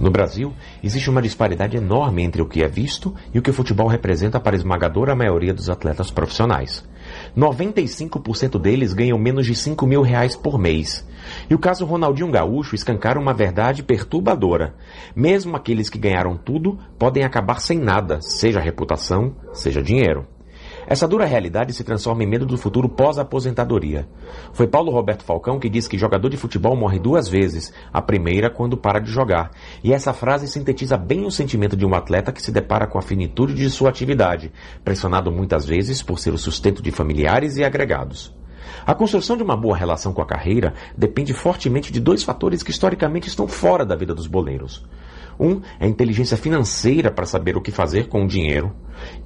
No 0.00 0.10
Brasil, 0.10 0.52
existe 0.82 1.08
uma 1.08 1.22
disparidade 1.22 1.76
enorme 1.76 2.24
entre 2.24 2.42
o 2.42 2.48
que 2.48 2.64
é 2.64 2.68
visto 2.68 3.14
e 3.32 3.38
o 3.38 3.42
que 3.42 3.50
o 3.50 3.54
futebol 3.54 3.86
representa 3.86 4.40
para 4.40 4.56
a 4.56 4.58
esmagadora 4.58 5.14
maioria 5.14 5.54
dos 5.54 5.70
atletas 5.70 6.10
profissionais. 6.10 6.84
95% 7.36 8.58
deles 8.58 8.92
ganham 8.92 9.18
menos 9.18 9.46
de 9.46 9.54
5 9.54 9.86
mil 9.86 10.02
reais 10.02 10.36
por 10.36 10.58
mês. 10.58 11.06
E 11.48 11.54
o 11.54 11.58
caso 11.58 11.84
Ronaldinho 11.84 12.30
Gaúcho 12.30 12.74
escancara 12.74 13.18
uma 13.18 13.32
verdade 13.32 13.82
perturbadora. 13.82 14.74
Mesmo 15.14 15.56
aqueles 15.56 15.88
que 15.88 15.98
ganharam 15.98 16.36
tudo 16.36 16.78
podem 16.98 17.24
acabar 17.24 17.60
sem 17.60 17.78
nada, 17.78 18.20
seja 18.20 18.60
reputação, 18.60 19.34
seja 19.52 19.82
dinheiro. 19.82 20.26
Essa 20.92 21.08
dura 21.08 21.24
realidade 21.24 21.72
se 21.72 21.82
transforma 21.82 22.22
em 22.22 22.26
medo 22.26 22.44
do 22.44 22.58
futuro 22.58 22.86
pós-aposentadoria. 22.86 24.06
Foi 24.52 24.66
Paulo 24.66 24.92
Roberto 24.92 25.24
Falcão 25.24 25.58
que 25.58 25.70
disse 25.70 25.88
que 25.88 25.96
jogador 25.96 26.28
de 26.28 26.36
futebol 26.36 26.76
morre 26.76 26.98
duas 26.98 27.30
vezes, 27.30 27.72
a 27.90 28.02
primeira 28.02 28.50
quando 28.50 28.76
para 28.76 28.98
de 29.00 29.10
jogar. 29.10 29.52
E 29.82 29.94
essa 29.94 30.12
frase 30.12 30.46
sintetiza 30.46 30.98
bem 30.98 31.24
o 31.24 31.30
sentimento 31.30 31.78
de 31.78 31.86
um 31.86 31.94
atleta 31.94 32.30
que 32.30 32.42
se 32.42 32.52
depara 32.52 32.86
com 32.86 32.98
a 32.98 33.02
finitude 33.02 33.54
de 33.54 33.70
sua 33.70 33.88
atividade, 33.88 34.52
pressionado 34.84 35.32
muitas 35.32 35.64
vezes 35.64 36.02
por 36.02 36.18
ser 36.18 36.34
o 36.34 36.38
sustento 36.38 36.82
de 36.82 36.90
familiares 36.90 37.56
e 37.56 37.64
agregados. 37.64 38.36
A 38.84 38.94
construção 38.94 39.38
de 39.38 39.42
uma 39.42 39.56
boa 39.56 39.74
relação 39.74 40.12
com 40.12 40.20
a 40.20 40.26
carreira 40.26 40.74
depende 40.94 41.32
fortemente 41.32 41.90
de 41.90 42.00
dois 42.00 42.22
fatores 42.22 42.62
que 42.62 42.70
historicamente 42.70 43.28
estão 43.28 43.48
fora 43.48 43.86
da 43.86 43.96
vida 43.96 44.14
dos 44.14 44.26
boleiros. 44.26 44.84
Um 45.38 45.60
é 45.78 45.86
a 45.86 45.88
inteligência 45.88 46.36
financeira 46.36 47.10
para 47.10 47.26
saber 47.26 47.56
o 47.56 47.60
que 47.60 47.70
fazer 47.70 48.08
com 48.08 48.24
o 48.24 48.28
dinheiro, 48.28 48.72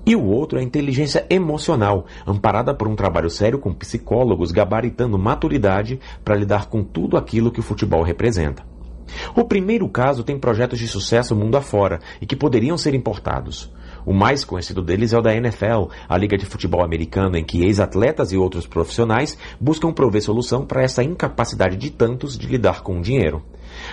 e 0.04 0.14
o 0.14 0.24
outro 0.24 0.58
é 0.58 0.62
a 0.62 0.64
inteligência 0.64 1.26
emocional, 1.28 2.06
amparada 2.26 2.74
por 2.74 2.88
um 2.88 2.96
trabalho 2.96 3.28
sério 3.28 3.58
com 3.58 3.72
psicólogos 3.72 4.52
gabaritando 4.52 5.18
maturidade 5.18 6.00
para 6.24 6.36
lidar 6.36 6.66
com 6.68 6.82
tudo 6.82 7.16
aquilo 7.16 7.50
que 7.50 7.60
o 7.60 7.62
futebol 7.62 8.02
representa. 8.02 8.64
O 9.36 9.44
primeiro 9.44 9.88
caso 9.88 10.24
tem 10.24 10.38
projetos 10.38 10.78
de 10.78 10.88
sucesso 10.88 11.34
mundo 11.34 11.56
afora 11.56 12.00
e 12.20 12.26
que 12.26 12.34
poderiam 12.34 12.76
ser 12.76 12.94
importados. 12.94 13.72
O 14.04 14.12
mais 14.12 14.44
conhecido 14.44 14.82
deles 14.82 15.12
é 15.12 15.18
o 15.18 15.22
da 15.22 15.34
NFL, 15.34 15.90
a 16.08 16.16
liga 16.16 16.36
de 16.36 16.46
futebol 16.46 16.84
americano 16.84 17.36
em 17.36 17.44
que 17.44 17.64
ex-atletas 17.64 18.30
e 18.30 18.36
outros 18.36 18.66
profissionais 18.66 19.36
buscam 19.60 19.92
prover 19.92 20.22
solução 20.22 20.64
para 20.64 20.82
essa 20.82 21.02
incapacidade 21.02 21.76
de 21.76 21.90
tantos 21.90 22.38
de 22.38 22.46
lidar 22.46 22.82
com 22.82 22.98
o 22.98 23.02
dinheiro. 23.02 23.42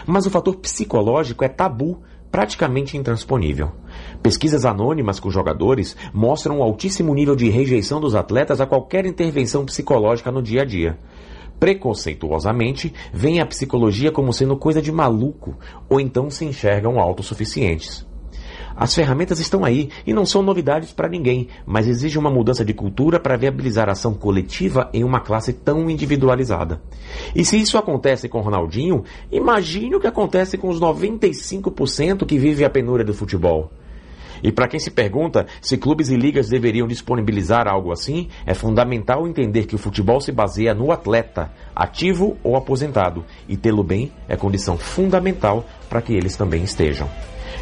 Mas 0.06 0.25
o 0.25 0.29
fator 0.29 0.56
psicológico 0.58 1.43
é 1.43 1.49
tabu, 1.49 2.01
praticamente 2.32 2.97
intransponível. 2.97 3.71
Pesquisas 4.21 4.65
anônimas 4.65 5.19
com 5.19 5.29
jogadores 5.29 5.95
mostram 6.13 6.60
o 6.60 6.63
altíssimo 6.63 7.13
nível 7.13 7.36
de 7.36 7.49
rejeição 7.49 8.01
dos 8.01 8.15
atletas 8.15 8.60
a 8.60 8.65
qualquer 8.65 9.06
intervenção 9.06 9.65
psicológica 9.65 10.32
no 10.32 10.41
dia 10.41 10.63
a 10.63 10.65
dia. 10.65 10.97
Preconceituosamente, 11.60 12.93
veem 13.13 13.39
a 13.39 13.45
psicologia 13.45 14.12
como 14.12 14.34
sendo 14.34 14.58
coisa 14.58 14.82
de 14.82 14.91
maluco, 14.91 15.56
ou 15.88 15.99
então 15.99 16.29
se 16.29 16.43
enxergam 16.43 16.99
autossuficientes. 16.99 18.06
As 18.75 18.93
ferramentas 18.93 19.39
estão 19.39 19.63
aí 19.63 19.89
e 20.05 20.13
não 20.13 20.25
são 20.25 20.41
novidades 20.41 20.91
para 20.91 21.09
ninguém, 21.09 21.47
mas 21.65 21.88
exige 21.88 22.17
uma 22.17 22.29
mudança 22.29 22.65
de 22.65 22.73
cultura 22.73 23.19
para 23.19 23.38
viabilizar 23.38 23.89
a 23.89 23.93
ação 23.93 24.13
coletiva 24.13 24.89
em 24.93 25.03
uma 25.03 25.19
classe 25.19 25.53
tão 25.53 25.89
individualizada. 25.89 26.81
E 27.36 27.45
se 27.45 27.59
isso 27.59 27.77
acontece 27.77 28.27
com 28.27 28.41
Ronaldinho, 28.41 29.03
imagine 29.31 29.95
o 29.95 29.99
que 29.99 30.07
acontece 30.07 30.57
com 30.57 30.69
os 30.69 30.79
95% 30.79 32.25
que 32.25 32.38
vivem 32.38 32.65
a 32.65 32.69
penúria 32.69 33.05
do 33.05 33.13
futebol. 33.13 33.71
E 34.43 34.51
para 34.51 34.67
quem 34.67 34.79
se 34.79 34.91
pergunta 34.91 35.47
se 35.62 35.77
clubes 35.77 36.09
e 36.09 36.17
ligas 36.17 36.49
deveriam 36.49 36.86
disponibilizar 36.86 37.65
algo 37.65 37.93
assim, 37.93 38.27
é 38.45 38.53
fundamental 38.53 39.25
entender 39.25 39.65
que 39.65 39.75
o 39.75 39.77
futebol 39.77 40.19
se 40.19 40.33
baseia 40.33 40.73
no 40.73 40.91
atleta, 40.91 41.49
ativo 41.73 42.36
ou 42.43 42.57
aposentado, 42.57 43.23
e 43.47 43.55
tê-lo 43.55 43.83
bem 43.83 44.12
é 44.27 44.36
condição 44.36 44.77
fundamental 44.77 45.65
para 45.89 46.01
que 46.01 46.13
eles 46.13 46.36
também 46.36 46.63
estejam. 46.63 47.09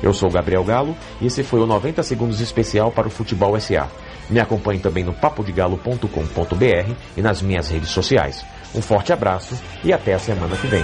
Eu 0.01 0.13
sou 0.13 0.29
o 0.29 0.31
Gabriel 0.31 0.63
Galo 0.63 0.95
e 1.19 1.27
esse 1.27 1.43
foi 1.43 1.59
o 1.59 1.65
90 1.65 2.01
Segundos 2.03 2.41
especial 2.41 2.91
para 2.91 3.07
o 3.07 3.11
Futebol 3.11 3.59
SA. 3.59 3.87
Me 4.29 4.39
acompanhe 4.39 4.79
também 4.79 5.03
no 5.03 5.13
papodegalo.com.br 5.13 6.93
e 7.17 7.21
nas 7.21 7.41
minhas 7.41 7.69
redes 7.69 7.89
sociais. 7.89 8.43
Um 8.73 8.81
forte 8.81 9.11
abraço 9.11 9.55
e 9.83 9.91
até 9.91 10.13
a 10.13 10.19
semana 10.19 10.55
que 10.55 10.67
vem. 10.67 10.83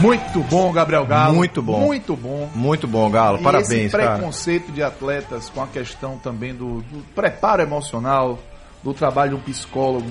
Muito 0.00 0.40
bom, 0.50 0.72
Gabriel 0.72 1.06
Galo. 1.06 1.34
Muito 1.34 1.62
bom. 1.62 1.80
Muito 1.80 2.16
bom. 2.16 2.50
Muito 2.54 2.86
bom, 2.86 3.10
Galo. 3.10 3.38
E 3.38 3.42
Parabéns, 3.42 3.70
esse 3.70 3.96
cara. 3.96 4.16
preconceito 4.16 4.72
de 4.72 4.82
atletas 4.82 5.48
com 5.48 5.62
a 5.62 5.66
questão 5.66 6.18
também 6.18 6.54
do, 6.54 6.82
do 6.82 7.04
preparo 7.14 7.62
emocional, 7.62 8.38
do 8.82 8.92
trabalho 8.92 9.30
de 9.30 9.36
um 9.36 9.40
psicólogo 9.40 10.10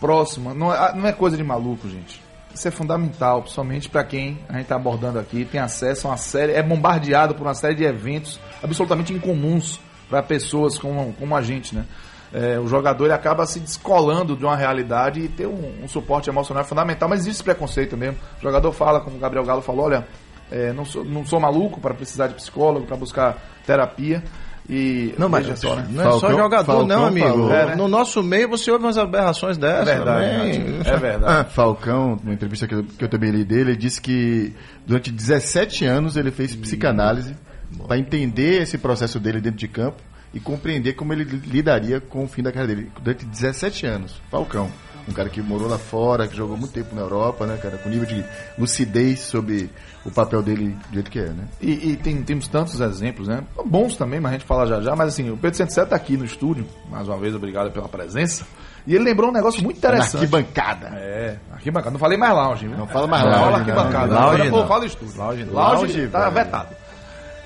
próximo, 0.00 0.52
não 0.54 0.74
é, 0.74 0.94
não 0.94 1.06
é 1.06 1.12
coisa 1.12 1.36
de 1.36 1.44
maluco, 1.44 1.88
gente. 1.88 2.21
Isso 2.54 2.68
é 2.68 2.70
fundamental, 2.70 3.42
principalmente 3.42 3.88
para 3.88 4.04
quem 4.04 4.38
a 4.48 4.52
gente 4.54 4.62
está 4.62 4.76
abordando 4.76 5.18
aqui, 5.18 5.44
tem 5.44 5.60
acesso 5.60 6.06
a 6.06 6.10
uma 6.10 6.16
série, 6.16 6.52
é 6.52 6.62
bombardeado 6.62 7.34
por 7.34 7.46
uma 7.46 7.54
série 7.54 7.74
de 7.74 7.84
eventos 7.84 8.38
absolutamente 8.62 9.12
incomuns 9.12 9.80
para 10.08 10.22
pessoas 10.22 10.78
como, 10.78 11.14
como 11.14 11.34
a 11.34 11.40
gente, 11.40 11.74
né? 11.74 11.86
É, 12.32 12.58
o 12.58 12.66
jogador 12.66 13.04
ele 13.04 13.12
acaba 13.12 13.44
se 13.44 13.60
descolando 13.60 14.34
de 14.34 14.44
uma 14.44 14.56
realidade 14.56 15.20
e 15.20 15.28
ter 15.28 15.46
um, 15.46 15.84
um 15.84 15.88
suporte 15.88 16.30
emocional 16.30 16.62
é 16.62 16.66
fundamental, 16.66 17.08
mas 17.08 17.20
existe 17.20 17.42
preconceito 17.42 17.96
mesmo. 17.96 18.18
O 18.38 18.42
jogador 18.42 18.72
fala, 18.72 19.00
como 19.00 19.16
o 19.16 19.18
Gabriel 19.18 19.44
Galo 19.44 19.60
falou, 19.60 19.84
olha, 19.84 20.06
é, 20.50 20.72
não, 20.72 20.84
sou, 20.84 21.04
não 21.04 21.26
sou 21.26 21.38
maluco 21.38 21.80
para 21.80 21.94
precisar 21.94 22.28
de 22.28 22.34
psicólogo, 22.34 22.86
para 22.86 22.96
buscar 22.96 23.38
terapia. 23.66 24.22
E 24.70 25.14
Não, 25.18 25.28
mas 25.28 25.46
só, 25.58 25.74
né? 25.76 25.86
não 25.90 26.00
é 26.02 26.04
só 26.04 26.20
Falcão- 26.20 26.38
jogador, 26.38 26.64
Falcão 26.64 26.86
não, 26.86 27.04
amigo. 27.06 27.26
falou. 27.26 27.52
É, 27.52 27.66
né? 27.66 27.74
No 27.76 27.88
nosso 27.88 28.22
meio 28.22 28.48
você 28.48 28.70
ouve 28.70 28.84
umas 28.84 28.96
aberrações 28.96 29.56
É 29.58 29.60
dessas. 29.60 29.84
verdade, 29.86 30.36
também. 30.58 30.80
é 30.84 30.96
verdade. 30.96 31.24
Ah, 31.40 31.44
Falcão, 31.44 32.18
numa 32.22 32.32
entrevista 32.34 32.66
que 32.68 32.74
eu, 32.74 32.84
que 32.84 33.04
eu 33.04 33.08
também 33.08 33.30
li 33.32 33.44
dele, 33.44 33.70
ele 33.72 33.76
disse 33.76 34.00
que 34.00 34.54
durante 34.86 35.10
17 35.10 35.84
anos 35.84 36.16
ele 36.16 36.30
fez 36.30 36.54
psicanálise 36.54 37.34
para 37.88 37.98
entender 37.98 38.62
esse 38.62 38.78
processo 38.78 39.18
dele 39.18 39.40
dentro 39.40 39.58
de 39.58 39.66
campo 39.68 40.00
e 40.32 40.38
compreender 40.40 40.92
como 40.94 41.12
ele 41.12 41.24
lidaria 41.24 42.00
com 42.00 42.24
o 42.24 42.28
fim 42.28 42.42
da 42.42 42.52
carreira 42.52 42.74
dele. 42.76 42.90
Durante 43.02 43.26
17 43.26 43.84
anos. 43.86 44.22
Falcão. 44.30 44.70
Um 45.08 45.12
cara 45.12 45.28
que 45.28 45.42
morou 45.42 45.68
lá 45.68 45.78
fora, 45.78 46.28
que 46.28 46.36
jogou 46.36 46.56
muito 46.56 46.72
tempo 46.72 46.94
na 46.94 47.00
Europa, 47.02 47.46
né, 47.46 47.58
cara, 47.60 47.76
com 47.78 47.88
nível 47.88 48.06
de 48.06 48.24
lucidez 48.58 49.20
sobre 49.20 49.70
o 50.04 50.10
papel 50.10 50.42
dele 50.42 50.76
do 50.88 50.94
jeito 50.94 51.10
que 51.10 51.18
é, 51.18 51.28
né? 51.28 51.44
E, 51.60 51.92
e 51.92 51.96
tem, 51.96 52.22
temos 52.22 52.48
tantos 52.48 52.80
exemplos, 52.80 53.28
né? 53.28 53.42
Bons 53.64 53.96
também, 53.96 54.20
mas 54.20 54.30
a 54.30 54.34
gente 54.34 54.44
fala 54.46 54.66
já 54.66 54.80
já. 54.80 54.94
Mas 54.96 55.08
assim, 55.08 55.30
o 55.30 55.36
Pedro 55.36 55.56
107 55.56 55.88
tá 55.90 55.96
aqui 55.96 56.16
no 56.16 56.24
estúdio. 56.24 56.66
Mais 56.90 57.06
uma 57.08 57.16
vez, 57.18 57.34
obrigado 57.34 57.70
pela 57.70 57.88
presença. 57.88 58.44
E 58.84 58.94
ele 58.96 59.04
lembrou 59.04 59.30
um 59.30 59.32
negócio 59.32 59.62
muito 59.62 59.76
Na 59.76 59.88
interessante. 59.90 60.16
arquibancada. 60.24 60.88
É, 60.96 61.36
arquibancada. 61.52 61.92
Não 61.92 62.00
falei 62.00 62.18
mais 62.18 62.34
lounge, 62.34 62.66
viu? 62.66 62.76
Não 62.76 62.86
fala 62.88 63.06
mais 63.06 63.22
Não 63.22 63.30
lounge, 63.30 63.44
fala 63.44 63.58
arquibancada. 63.58 64.14
Lounge 64.14 64.34
Agora, 64.34 64.50
pô, 64.50 64.56
não. 64.56 64.66
fala 64.68 64.86
estúdio. 64.86 65.14
Lounge. 65.18 65.44
Lounge, 65.44 65.76
Lounge, 65.92 66.08
tá 66.08 66.18
velho. 66.30 66.32
vetado. 66.34 66.81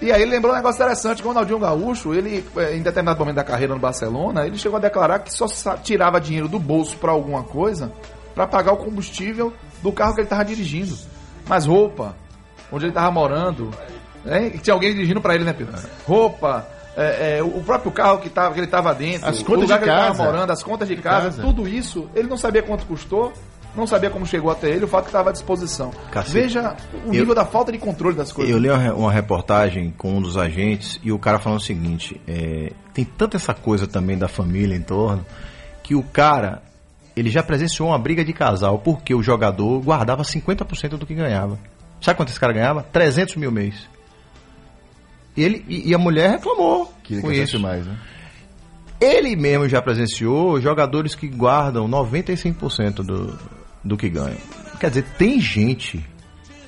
E 0.01 0.13
aí 0.13 0.23
ele 0.23 0.31
lembrou 0.31 0.53
um 0.53 0.57
negócio 0.57 0.77
interessante, 0.77 1.23
que 1.23 1.25
o 1.27 1.31
Ronaldinho 1.31 1.59
Gaúcho, 1.59 2.13
ele, 2.15 2.45
eh, 2.57 2.77
em 2.77 2.83
determinado 2.83 3.19
momento 3.19 3.37
da 3.37 3.45
carreira 3.45 3.73
no 3.75 3.81
Barcelona, 3.81 4.47
ele 4.47 4.59
chegou 4.59 4.77
a 4.77 4.81
declarar 4.81 5.21
que 5.21 5.33
só 5.33 5.47
tirava 5.83 6.21
dinheiro 6.21 6.49
do 6.49 6.59
bolso 6.59 6.97
pra 6.99 7.13
alguma 7.13 7.43
coisa 7.43 7.91
pra 8.35 8.47
pagar 8.47 8.73
o 8.73 8.77
combustível 8.77 9.53
do 9.83 9.91
carro 9.91 10.15
que 10.15 10.21
ele 10.21 10.29
tava 10.29 10.45
dirigindo. 10.45 10.97
Mas 11.49 11.65
roupa, 11.65 12.15
onde 12.71 12.85
ele 12.85 12.93
tava 12.93 13.11
morando, 13.11 13.71
né? 14.25 14.51
Tinha 14.63 14.75
alguém 14.75 14.93
dirigindo 14.93 15.21
pra 15.21 15.35
ele, 15.35 15.45
né, 15.45 15.55
Pedro? 15.55 15.75
Roupa, 16.07 16.67
é, 16.97 17.39
é, 17.39 17.43
o 17.43 17.63
próprio 17.63 17.91
carro 17.93 18.19
que, 18.19 18.29
tava, 18.29 18.53
que 18.53 18.61
ele 18.61 18.67
tava 18.67 18.95
dentro, 18.95 19.29
As 19.29 19.41
o 19.41 19.45
contas 19.45 19.63
lugar 19.63 19.79
de 19.79 19.85
que 19.85 19.91
ele 19.91 19.99
tava 19.99 20.09
casa. 20.09 20.25
morando, 20.25 20.51
as 20.51 20.63
contas 20.63 20.89
de 20.89 20.97
casa, 20.97 21.27
casa. 21.27 21.43
tudo 21.43 21.67
isso, 21.69 22.09
ele 22.15 22.29
não 22.29 22.37
sabia 22.37 22.63
quanto 22.63 22.85
custou, 22.87 23.33
não 23.77 23.87
sabia 23.87 24.11
como 24.11 24.25
chegou 24.27 24.51
até 24.51 24.71
ele, 24.71 24.85
o 24.85 24.89
fato 24.89 25.05
que 25.05 25.09
estava 25.11 25.31
à 25.31 25.33
disposição. 25.33 25.91
Cacete. 26.11 26.33
Veja 26.33 26.77
o 27.05 27.11
nível 27.11 27.35
da 27.35 27.45
falta 27.45 27.71
de 27.71 27.79
controle 27.79 28.17
das 28.17 28.33
coisas. 28.33 28.53
Eu 28.53 28.59
li 28.59 28.69
uma, 28.71 28.79
re- 28.79 28.91
uma 28.93 29.13
reportagem 29.13 29.93
com 29.97 30.15
um 30.17 30.23
dos 30.23 30.37
agentes 30.37 30.99
e 31.03 31.13
o 31.13 31.19
cara 31.19 31.39
falando 31.39 31.59
o 31.61 31.63
seguinte: 31.63 32.21
é, 32.27 32.73
tem 32.95 33.05
tanta 33.05 33.37
essa 33.37 33.53
coisa 33.55 33.87
também 33.87 34.17
da 34.17 34.29
família 34.29 34.75
em 34.77 34.83
torno 34.83 35.25
que 35.83 35.95
o 35.95 36.03
cara 36.03 36.63
ele 37.15 37.31
já 37.31 37.43
presenciou 37.43 37.89
uma 37.89 37.99
briga 37.99 38.25
de 38.25 38.33
casal 38.33 38.79
porque 38.79 39.15
o 39.15 39.23
jogador 39.23 39.81
guardava 39.81 40.23
50% 40.23 40.91
do 40.99 41.07
que 41.07 41.15
ganhava. 41.15 41.59
Sabe 42.01 42.17
quanto 42.17 42.29
esse 42.31 42.39
cara 42.41 42.53
ganhava? 42.53 42.83
300 42.93 43.37
mil 43.37 43.51
mês. 43.51 43.89
E, 45.37 45.43
ele, 45.43 45.65
e, 45.69 45.91
e 45.91 45.95
a 45.95 45.99
mulher 45.99 46.31
reclamou 46.31 46.93
Queria 47.03 47.23
com 47.23 47.29
que 47.29 47.35
isso. 47.35 47.57
isso. 47.57 47.61
mais, 47.61 47.87
né? 47.87 47.97
Ele 49.01 49.37
mesmo 49.37 49.69
já 49.69 49.81
presenciou 49.83 50.59
jogadores 50.61 51.15
que 51.15 51.29
guardam 51.29 51.87
95% 51.89 52.95
do, 52.97 53.39
do 53.87 53.97
que 53.97 54.09
ganham. 54.09 54.37
Quer 54.79 54.91
dizer, 54.91 55.05
tem 55.17 55.41
gente 55.41 56.05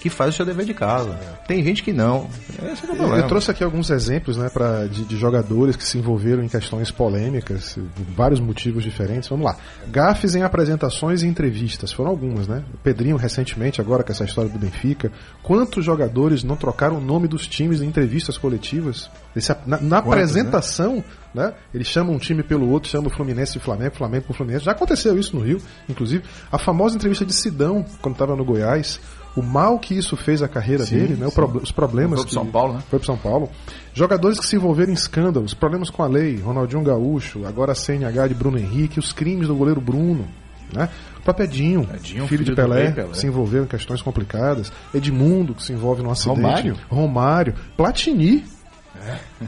que 0.00 0.08
faz 0.10 0.34
o 0.34 0.36
seu 0.36 0.46
dever 0.46 0.64
de 0.64 0.74
casa. 0.74 1.18
Tem 1.46 1.62
gente 1.62 1.82
que 1.82 1.92
não. 1.92 2.28
Esse 2.72 2.84
é 2.84 2.88
o 2.88 2.92
Eu, 2.92 2.96
problema. 2.96 3.16
eu 3.18 3.26
trouxe 3.28 3.50
aqui 3.50 3.64
alguns 3.64 3.90
exemplos 3.90 4.36
né, 4.36 4.48
pra, 4.48 4.86
de, 4.86 5.04
de 5.04 5.16
jogadores 5.16 5.76
que 5.76 5.84
se 5.84 5.98
envolveram 5.98 6.42
em 6.42 6.48
questões 6.48 6.90
polêmicas, 6.90 7.76
vários 8.16 8.40
motivos 8.40 8.84
diferentes. 8.84 9.28
Vamos 9.28 9.44
lá. 9.46 9.56
Gafes 9.90 10.34
em 10.34 10.42
apresentações 10.42 11.22
e 11.22 11.26
entrevistas, 11.26 11.92
foram 11.92 12.10
algumas, 12.10 12.46
né? 12.46 12.62
O 12.72 12.78
Pedrinho, 12.78 13.16
recentemente, 13.16 13.80
agora 13.80 14.02
com 14.04 14.12
essa 14.12 14.24
história 14.24 14.50
do 14.50 14.58
Benfica. 14.58 15.10
Quantos 15.42 15.84
jogadores 15.84 16.44
não 16.44 16.56
trocaram 16.56 16.98
o 16.98 17.00
nome 17.00 17.26
dos 17.28 17.46
times 17.46 17.80
em 17.82 17.86
entrevistas 17.86 18.38
coletivas? 18.38 19.10
Esse- 19.34 19.54
na 19.66 19.78
na 19.80 19.98
apresentação, 19.98 21.02
né? 21.34 21.52
Eles 21.74 21.86
chamam 21.86 22.14
um 22.14 22.18
time 22.18 22.42
pelo 22.42 22.68
outro, 22.70 22.88
chamam 22.88 23.08
o 23.08 23.10
Fluminense 23.10 23.54
de 23.54 23.58
Flamengo, 23.60 23.94
Flamengo 23.96 24.24
pro 24.26 24.34
Fluminense. 24.34 24.64
Já 24.64 24.72
aconteceu 24.72 25.18
isso 25.18 25.34
no 25.36 25.42
Rio, 25.42 25.60
inclusive. 25.88 26.24
A 26.50 26.58
famosa 26.58 26.96
entrevista 26.96 27.24
de 27.24 27.32
Sidão, 27.34 27.84
quando 28.00 28.14
estava 28.14 28.36
no 28.36 28.44
Goiás. 28.44 29.00
O 29.36 29.42
mal 29.42 29.78
que 29.78 29.94
isso 29.96 30.16
fez 30.16 30.42
à 30.42 30.48
carreira 30.48 30.84
Sim, 30.84 30.96
dele, 30.96 31.14
né? 31.14 31.26
o 31.26 31.32
proble- 31.32 31.62
os 31.62 31.70
problemas 31.70 32.18
Foi 32.18 32.24
pro 32.24 32.28
que- 32.28 32.34
São 32.34 32.46
Paulo, 32.46 32.74
né? 32.74 32.82
foi 32.90 32.98
pro 32.98 33.06
São 33.06 33.16
Paulo. 33.16 33.48
Jogadores 33.94 34.38
que 34.40 34.46
se 34.46 34.56
envolveram 34.56 34.90
em 34.90 34.94
escândalos, 34.94 35.54
problemas 35.54 35.90
com 35.90 36.02
a 36.02 36.06
lei, 36.06 36.38
Ronaldinho 36.40 36.82
Gaúcho, 36.82 37.46
agora 37.46 37.72
a 37.72 37.74
CNH 37.74 38.28
de 38.28 38.34
Bruno 38.34 38.58
Henrique, 38.58 38.98
os 38.98 39.12
crimes 39.12 39.46
do 39.48 39.54
goleiro 39.54 39.80
Bruno. 39.80 40.26
Né? 40.72 40.88
O 41.18 41.22
próprio 41.22 41.44
Edinho, 41.44 41.88
Edinho, 41.94 42.26
filho, 42.26 42.44
de 42.44 42.44
filho 42.44 42.44
do 42.50 42.56
Pelé, 42.56 42.82
rei 42.84 42.92
Pelé. 42.92 43.14
se 43.14 43.26
envolveu 43.26 43.64
em 43.64 43.66
questões 43.66 44.02
complicadas. 44.02 44.70
Edmundo, 44.92 45.54
que 45.54 45.62
se 45.62 45.72
envolve 45.72 46.02
num 46.02 46.10
acidente. 46.10 46.40
Romário. 46.42 46.76
Romário. 46.90 47.54
Platini. 47.76 48.44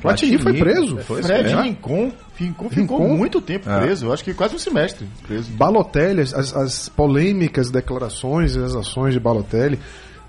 Platini 0.00 0.38
foi 0.38 0.54
preso. 0.58 0.96
Foi, 0.98 1.22
Fred 1.22 1.52
é. 1.52 1.62
Rincon, 1.62 2.12
Rincon 2.36 2.68
ficou 2.70 2.98
Rincon? 2.98 3.16
muito 3.16 3.40
tempo 3.40 3.68
É. 3.68 3.80
preso, 3.80 4.06
eu 4.06 4.12
acho 4.12 4.24
que 4.24 4.32
quase 4.34 4.54
um 4.54 4.58
semestre 4.58 5.06
preso. 5.26 5.50
Balotelli, 5.52 6.22
as, 6.22 6.34
as 6.34 6.88
polêmicas 6.88 7.70
declarações 7.70 8.56
e 8.56 8.58
as 8.62 8.74
ações 8.74 9.14
de 9.14 9.20
Balotelli, 9.20 9.78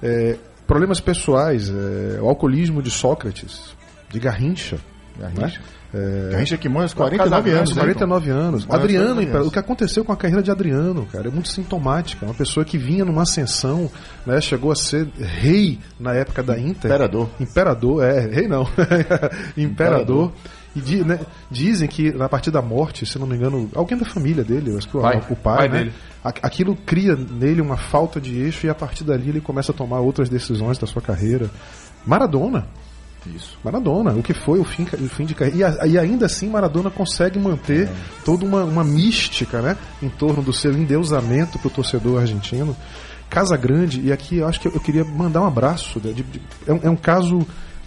é, 0.01 0.37
problemas 0.67 0.99
pessoais, 0.99 1.69
é, 1.69 2.21
o 2.21 2.27
alcoolismo 2.27 2.81
de 2.81 2.89
Sócrates, 2.91 3.75
de 4.09 4.19
Garrincha. 4.19 4.77
Garrincha. 5.17 5.59
Né? 5.59 5.65
É, 5.93 6.29
Garrincha 6.31 6.57
que 6.57 6.69
morre 6.69 6.83
aos 6.83 6.93
49 6.93 7.51
anos, 7.51 7.75
né? 7.75 7.81
49 7.81 8.29
anos. 8.29 8.65
Morre 8.65 8.75
aos 8.77 8.83
Adriano, 8.85 9.05
49 9.07 9.23
Impera- 9.23 9.37
anos. 9.39 9.47
o 9.47 9.51
que 9.51 9.59
aconteceu 9.59 10.05
com 10.05 10.11
a 10.13 10.15
carreira 10.15 10.41
de 10.41 10.49
Adriano, 10.49 11.05
cara, 11.11 11.27
é 11.27 11.31
muito 11.31 11.49
sintomática. 11.49 12.25
Uma 12.25 12.33
pessoa 12.33 12.65
que 12.65 12.77
vinha 12.77 13.03
numa 13.03 13.23
ascensão, 13.23 13.91
né, 14.25 14.39
chegou 14.39 14.71
a 14.71 14.75
ser 14.75 15.07
rei 15.19 15.79
na 15.99 16.13
época 16.13 16.41
da 16.41 16.57
Inter. 16.57 16.89
Imperador. 16.89 17.29
Imperador, 17.39 18.03
é, 18.05 18.19
rei 18.21 18.47
não. 18.47 18.65
Imperador. 19.57 20.31
E 20.73 20.79
di- 20.79 21.03
né, 21.03 21.19
dizem 21.49 21.87
que 21.87 22.11
na 22.13 22.29
partir 22.29 22.49
da 22.51 22.61
morte, 22.61 23.05
se 23.05 23.19
não 23.19 23.27
me 23.27 23.35
engano, 23.35 23.69
alguém 23.75 23.97
da 23.97 24.05
família 24.05 24.43
dele, 24.43 24.71
eu 24.71 24.77
acho 24.77 24.87
que 24.87 24.95
o, 24.97 25.01
Pai. 25.01 25.17
o 25.29 25.35
pai, 25.35 25.57
Pai 25.57 25.67
né, 25.69 25.77
dele. 25.79 25.93
a- 26.23 26.29
aquilo 26.43 26.75
cria 26.85 27.13
nele 27.15 27.59
uma 27.59 27.75
falta 27.75 28.21
de 28.21 28.39
eixo 28.41 28.65
e 28.65 28.69
a 28.69 28.75
partir 28.75 29.03
dali 29.03 29.27
ele 29.27 29.41
começa 29.41 29.73
a 29.73 29.75
tomar 29.75 29.99
outras 29.99 30.29
decisões 30.29 30.77
da 30.77 30.87
sua 30.87 31.01
carreira. 31.01 31.49
Maradona. 32.05 32.67
Isso. 33.27 33.57
Maradona, 33.63 34.11
o 34.13 34.23
que 34.23 34.33
foi 34.33 34.59
o 34.59 34.63
fim, 34.63 34.83
o 34.83 35.07
fim 35.09 35.25
de 35.25 35.35
carreira. 35.35 35.77
E, 35.85 35.91
e 35.91 35.99
ainda 35.99 36.25
assim 36.25 36.49
Maradona 36.49 36.89
consegue 36.89 37.37
manter 37.39 37.87
toda 38.25 38.43
uma, 38.45 38.63
uma 38.63 38.83
mística 38.83 39.61
né, 39.61 39.77
em 40.01 40.09
torno 40.09 40.41
do 40.41 40.51
seu 40.51 40.73
endeusamento 40.73 41.59
para 41.59 41.67
o 41.67 41.71
torcedor 41.71 42.19
argentino. 42.21 42.75
Casa 43.29 43.55
Grande, 43.55 44.01
e 44.01 44.11
aqui 44.11 44.37
eu 44.37 44.47
acho 44.47 44.59
que 44.59 44.67
eu, 44.67 44.73
eu 44.73 44.79
queria 44.81 45.05
mandar 45.05 45.41
um 45.41 45.47
abraço. 45.47 45.99
de- 45.99 46.13
de- 46.13 46.23
de- 46.23 46.41
é, 46.67 46.73
um, 46.73 46.79
é 46.83 46.89
um 46.89 46.95
caso 46.95 47.45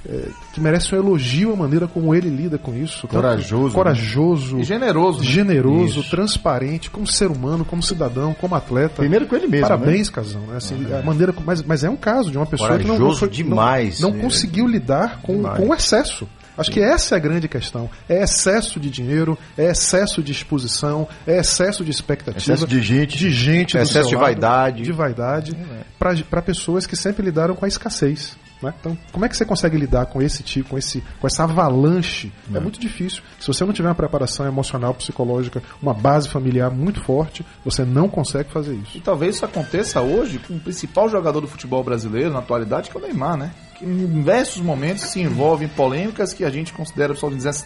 é, 0.09 0.29
que 0.53 0.61
merece 0.61 0.95
um 0.95 0.99
elogio 0.99 1.53
a 1.53 1.57
maneira 1.57 1.89
como 1.89 2.15
ele 2.15 2.29
lida 2.29 2.59
com 2.59 2.75
isso. 2.75 3.09
Corajoso, 3.09 3.69
né? 3.69 3.73
Corajoso. 3.75 4.59
E 4.61 4.65
generoso. 4.65 5.19
né? 5.21 5.25
Generoso, 5.25 6.01
Isso. 6.01 6.11
transparente, 6.11 6.91
como 6.91 7.07
ser 7.07 7.31
humano, 7.31 7.65
como 7.65 7.83
cidadão, 7.83 8.35
como 8.35 8.55
atleta. 8.55 8.97
Primeiro 8.97 9.27
com 9.27 9.35
ele 9.37 9.47
mesmo, 9.47 9.67
Parabéns, 9.67 10.11
Casão. 10.11 10.43
Né? 10.43 10.57
Assim, 10.57 10.77
a 10.93 11.03
maneira, 11.03 11.35
mas, 11.45 11.63
mas 11.63 11.85
é 11.85 11.91
um 11.91 11.97
caso 11.97 12.31
de 12.31 12.37
uma 12.37 12.47
pessoa 12.47 12.77
que 12.79 12.85
não, 12.87 12.97
Corajoso 12.97 13.21
foi- 13.21 13.29
demais, 13.31 14.01
não, 14.01 14.11
não 14.11 14.17
né? 14.19 14.23
conseguiu 14.25 14.67
lidar 14.67 15.21
com, 15.23 15.37
Demais. 15.37 15.57
com 15.59 15.69
o 15.69 15.75
excesso. 15.75 16.29
Acho 16.57 16.71
que 16.71 16.81
essa 16.81 17.17
é 17.17 17.19
a 17.19 17.21
grande 17.21 17.49
questão. 17.49 17.91
É 18.09 18.23
excesso 18.23 18.79
de 18.79 18.89
dinheiro, 18.89 19.37
é 19.59 19.71
excesso 19.71 20.23
de 20.23 20.31
exposição, 20.31 21.09
é 21.27 21.39
excesso 21.41 21.85
de 21.85 21.91
expectativa. 21.91 22.39
Excesso 22.39 22.65
de 22.67 22.81
gente. 22.81 23.19
De 23.19 23.29
gente 23.31 23.77
do 23.77 23.83
Excesso 23.83 24.09
de 24.09 24.15
lado, 24.15 24.25
vaidade. 24.25 24.83
De 24.85 24.93
vaidade. 24.93 25.57
Para 25.99 26.43
pessoas 26.43 26.87
que 26.87 26.95
sempre 26.95 27.25
lidaram 27.25 27.57
com 27.57 27.65
a 27.65 27.69
escassez. 27.69 28.37
Né? 28.65 28.75
Então, 28.81 28.97
como 29.13 29.25
é 29.25 29.29
que 29.29 29.37
você 29.37 29.45
consegue 29.45 29.77
lidar 29.77 30.07
com 30.07 30.21
esse 30.21 30.43
tipo, 30.43 30.71
com, 30.71 30.79
esse, 30.79 31.03
com 31.21 31.27
essa 31.27 31.45
avalanche? 31.45 32.33
É. 32.55 32.59
muito 32.61 32.81
difícil. 32.81 33.23
Se 33.39 33.47
você 33.47 33.65
não 33.65 33.73
tiver 33.73 33.89
uma 33.89 33.95
preparação 33.95 34.47
emocional, 34.47 34.95
psicológica, 34.95 35.63
uma 35.83 35.95
base 35.95 36.29
familiar 36.29 36.71
muito 36.71 37.03
forte, 37.03 37.45
você 37.65 37.85
não 37.85 38.09
consegue 38.09 38.51
fazer 38.51 38.75
isso. 38.75 38.97
E 38.97 39.01
talvez 39.01 39.37
isso 39.37 39.45
aconteça 39.45 40.01
hoje 40.01 40.39
com 40.39 40.55
o 40.55 40.61
principal 40.61 41.09
jogador 41.09 41.41
do 41.41 41.47
futebol 41.49 41.85
brasileiro 41.85 42.31
na 42.33 42.39
atualidade, 42.41 42.91
que 42.91 42.97
é 42.97 43.01
o 43.01 43.03
Neymar, 43.03 43.37
né? 43.37 43.51
Que 43.79 43.85
em 43.85 44.07
diversos 44.07 44.61
momentos 44.63 45.05
se 45.05 45.21
envolve 45.21 45.65
em 45.65 45.69
polêmicas 45.69 46.33
que 46.33 46.45
a 46.45 46.51
gente 46.51 46.73
considera 46.73 47.13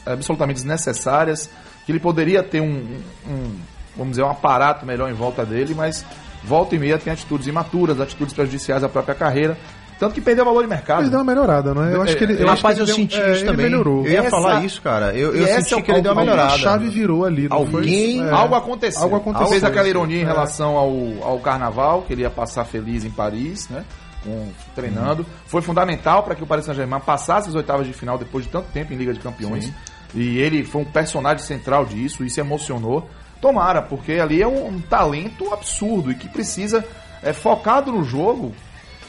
absolutamente 0.07 0.57
desnecessárias, 0.57 1.51
que 1.84 1.92
ele 1.92 2.01
poderia 2.01 2.42
ter 2.42 2.61
um, 2.61 2.99
um- 3.26 3.57
vamos 3.96 4.12
dizer, 4.12 4.22
um 4.22 4.30
aparato 4.30 4.86
melhor 4.86 5.11
em 5.11 5.14
volta 5.14 5.44
dele, 5.44 5.74
mas 5.74 6.05
volta 6.44 6.74
e 6.74 6.78
meia 6.78 6.99
tem 6.99 7.12
atitudes 7.12 7.46
imaturas, 7.46 8.01
atitudes 8.01 8.32
prejudiciais 8.32 8.84
à 8.84 8.88
própria 8.88 9.14
carreira, 9.14 9.59
tanto 9.99 10.14
que 10.14 10.20
perdeu 10.20 10.44
valor 10.44 10.62
de 10.62 10.68
mercado. 10.68 11.03
Ele 11.03 11.11
deu 11.11 11.18
uma 11.18 11.24
melhorada, 11.24 11.74
não 11.74 11.84
é? 11.84 11.94
Eu 11.94 12.03
acho 12.03 12.16
que 12.16 12.24
ele. 12.24 12.34
Eu 12.34 12.49
acho 12.49 12.57
Rapaz, 12.62 12.74
que 12.76 12.80
eu 12.82 12.84
ele 12.84 12.86
deu- 12.86 12.94
senti 12.96 13.16
é, 13.20 13.32
isso 13.32 13.40
ele 13.42 13.51
também. 13.51 13.66
melhorou. 13.66 14.07
Eu 14.07 14.12
ia 14.12 14.18
Essa- 14.20 14.30
falar 14.30 14.64
isso, 14.64 14.80
cara. 14.82 15.12
Eu, 15.14 15.34
eu 15.34 15.46
senti 15.46 15.74
é 15.74 15.82
que 15.82 15.90
ele 15.90 16.01
deu 16.03 16.12
uma 16.12 16.20
melhorada. 16.22 16.55
A 16.55 16.59
chave 16.59 16.88
virou 16.88 17.24
ali. 17.24 17.49
não 17.49 17.66
foi? 17.66 17.80
Alguém- 17.80 18.24
É. 18.26 18.30
Algo 18.30 18.55
aconteceu. 18.55 19.03
Algo 19.03 19.16
aconteceu. 19.16 19.49
Fez 19.49 19.64
aquela 19.64 19.88
ironia 19.88 20.18
em 20.18 20.22
É. 20.22 20.26
relação 20.26 20.76
ao, 20.76 20.92
ao 21.22 21.38
carnaval, 21.40 22.03
que 22.03 22.12
ele 22.12 22.22
ia 22.22 22.30
passar 22.30 22.64
feliz 22.64 23.05
em 23.05 23.11
Paris, 23.11 23.68
né? 23.68 23.84
Com- 24.24 24.49
treinando. 24.74 25.24
Foi 25.46 25.62
fundamental 25.62 26.22
para 26.22 26.34
que 26.34 26.42
o 26.42 26.46
Paris 26.46 26.64
Saint-Germain 26.64 27.01
passasse 27.01 27.49
as 27.49 27.55
oitavas 27.55 27.86
de 27.86 27.92
final 27.92 28.18
depois 28.18 28.44
de 28.44 28.51
tanto 28.51 28.66
tempo 28.72 28.92
em 28.92 28.96
Liga 28.96 29.12
de 29.12 29.20
Campeões. 29.20 29.72
E 30.14 30.38
ele 30.38 30.64
foi 30.64 30.82
um 30.82 30.84
personagem 30.84 31.44
central 31.44 31.84
disso, 31.84 32.24
isso 32.24 32.40
emocionou. 32.40 33.09
Tomara, 33.40 33.80
porque 33.82 34.12
ali 34.14 34.42
é 34.42 34.46
um, 34.49 34.66
um 34.68 34.80
talento 34.80 35.53
absurdo 35.53 36.11
e 36.11 36.14
que 36.16 36.28
precisa, 36.28 36.84
é, 37.22 37.32
focado 37.32 37.92
no 37.92 38.03
jogo 38.03 38.53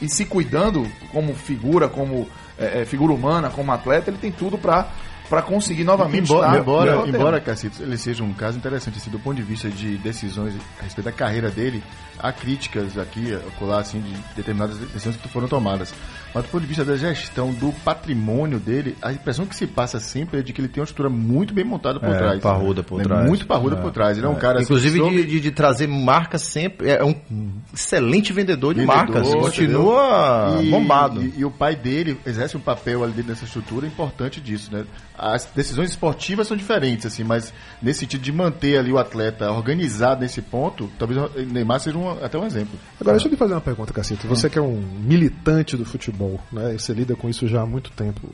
e 0.00 0.08
se 0.08 0.24
cuidando 0.24 0.86
como 1.12 1.34
figura, 1.34 1.88
como 1.88 2.28
é, 2.58 2.82
é, 2.82 2.84
figura 2.84 3.12
humana, 3.12 3.50
como 3.50 3.72
atleta, 3.72 4.10
ele 4.10 4.18
tem 4.18 4.32
tudo 4.32 4.58
para 4.58 4.88
para 5.30 5.42
conseguir 5.42 5.84
novamente 5.84 6.24
Embora, 6.24 6.48
estar 6.48 6.60
embora, 6.60 7.08
embora 7.08 7.40
Cacito, 7.40 7.80
ele 7.80 7.96
seja 7.96 8.24
um 8.24 8.34
caso 8.34 8.58
interessante, 8.58 8.98
assim, 8.98 9.10
do 9.10 9.18
ponto 9.20 9.36
de 9.36 9.42
vista 9.44 9.70
de 9.70 9.96
decisões 9.98 10.54
a 10.80 10.82
respeito 10.82 11.04
da 11.04 11.12
carreira 11.12 11.48
dele, 11.48 11.84
há 12.18 12.32
críticas 12.32 12.98
aqui, 12.98 13.32
acolá, 13.32 13.78
assim, 13.78 14.00
de 14.00 14.12
determinadas 14.34 14.76
decisões 14.76 15.14
que 15.14 15.28
foram 15.28 15.46
tomadas. 15.46 15.94
Mas 16.34 16.44
do 16.44 16.48
ponto 16.50 16.60
de 16.62 16.66
vista 16.68 16.84
da 16.84 16.96
gestão 16.96 17.52
do 17.52 17.72
patrimônio 17.84 18.58
dele, 18.60 18.96
a 19.02 19.12
impressão 19.12 19.46
que 19.46 19.54
se 19.56 19.66
passa 19.66 19.98
sempre 19.98 20.40
é 20.40 20.42
de 20.42 20.52
que 20.52 20.60
ele 20.60 20.68
tem 20.68 20.80
uma 20.80 20.84
estrutura 20.84 21.08
muito 21.10 21.52
bem 21.52 21.64
montada 21.64 21.98
por 21.98 22.08
É, 22.10 22.18
trás. 22.18 22.40
parruda 22.40 22.82
por 22.82 22.98
Né? 22.98 23.04
trás. 23.04 23.26
Muito 23.26 23.46
parruda 23.46 23.76
por 23.76 23.90
trás. 23.90 24.16
Ele 24.16 24.26
é 24.26 24.28
um 24.28 24.34
cara 24.36 24.56
assim, 24.58 24.64
Inclusive 24.64 24.98
soube- 24.98 25.16
de, 25.24 25.30
de- 25.30 25.40
de 25.40 25.50
trazer 25.50 25.86
marcas 25.88 26.42
sempre. 26.42 26.88
É 26.88 27.04
um 27.04 27.14
excelente 27.74 28.32
vendedor 28.32 28.74
de 28.74 28.80
Vendedor, 28.80 28.96
marcas. 28.96 29.34
Continua 29.34 30.60
E- 30.62 30.70
bombado. 30.70 31.22
E, 31.22 31.34
e 31.38 31.44
o 31.44 31.50
pai 31.50 31.74
dele 31.76 32.18
exerce 32.26 32.56
um 32.56 32.60
papel 32.60 33.02
ali 33.02 33.12
dentro 33.12 33.32
dessa 33.32 33.44
estrutura 33.44 33.86
importante 33.86 34.40
disso, 34.40 34.72
né? 34.72 34.84
As 35.18 35.44
decisões 35.54 35.90
esportivas 35.90 36.46
são 36.48 36.56
diferentes, 36.56 37.04
assim, 37.06 37.22
mas 37.24 37.52
nesse 37.82 38.00
sentido 38.00 38.22
de 38.22 38.32
manter 38.32 38.78
ali 38.78 38.90
o 38.90 38.98
atleta 38.98 39.50
organizado 39.50 40.20
nesse 40.22 40.40
ponto, 40.40 40.90
talvez 40.98 41.20
o 41.20 41.30
Neymar 41.52 41.78
seja 41.80 41.98
um- 41.98 42.10
até 42.24 42.38
um 42.38 42.46
exemplo. 42.46 42.78
Agora, 43.00 43.16
deixa 43.16 43.28
eu 43.28 43.30
lhe 43.30 43.36
fazer 43.36 43.52
uma 43.54 43.60
pergunta, 43.60 43.92
Cacito. 43.92 44.26
Você 44.28 44.48
que 44.48 44.58
é 44.58 44.62
um 44.62 44.80
militante 45.02 45.76
do 45.76 45.84
futebol, 45.84 46.19
né? 46.52 46.74
e 46.74 46.78
Você 46.78 46.92
lida 46.92 47.14
com 47.16 47.28
isso 47.28 47.46
já 47.48 47.62
há 47.62 47.66
muito 47.66 47.90
tempo. 47.92 48.28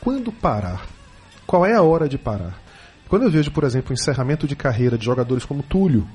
Quando 0.00 0.30
parar? 0.32 0.86
Qual 1.46 1.64
é 1.66 1.74
a 1.74 1.82
hora 1.82 2.08
de 2.08 2.18
parar? 2.18 2.58
Quando 3.08 3.22
eu 3.22 3.30
vejo, 3.30 3.50
por 3.50 3.64
exemplo, 3.64 3.90
o 3.90 3.94
encerramento 3.94 4.46
de 4.46 4.54
carreira 4.54 4.98
de 4.98 5.04
jogadores 5.04 5.44
como 5.44 5.62
Túlio, 5.62 6.06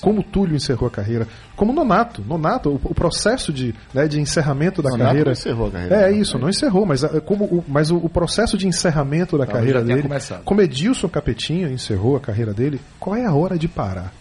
como 0.00 0.20
o 0.20 0.22
Túlio 0.24 0.56
encerrou 0.56 0.86
a 0.86 0.90
carreira, 0.90 1.26
como 1.56 1.72
Nonato, 1.72 2.22
Nonato, 2.26 2.70
o, 2.70 2.80
o 2.84 2.94
processo 2.94 3.52
de, 3.52 3.74
né, 3.92 4.06
de 4.08 4.18
encerramento 4.20 4.80
da 4.80 4.88
Nonato 4.90 5.08
carreira. 5.08 5.24
não 5.26 5.32
encerrou 5.32 5.66
a 5.66 5.70
carreira, 5.72 5.94
É 5.96 6.10
né? 6.10 6.16
isso, 6.16 6.38
não 6.38 6.48
encerrou, 6.48 6.86
mas, 6.86 7.04
ah, 7.04 7.20
como 7.20 7.44
o, 7.44 7.64
mas 7.68 7.90
o, 7.90 7.96
o 7.96 8.08
processo 8.08 8.56
de 8.56 8.66
encerramento 8.66 9.36
da 9.36 9.44
carreira 9.46 9.82
dele, 9.84 10.02
começado. 10.02 10.42
como 10.44 10.62
Edilson 10.62 11.08
Capetinha 11.08 11.68
encerrou 11.68 12.16
a 12.16 12.20
carreira 12.20 12.54
dele, 12.54 12.80
qual 12.98 13.16
é 13.16 13.26
a 13.26 13.34
hora 13.34 13.58
de 13.58 13.68
parar? 13.68 14.12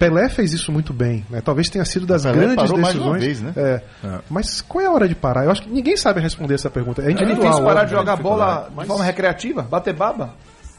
Pelé 0.00 0.28
fez 0.30 0.52
isso 0.52 0.72
muito 0.72 0.92
bem, 0.92 1.24
né? 1.30 1.40
Talvez 1.40 1.68
tenha 1.68 1.84
sido 1.84 2.06
das 2.06 2.22
Pelé 2.22 2.34
grandes 2.38 2.56
parou 2.56 2.78
mais 2.78 2.94
de 2.94 3.00
uma 3.00 3.18
decisões. 3.18 3.38
vez, 3.54 3.54
né? 3.56 3.82
É. 4.04 4.18
Mas 4.28 4.60
qual 4.62 4.82
é 4.82 4.86
a 4.88 4.90
hora 4.90 5.06
de 5.08 5.14
parar? 5.14 5.44
Eu 5.44 5.50
acho 5.52 5.62
que 5.62 5.68
ninguém 5.70 5.96
sabe 5.96 6.20
responder 6.20 6.54
essa 6.54 6.70
pergunta. 6.70 7.02
É 7.02 7.10
É 7.10 7.14
difícil 7.14 7.62
parar 7.62 7.84
de 7.84 7.90
jogar 7.90 8.16
bola 8.16 8.70
de 8.78 8.86
forma 8.86 9.04
recreativa, 9.04 9.62
bater 9.62 9.94
baba. 9.94 10.34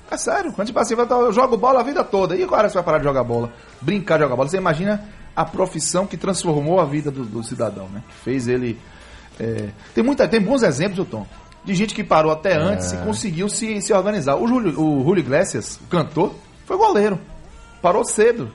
É 0.09 0.17
sério, 0.17 0.51
quando 0.51 0.67
tipo 0.67 0.79
assim, 0.79 0.95
vai- 0.95 1.05
eu 1.09 1.31
jogo 1.31 1.55
bola 1.55 1.79
a 1.79 1.83
vida 1.83 2.03
toda. 2.03 2.35
E 2.35 2.43
agora 2.43 2.67
você 2.67 2.73
vai 2.73 2.83
parar 2.83 2.97
de 2.97 3.03
jogar 3.05 3.23
bola? 3.23 3.49
Brincar 3.79 4.17
de 4.17 4.23
jogar 4.23 4.35
bola. 4.35 4.49
Você 4.49 4.57
imagina 4.57 5.01
a 5.33 5.45
profissão 5.45 6.05
que 6.05 6.17
transformou 6.17 6.81
a 6.81 6.85
vida 6.85 7.09
do, 7.09 7.23
do 7.23 7.41
cidadão, 7.43 7.87
né? 7.93 8.01
Que 8.09 8.15
fez 8.25 8.47
ele. 8.49 8.77
é, 9.39 9.69
Tem, 9.95 10.03
muita, 10.03 10.27
tem 10.27 10.41
bons 10.41 10.63
exemplos, 10.63 10.99
o 10.99 11.05
Tom, 11.05 11.25
de 11.63 11.73
gente 11.75 11.93
que 11.95 12.03
parou 12.03 12.31
até 12.31 12.57
antes 12.57 12.91
e 12.91 12.97
conseguiu 12.97 13.47
se, 13.47 13.79
se 13.81 13.93
organizar. 13.93 14.35
O 14.35 14.47
Júlio, 14.47 14.71
o 14.81 15.03
Julio 15.05 15.19
Iglesias, 15.21 15.79
o 15.81 15.87
cantor, 15.87 16.33
foi 16.65 16.75
goleiro. 16.75 17.17
Parou 17.81 18.03
cedo. 18.03 18.51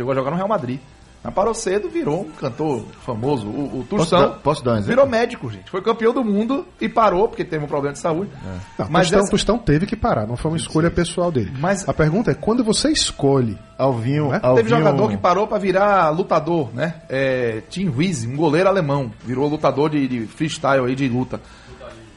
Chegou 0.00 0.12
a 0.12 0.14
jogar 0.14 0.30
no 0.30 0.36
Real 0.38 0.48
Madrid. 0.48 0.80
Mas 1.22 1.34
parou 1.34 1.52
cedo, 1.52 1.90
virou 1.90 2.22
um 2.22 2.30
cantor 2.30 2.86
famoso. 3.04 3.46
O, 3.46 3.80
o 3.80 3.86
Posso 3.86 4.10
dar, 4.12 4.28
posso 4.38 4.64
dar 4.64 4.70
um 4.70 4.74
exemplo? 4.76 4.88
virou 4.88 5.06
médico, 5.06 5.50
gente. 5.50 5.70
Foi 5.70 5.82
campeão 5.82 6.14
do 6.14 6.24
mundo 6.24 6.66
e 6.80 6.88
parou 6.88 7.28
porque 7.28 7.44
teve 7.44 7.62
um 7.62 7.68
problema 7.68 7.92
de 7.92 7.98
saúde. 7.98 8.30
Não, 8.78 8.86
Mas 8.88 9.02
Tostão, 9.08 9.20
essa- 9.20 9.30
Tostão 9.30 9.58
teve 9.58 9.84
que 9.84 9.94
parar, 9.94 10.26
não 10.26 10.38
foi 10.38 10.50
uma 10.52 10.56
escolha 10.56 10.90
pessoal 10.90 11.30
dele. 11.30 11.52
Mas- 11.60 11.86
a 11.86 11.92
pergunta 11.92 12.30
é 12.30 12.34
quando 12.34 12.64
você 12.64 12.90
escolhe. 12.90 13.58
Alvinho, 13.76 14.30
Né? 14.30 14.40
Alvinho 14.42 14.66
Teve 14.66 14.70
jogador 14.70 15.10
que 15.10 15.18
parou 15.18 15.46
pra 15.46 15.58
virar 15.58 16.08
lutador, 16.08 16.70
né? 16.72 16.94
É, 17.10 17.62
Tim 17.68 17.88
Ruiz, 17.88 18.24
um 18.24 18.34
goleiro 18.34 18.70
alemão, 18.70 19.12
virou 19.22 19.46
lutador 19.46 19.90
de, 19.90 20.08
de 20.08 20.26
freestyle 20.26 20.86
aí, 20.86 20.94
de 20.94 21.06
luta. 21.06 21.38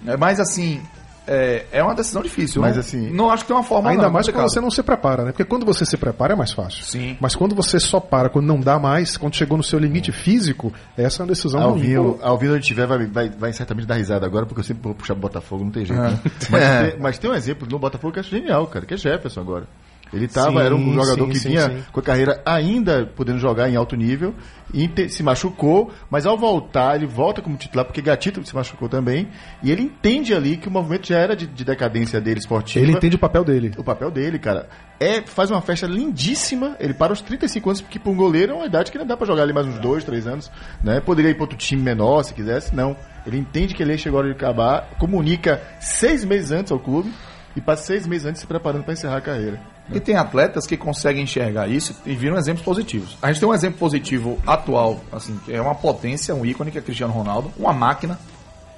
É, 0.08 0.16
mas 0.16 0.40
assim, 0.40 0.82
é, 1.28 1.66
é 1.72 1.84
uma 1.84 1.96
decisão 1.96 2.22
difícil. 2.22 2.62
Mas, 2.62 2.74
não, 2.76 2.80
assim, 2.80 3.10
não 3.12 3.30
acho 3.30 3.44
que 3.44 3.48
tem 3.48 3.56
uma 3.56 3.64
forma 3.64 3.90
Ainda 3.90 4.04
não, 4.04 4.12
mais 4.12 4.26
complicado. 4.26 4.44
quando 4.46 4.54
você 4.54 4.62
não 4.62 4.72
se 4.72 4.84
prepara, 4.84 5.24
né? 5.24 5.32
Porque 5.32 5.46
quando 5.46 5.66
você 5.66 5.86
se 5.86 5.96
prepara 5.98 6.34
é 6.34 6.36
mais 6.36 6.52
fácil. 6.52 6.84
Sim. 6.84 7.18
Mas 7.20 7.36
quando 7.36 7.56
você 7.56 7.80
só 7.80 8.00
para, 8.00 8.30
quando 8.30 8.46
não 8.46 8.60
dá 8.60 8.78
mais, 8.80 9.18
quando 9.18 9.36
chegou 9.36 9.58
no 9.58 9.64
seu 9.64 9.80
limite 9.80 10.12
físico, 10.12 10.74
essa 10.98 11.22
é 11.22 11.24
uma 11.24 11.30
decisão 11.30 11.62
Alvinho, 11.62 12.12
ruim. 12.12 12.20
Alvinho 12.22 12.56
onde 12.56 12.66
tiver 12.68 12.86
vai, 12.88 13.06
vai, 13.08 13.30
vai 13.30 13.54
certamente 13.54 13.86
dar 13.88 13.96
risada 13.96 14.26
agora, 14.26 14.46
porque 14.46 14.60
eu 14.60 14.64
sempre 14.66 14.84
vou 14.84 14.94
puxar 14.96 15.16
Botafogo, 15.16 15.64
não 15.64 15.72
tem 15.72 15.86
jeito, 15.86 16.02
É. 16.02 16.10
né? 16.10 16.20
Mas, 16.50 16.92
tem, 16.92 17.00
mas 17.00 17.18
tem 17.20 17.30
um 17.32 17.34
exemplo 17.36 17.68
no 17.70 17.80
Botafogo 17.80 18.14
que 18.14 18.20
eu 18.20 18.22
acho 18.22 18.30
genial, 18.32 18.68
cara, 18.68 18.86
que 18.86 18.94
é 18.94 18.98
Jefferson 18.98 19.42
agora. 19.42 19.66
Ele 20.14 20.28
tava, 20.28 20.60
Sim, 20.60 20.66
era 20.66 20.76
um 20.76 20.94
jogador 20.94 21.26
sim, 21.26 21.32
que 21.32 21.40
sim, 21.40 21.50
vinha 21.50 21.84
com 21.92 22.00
a 22.00 22.04
carreira 22.04 22.42
ainda 22.46 23.06
podendo 23.16 23.40
jogar 23.40 23.70
em 23.70 23.76
alto 23.76 23.96
nível, 23.96 24.34
e 24.74 24.88
te- 24.88 25.10
se 25.10 25.24
machucou, 25.24 25.92
mas 26.10 26.26
ao 26.26 26.38
voltar, 26.38 26.96
ele 26.96 27.06
volta 27.08 27.42
como 27.42 27.58
titular, 27.58 27.86
porque 27.86 28.02
Gatito 28.02 28.46
se 28.46 28.56
machucou 28.56 28.88
também, 28.88 29.28
e 29.62 29.72
ele 29.72 29.82
entende 29.82 30.34
ali 30.34 30.58
que 30.58 30.68
o 30.68 30.72
movimento 30.72 31.08
já 31.08 31.18
era 31.18 31.36
de, 31.36 31.48
de 31.48 31.64
decadência 31.66 32.22
dele 32.22 32.40
esportiva. 32.40 32.86
Ele 32.86 32.94
entende 32.94 33.16
o 33.16 33.20
papel 33.20 33.44
dele. 33.44 33.72
O 33.78 33.84
papel 33.84 34.10
dele, 34.12 34.38
cara, 34.40 34.70
é 35.00 35.22
faz 35.22 35.50
uma 35.52 35.62
festa 35.62 35.86
lindíssima. 35.88 36.76
Ele 36.80 36.94
para 36.94 37.12
os 37.14 37.22
35 37.22 37.70
anos, 37.70 37.82
porque 37.82 38.00
para 38.00 38.12
um 38.12 38.16
goleiro 38.16 38.54
é 38.54 38.56
uma 38.56 38.66
idade 38.66 38.92
que 38.92 38.98
não 38.98 39.06
dá 39.06 39.18
para 39.18 39.26
jogar 39.28 39.44
ali 39.44 39.54
mais 39.54 39.68
uns 39.68 39.80
dois, 39.80 40.04
três 40.04 40.28
anos, 40.28 40.52
né? 40.84 41.00
Poderia 41.02 41.32
ir 41.32 41.36
para 41.36 41.44
outro 41.44 41.58
time 41.58 41.82
menor 41.82 42.24
se 42.24 42.34
quisesse, 42.34 42.76
não. 42.76 42.96
Ele 43.26 43.38
entende 43.38 43.74
que 43.74 43.82
ele 43.82 43.98
chegou 43.98 44.20
a 44.20 44.24
hora 44.24 44.30
de 44.32 44.36
acabar, 44.36 44.90
comunica 45.00 45.62
seis 45.80 46.24
meses 46.26 46.52
antes 46.52 46.72
ao 46.72 46.80
clube 46.80 47.12
e 47.56 47.62
passa 47.62 47.84
seis 47.84 48.06
meses 48.08 48.26
antes 48.28 48.42
se 48.42 48.48
preparando 48.48 48.84
para 48.84 48.94
encerrar 48.94 49.18
a 49.18 49.22
carreira. 49.22 49.60
E 49.92 50.00
tem 50.00 50.16
atletas 50.16 50.66
que 50.66 50.78
conseguem 50.78 51.24
enxergar 51.24 51.68
isso 51.68 51.96
e 52.06 52.16
viram 52.16 52.38
exemplos 52.38 52.64
positivos. 52.64 53.18
A 53.22 53.28
gente 53.28 53.40
tem 53.40 53.50
um 53.50 53.54
exemplo 53.54 53.80
positivo 53.80 54.40
atual, 54.48 55.02
assim, 55.12 55.38
que 55.46 55.54
é 55.54 55.62
uma 55.62 55.76
potência, 55.76 56.34
um 56.34 56.46
ícone, 56.46 56.72
que 56.72 56.78
é 56.78 56.82
Cristiano 56.82 57.12
Ronaldo, 57.12 57.52
uma 57.58 57.74
máquina 57.74 58.18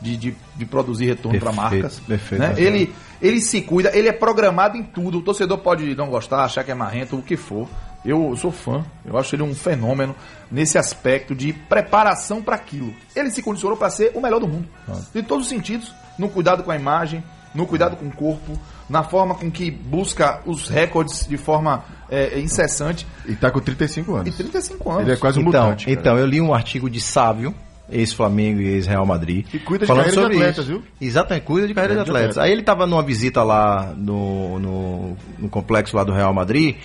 de, 0.01 0.17
de, 0.17 0.35
de 0.55 0.65
produzir 0.65 1.05
retorno 1.05 1.39
para 1.39 1.51
marcas. 1.51 1.99
perfeito, 1.99 2.41
né? 2.41 2.53
Ele, 2.57 2.93
ele 3.21 3.41
se 3.41 3.61
cuida, 3.61 3.95
ele 3.95 4.07
é 4.07 4.13
programado 4.13 4.77
em 4.77 4.83
tudo. 4.83 5.19
O 5.19 5.21
torcedor 5.21 5.59
pode 5.59 5.95
não 5.95 6.09
gostar, 6.09 6.43
achar 6.43 6.63
que 6.63 6.71
é 6.71 6.75
marrento, 6.75 7.17
o 7.17 7.21
que 7.21 7.37
for. 7.37 7.67
Eu 8.03 8.35
sou 8.37 8.51
fã, 8.51 8.85
eu 9.03 9.17
acho 9.17 9.35
ele 9.35 9.41
um 9.41 9.55
fenômeno 9.55 10.15
nesse 10.51 10.77
aspecto 10.77 11.33
de 11.33 11.51
preparação 11.53 12.39
para 12.39 12.55
aquilo. 12.55 12.93
Ele 13.15 13.31
se 13.31 13.41
condicionou 13.41 13.75
para 13.75 13.89
ser 13.89 14.11
o 14.13 14.21
melhor 14.21 14.39
do 14.39 14.47
mundo. 14.47 14.67
De 15.13 15.23
todos 15.23 15.45
os 15.45 15.49
sentidos. 15.49 15.91
No 16.17 16.29
cuidado 16.29 16.63
com 16.63 16.71
a 16.71 16.75
imagem, 16.75 17.23
no 17.53 17.65
cuidado 17.65 17.97
com 17.97 18.05
o 18.05 18.11
corpo, 18.11 18.57
na 18.89 19.03
forma 19.03 19.35
com 19.35 19.49
que 19.49 19.69
busca 19.71 20.41
os 20.45 20.69
recordes 20.69 21.27
de 21.27 21.37
forma 21.37 21.83
é, 22.09 22.39
incessante. 22.39 23.05
E 23.25 23.35
tá 23.35 23.49
com 23.51 23.59
35 23.59 24.11
E 24.11 24.19
anos. 24.19 24.35
35 24.35 24.89
anos. 24.91 25.03
Ele 25.03 25.11
é 25.13 25.15
quase 25.17 25.39
um 25.39 25.47
Então, 25.47 25.63
mutante. 25.65 25.85
cara. 25.85 25.99
então, 25.99 26.17
eu 26.17 26.25
li 26.25 26.39
um 26.39 26.53
artigo 26.53 26.89
de 26.89 27.01
Sávio, 27.01 27.53
ex-Flamengo 27.89 28.61
e 28.61 28.67
ex-Real 28.67 29.05
Madrid. 29.05 29.45
Que 29.47 29.59
cuida 29.59 29.85
de 29.85 29.87
falando 29.87 30.03
carreira 30.05 30.21
de 30.21 30.33
sobre 30.33 30.37
atletas, 30.37 30.65
isso. 30.65 30.73
viu? 30.73 30.83
Exatamente, 31.01 31.43
cuida 31.45 31.67
de 31.67 31.73
carreira 31.73 31.93
de 31.95 31.99
Carreira 31.99 32.03
de 32.03 32.09
atletas. 32.11 32.37
atleta. 32.37 32.45
Aí 32.47 32.51
ele 32.51 32.61
estava 32.61 32.85
numa 32.87 33.03
visita 33.03 33.43
lá 33.43 33.93
no, 33.97 34.59
no, 34.59 35.17
no 35.39 35.49
complexo 35.49 35.95
lá 35.95 36.03
do 36.03 36.11
Real 36.13 36.33
Madrid. 36.33 36.75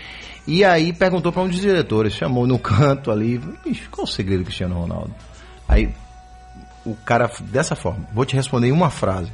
E 0.47 0.65
aí 0.65 0.93
perguntou 0.93 1.31
para 1.31 1.43
um 1.43 1.49
dos 1.49 1.61
diretores, 1.61 2.15
chamou 2.15 2.47
no 2.47 2.59
canto 2.59 3.11
ali, 3.11 3.41
"Ixi, 3.67 3.89
qual 3.91 4.05
o 4.05 4.09
segredo 4.09 4.39
do 4.41 4.45
Cristiano 4.47 4.75
Ronaldo? 4.75 5.15
Aí 5.69 5.91
o 6.85 6.95
cara, 7.05 7.31
dessa 7.43 7.77
forma, 7.77 8.07
vou 8.13 8.25
te 8.25 8.35
responder 8.35 8.69
em 8.69 8.73
uma 8.73 8.89
frase. 8.91 9.31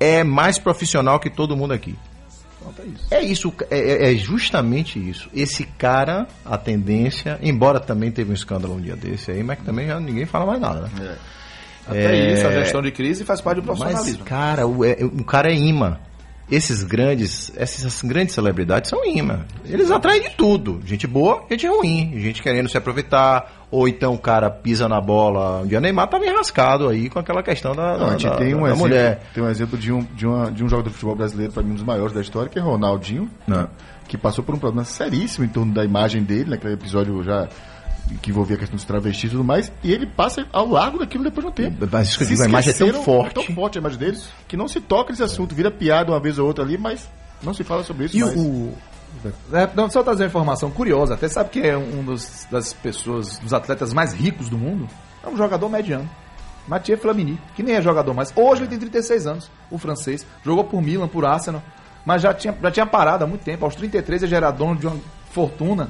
É 0.00 0.22
mais 0.24 0.58
profissional 0.58 1.18
que 1.18 1.28
todo 1.30 1.56
mundo 1.56 1.72
aqui. 1.72 1.96
É 3.10 3.22
isso, 3.22 3.52
é, 3.70 3.78
é- 3.78 4.12
é 4.12 4.16
justamente 4.16 4.98
isso. 4.98 5.28
Esse 5.34 5.64
cara, 5.64 6.26
a 6.44 6.58
tendência, 6.58 7.38
embora 7.42 7.80
também 7.80 8.10
teve 8.10 8.30
um 8.30 8.34
escândalo 8.34 8.74
um 8.74 8.80
dia 8.80 8.94
desse 8.96 9.30
aí, 9.30 9.42
mas 9.42 9.58
que 9.58 9.64
também 9.64 9.86
já 9.86 9.98
ninguém 9.98 10.26
fala 10.26 10.44
mais 10.46 10.60
nada, 10.60 10.90
né? 10.98 11.16
Até 11.86 12.32
isso, 12.34 12.46
a 12.46 12.52
gestão 12.52 12.82
de 12.82 12.90
crise 12.92 13.24
faz 13.24 13.40
parte 13.40 13.62
do 13.62 13.66
Mas, 13.68 13.78
profissionalismo. 13.78 14.24
cara, 14.24 14.66
o, 14.66 14.84
é- 14.84 14.98
o 15.02 15.24
cara 15.24 15.50
é 15.50 15.54
imã. 15.56 15.96
Esses 16.50 16.82
grandes, 16.82 17.52
essas 17.56 18.02
grandes 18.02 18.34
celebridades 18.34 18.88
são 18.90 19.04
imã. 19.04 19.44
Eles 19.64 19.90
atraem 19.90 20.22
de 20.22 20.30
tudo. 20.30 20.80
Gente 20.84 21.06
boa, 21.06 21.44
gente 21.50 21.66
ruim, 21.66 22.12
gente 22.18 22.42
querendo 22.42 22.68
se 22.68 22.76
aproveitar. 22.76 23.57
Ou 23.70 23.86
então 23.86 24.14
o 24.14 24.18
cara 24.18 24.48
pisa 24.48 24.88
na 24.88 24.98
bola. 25.00 25.60
Um 25.62 25.66
dia 25.66 25.78
Neymar 25.80 26.08
tava 26.08 26.24
enrascado 26.24 26.88
aí 26.88 27.10
com 27.10 27.18
aquela 27.18 27.42
questão 27.42 27.74
da, 27.74 27.98
Não, 27.98 28.06
a 28.06 28.10
da, 28.10 28.10
gente 28.12 28.24
da- 28.30 28.36
tem 28.36 28.54
um, 28.54 28.60
da 28.60 28.66
exemplo, 28.68 28.78
mulher. 28.78 29.20
tem 29.34 29.42
um 29.44 29.48
exemplo 29.50 29.78
de 29.78 29.92
um, 29.92 30.02
de, 30.14 30.26
uma, 30.26 30.50
de 30.50 30.64
um 30.64 30.68
jogador 30.68 30.88
de 30.88 30.94
futebol 30.94 31.14
brasileiro, 31.16 31.52
para 31.52 31.62
mim, 31.62 31.72
um 31.72 31.74
dos 31.74 31.84
maiores 31.84 32.14
da 32.14 32.20
história, 32.22 32.48
que 32.48 32.58
é 32.58 32.62
Ronaldinho, 32.62 33.30
né, 33.46 33.66
que 34.08 34.16
passou 34.16 34.42
por 34.42 34.54
um 34.54 34.58
problema 34.58 34.84
seríssimo 34.86 35.44
em 35.44 35.48
torno 35.48 35.74
da 35.74 35.84
imagem 35.84 36.22
dele, 36.22 36.48
naquele 36.50 36.72
episódio 36.74 37.22
já 37.22 37.46
que 38.22 38.30
envolvia 38.30 38.56
a 38.56 38.58
questão 38.58 38.74
dos 38.76 38.86
travestis 38.86 39.28
e 39.28 39.32
tudo 39.32 39.44
mais, 39.44 39.70
e 39.84 39.92
ele 39.92 40.06
passa 40.06 40.46
ao 40.50 40.66
largo 40.66 40.98
daquilo 40.98 41.22
depois 41.24 41.44
de 41.44 41.50
um 41.50 41.54
tempo. 41.54 41.86
Mas 41.92 42.08
isso 42.08 42.18
que 42.18 42.24
digo, 42.24 42.42
a 42.42 42.46
imagem 42.46 42.70
é 42.70 42.72
tão 42.74 43.02
forte. 43.02 43.34
tão 43.34 43.54
forte 43.54 43.76
a 43.76 43.80
imagem 43.82 43.98
dele, 43.98 44.18
que 44.48 44.56
não 44.56 44.66
se 44.66 44.80
toca 44.80 45.10
nesse 45.10 45.22
assunto, 45.22 45.54
vira 45.54 45.70
piada 45.70 46.10
uma 46.10 46.18
vez 46.18 46.38
ou 46.38 46.46
outra 46.46 46.64
ali, 46.64 46.78
mas 46.78 47.06
não 47.42 47.52
se 47.52 47.62
fala 47.64 47.84
sobre 47.84 48.06
isso 48.06 48.16
E 48.16 48.20
mais. 48.20 48.34
o. 48.34 48.72
É, 49.52 49.68
não, 49.74 49.90
só 49.90 50.02
trazer 50.02 50.24
uma 50.24 50.28
informação 50.28 50.70
curiosa, 50.70 51.14
até 51.14 51.28
sabe 51.28 51.50
que 51.50 51.60
é 51.60 51.76
um 51.76 52.04
dos, 52.04 52.46
das 52.50 52.72
pessoas, 52.72 53.38
dos 53.38 53.52
atletas 53.52 53.92
mais 53.92 54.12
ricos 54.12 54.48
do 54.48 54.58
mundo? 54.58 54.88
É 55.24 55.28
um 55.28 55.36
jogador 55.36 55.68
mediano. 55.68 56.08
Mathieu 56.66 56.98
Flamini, 56.98 57.40
que 57.54 57.62
nem 57.62 57.74
é 57.74 57.82
jogador 57.82 58.12
mais. 58.12 58.32
Hoje 58.36 58.62
ele 58.62 58.68
tem 58.68 58.78
36 58.78 59.26
anos, 59.26 59.50
o 59.70 59.78
francês. 59.78 60.26
Jogou 60.44 60.64
por 60.64 60.82
Milan, 60.82 61.08
por 61.08 61.24
Arsenal, 61.24 61.62
mas 62.04 62.22
já 62.22 62.34
tinha, 62.34 62.56
já 62.62 62.70
tinha 62.70 62.86
parado 62.86 63.24
há 63.24 63.26
muito 63.26 63.42
tempo. 63.42 63.64
Aos 63.64 63.74
33 63.74 64.22
ele 64.22 64.30
já 64.30 64.36
era 64.36 64.50
dono 64.50 64.76
de 64.76 64.86
uma 64.86 64.98
fortuna 65.30 65.88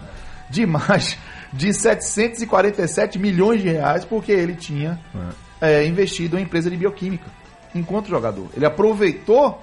de 0.48 0.64
mais 0.66 1.18
de 1.52 1.72
747 1.72 3.18
milhões 3.18 3.62
de 3.62 3.68
reais, 3.70 4.04
porque 4.04 4.32
ele 4.32 4.54
tinha 4.54 4.98
é, 5.60 5.84
investido 5.86 6.38
em 6.38 6.42
empresa 6.42 6.70
de 6.70 6.76
bioquímica 6.76 7.26
enquanto 7.74 8.08
jogador. 8.08 8.48
Ele 8.56 8.66
aproveitou 8.66 9.60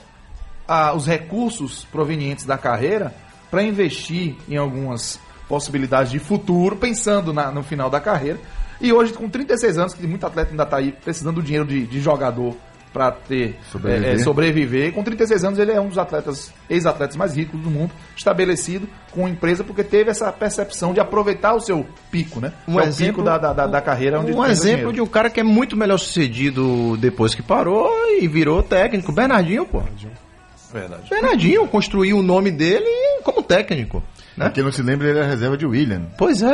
ah, 0.67 0.93
os 0.93 1.05
recursos 1.05 1.85
provenientes 1.85 2.45
da 2.45 2.57
carreira 2.57 3.13
para 3.49 3.63
investir 3.63 4.35
em 4.49 4.57
algumas 4.57 5.19
possibilidades 5.47 6.11
de 6.11 6.19
futuro, 6.19 6.75
pensando 6.75 7.31
na- 7.33 7.51
no 7.51 7.63
final 7.63 7.89
da 7.89 7.99
carreira. 7.99 8.39
E 8.81 8.91
hoje, 8.91 9.13
com 9.13 9.29
36 9.29 9.77
anos, 9.77 9.93
que 9.93 10.05
muito 10.05 10.25
atleta 10.25 10.51
ainda 10.51 10.63
está 10.63 10.77
aí 10.77 10.91
precisando 10.91 11.35
do 11.35 11.43
dinheiro 11.43 11.65
de, 11.65 11.85
de 11.85 12.01
jogador 12.01 12.55
para 12.91 13.11
ter 13.11 13.57
Sobreviver. 13.71 14.09
é, 14.09 14.13
é, 14.15 14.17
sobreviver. 14.19 14.93
Com 14.93 15.03
36 15.03 15.43
anos, 15.43 15.59
ele 15.59 15.71
é 15.71 15.79
um 15.81 15.89
dos 15.89 15.97
atletas, 15.97 16.51
ex-atletas 16.69 17.15
mais 17.17 17.35
ricos 17.35 17.59
do 17.59 17.69
mundo, 17.69 17.91
estabelecido 18.15 18.87
com 19.11 19.25
a 19.25 19.29
empresa, 19.29 19.63
porque 19.65 19.83
teve 19.83 20.09
essa 20.09 20.31
percepção 20.31 20.93
de 20.93 20.99
aproveitar 21.01 21.53
o 21.53 21.59
seu 21.59 21.85
pico, 22.09 22.39
né? 22.39 22.53
Um 22.67 22.79
é 22.79 22.83
o 22.83 22.87
exemplo- 22.87 23.15
pico 23.15 23.25
da, 23.25 23.37
da, 23.37 23.67
da, 23.67 23.81
carreira 23.81 24.19
onde 24.21 24.31
Um 24.31 24.39
o 24.39 24.45
exemplo 24.45 24.93
de 24.93 25.01
um 25.01 25.05
cara 25.07 25.29
que 25.29 25.39
é 25.41 25.43
muito 25.43 25.75
melhor 25.75 25.97
sucedido 25.97 26.95
depois 26.97 27.35
que 27.35 27.41
parou 27.43 27.89
e 28.19 28.27
virou 28.29 28.63
técnico. 28.63 29.11
Bernardinho, 29.11 29.65
pô. 29.65 29.83
Verdade. 30.79 31.09
Bernardinho 31.09 31.67
construiu 31.67 32.17
o 32.19 32.21
nome 32.23 32.51
dele 32.51 32.85
como 33.23 33.41
técnico. 33.41 34.03
Né? 34.37 34.49
Quem 34.53 34.63
não 34.63 34.71
se 34.71 34.81
lembra, 34.81 35.07
ele 35.07 35.17
era 35.19 35.27
reserva 35.27 35.55
de 35.55 35.65
William. 35.65 36.01
Pois 36.17 36.43
É 36.43 36.47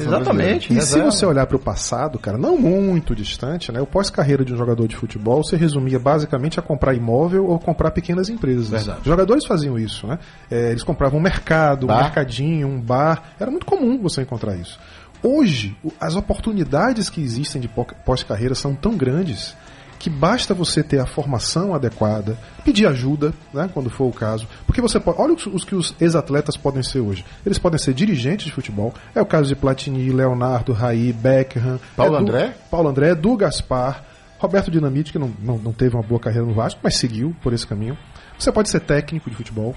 exatamente. 0.00 0.72
E 0.72 0.80
se 0.80 0.98
você 1.02 1.26
olhar 1.26 1.46
para 1.46 1.56
o 1.56 1.60
passado, 1.60 2.18
cara, 2.18 2.38
não 2.38 2.56
muito 2.56 3.14
distante, 3.14 3.70
né? 3.70 3.80
O 3.82 3.86
pós-carreira 3.86 4.42
de 4.44 4.54
um 4.54 4.56
jogador 4.56 4.88
de 4.88 4.96
futebol 4.96 5.44
se 5.44 5.54
resumia 5.54 5.98
basicamente 5.98 6.58
a 6.58 6.62
comprar 6.62 6.94
imóvel 6.94 7.46
ou 7.46 7.58
comprar 7.58 7.90
pequenas 7.90 8.30
empresas. 8.30 8.68
Verdade. 8.70 9.00
Os 9.00 9.04
jogadores 9.06 9.44
faziam 9.44 9.78
isso, 9.78 10.06
né? 10.06 10.18
É, 10.50 10.70
eles 10.70 10.82
compravam 10.82 11.18
um 11.18 11.22
mercado, 11.22 11.84
um 11.84 11.88
Bar. 11.88 12.04
mercadinho, 12.04 12.66
um 12.66 12.80
bar. 12.80 13.34
Era 13.38 13.50
muito 13.50 13.66
comum 13.66 13.98
você 14.00 14.22
encontrar 14.22 14.56
isso. 14.56 14.78
Hoje, 15.22 15.76
as 16.00 16.16
oportunidades 16.16 17.10
que 17.10 17.20
existem 17.20 17.60
de 17.60 17.68
pó- 17.68 17.84
pós-carreira 18.06 18.54
são 18.54 18.74
tão 18.74 18.96
grandes 18.96 19.54
que 19.98 20.08
basta 20.08 20.54
você 20.54 20.82
ter 20.82 20.98
a 21.00 21.06
formação 21.06 21.74
adequada, 21.74 22.38
pedir 22.64 22.86
ajuda, 22.86 23.32
né, 23.52 23.68
quando 23.74 23.90
for 23.90 24.04
o 24.06 24.12
caso. 24.12 24.46
Porque 24.66 24.80
você 24.80 25.00
pode. 25.00 25.20
Olha 25.20 25.34
os, 25.34 25.46
os 25.46 25.64
que 25.64 25.74
os 25.74 25.94
ex-atletas 26.00 26.56
podem 26.56 26.82
ser 26.82 27.00
hoje. 27.00 27.24
Eles 27.44 27.58
podem 27.58 27.78
ser 27.78 27.94
dirigentes 27.94 28.46
de 28.46 28.52
futebol. 28.52 28.94
É 29.14 29.20
o 29.20 29.26
caso 29.26 29.48
de 29.48 29.56
Platini, 29.56 30.10
Leonardo, 30.10 30.72
Raí, 30.72 31.12
Beckham. 31.12 31.80
Paulo 31.96 32.14
Edu- 32.16 32.22
André? 32.28 32.54
Paulo 32.70 32.88
André, 32.88 33.10
Edu 33.10 33.36
Gaspar, 33.36 34.04
Roberto 34.38 34.70
Dinamite, 34.70 35.10
que 35.10 35.18
não, 35.18 35.32
não, 35.42 35.58
não 35.58 35.72
teve 35.72 35.96
uma 35.96 36.02
boa 36.02 36.20
carreira 36.20 36.46
no 36.46 36.54
Vasco, 36.54 36.78
mas 36.82 36.96
seguiu 36.96 37.34
por 37.42 37.52
esse 37.52 37.66
caminho. 37.66 37.98
Você 38.38 38.52
pode 38.52 38.68
ser 38.70 38.78
técnico 38.80 39.28
de 39.28 39.34
futebol. 39.36 39.74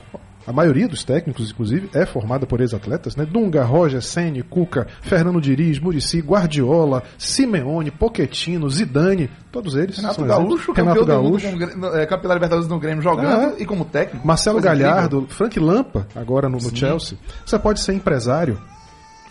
A 0.48 0.52
maioria 0.54 0.88
dos 0.88 1.04
técnicos, 1.04 1.52
inclusive, 1.52 1.90
é 1.94 2.06
formada 2.06 2.46
por 2.46 2.60
ex-atletas, 2.62 3.16
né? 3.16 3.26
Dunga, 3.26 3.64
Roger, 3.64 4.02
Sene, 4.02 4.42
Cuca, 4.44 4.88
Fernando 5.02 5.40
Diniz, 5.40 5.80
Murici, 5.80 6.20
Guardiola, 6.20 7.04
Simeone, 7.18 7.92
Pochettino, 7.92 8.70
Zidane, 8.70 9.30
todos 9.52 9.76
eles 9.76 9.98
Renato 9.98 10.16
são 10.16 10.28
Gaúcho, 10.28 10.72
Renato 10.72 11.06
Gaúcho, 11.06 11.48
com 11.52 11.86
é, 11.96 12.06
campeão 12.06 12.30
da 12.30 12.34
Libertadores 12.36 12.68
no 12.70 12.80
Grêmio 12.80 13.02
jogando 13.04 13.56
É. 13.58 13.62
e 13.62 13.66
como 13.66 13.86
técnico. 13.86 14.26
Marcelo 14.26 14.56
Coisa 14.56 14.70
incrível. 14.70 14.92
Galhardo, 14.92 15.28
Frank 15.30 15.60
Lampa, 15.60 16.08
agora 16.16 16.50
no, 16.50 16.58
no 16.58 16.76
Chelsea. 16.76 17.18
Você 17.46 17.60
pode 17.60 17.80
ser 17.82 17.94
empresário. 17.94 18.60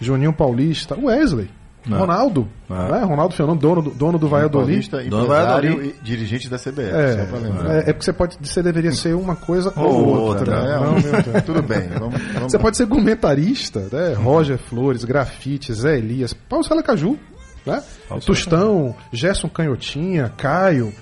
Juninho 0.00 0.32
Paulista, 0.32 0.96
Wesley, 0.98 1.50
Ronaldo, 1.88 2.48
né? 2.68 3.02
Ronaldo 3.04 3.34
Fenômeno, 3.34 3.60
dono 3.60 3.82
do, 3.82 3.90
dono 3.90 4.18
do 4.18 4.28
Valladolid. 4.28 4.88
Dono 4.90 5.02
empresário 5.24 5.28
Valladolid. 5.70 5.94
e 6.00 6.04
dirigente 6.04 6.48
da 6.50 6.58
CBF, 6.58 6.80
É, 6.90 7.16
só 7.18 7.24
pra 7.26 7.38
lembrar. 7.38 7.74
é, 7.74 7.78
é 7.78 7.92
porque 7.92 8.04
você 8.04 8.12
pode, 8.12 8.38
você 8.42 8.62
deveria 8.62 8.92
ser 8.92 9.14
uma 9.14 9.34
coisa 9.36 9.72
ou, 9.76 9.84
Ou 9.86 10.06
outra. 10.20 10.56
outra, 10.56 10.62
né? 10.62 10.84
Não, 10.86 10.92
meu 11.00 11.22
Deus. 11.22 11.44
Tudo 11.44 11.62
bem, 11.62 11.88
vamos, 11.88 12.20
vamos 12.34 12.52
Você 12.52 12.58
pode 12.58 12.76
ser 12.76 12.86
comentarista, 12.86 13.80
né? 13.92 14.12
Roger 14.14 14.58
Flores, 14.58 15.04
Grafite, 15.04 15.72
Zé 15.72 15.96
Elias, 15.98 16.32
Paulo 16.34 16.64
César 16.64 16.82
Caju, 16.82 17.18
né? 17.64 17.82
Tostão, 18.26 18.94
Gerson 19.12 19.48
Canhotinha, 19.48 20.32
Caio. 20.36 20.92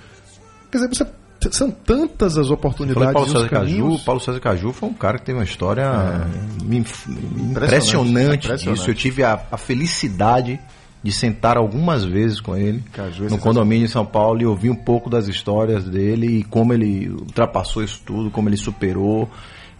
Quer 0.71 0.77
dizer, 0.79 0.89
você, 0.95 1.05
são 1.51 1.71
tantas 1.71 2.37
as 2.37 2.49
oportunidades 2.49 3.13
Paulo 3.13 3.29
César 3.29 3.49
Caju. 3.49 3.99
Paulo 4.05 4.19
César 4.21 4.39
Caju 4.39 4.73
foi 4.73 4.89
um 4.89 4.93
cara 4.93 5.17
que 5.19 5.25
teve 5.25 5.37
uma 5.37 5.43
história 5.45 5.83
É. 5.83 6.75
inf- 6.75 7.07
impressionante, 7.07 8.45
Impressionante. 8.45 8.65
disso. 8.79 8.89
Eu 8.89 8.95
tive 8.95 9.23
a, 9.23 9.39
a 9.51 9.57
felicidade 9.57 10.59
de 11.01 11.11
sentar 11.13 11.55
algumas 11.57 12.03
vezes 12.03 12.41
com 12.41 12.57
ele 12.57 12.83
Caju 12.91 13.03
é 13.03 13.07
no 13.07 13.13
sensacional. 13.29 13.39
condomínio 13.39 13.85
em 13.85 13.87
São 13.87 14.05
Paulo 14.05 14.41
e 14.41 14.45
ouvir 14.45 14.69
um 14.69 14.75
pouco 14.75 15.09
das 15.09 15.27
histórias 15.27 15.85
dele 15.85 16.39
e 16.39 16.43
como 16.43 16.73
ele 16.73 17.09
ultrapassou 17.09 17.83
isso 17.83 18.01
tudo, 18.05 18.29
como 18.29 18.49
ele 18.49 18.57
superou. 18.57 19.29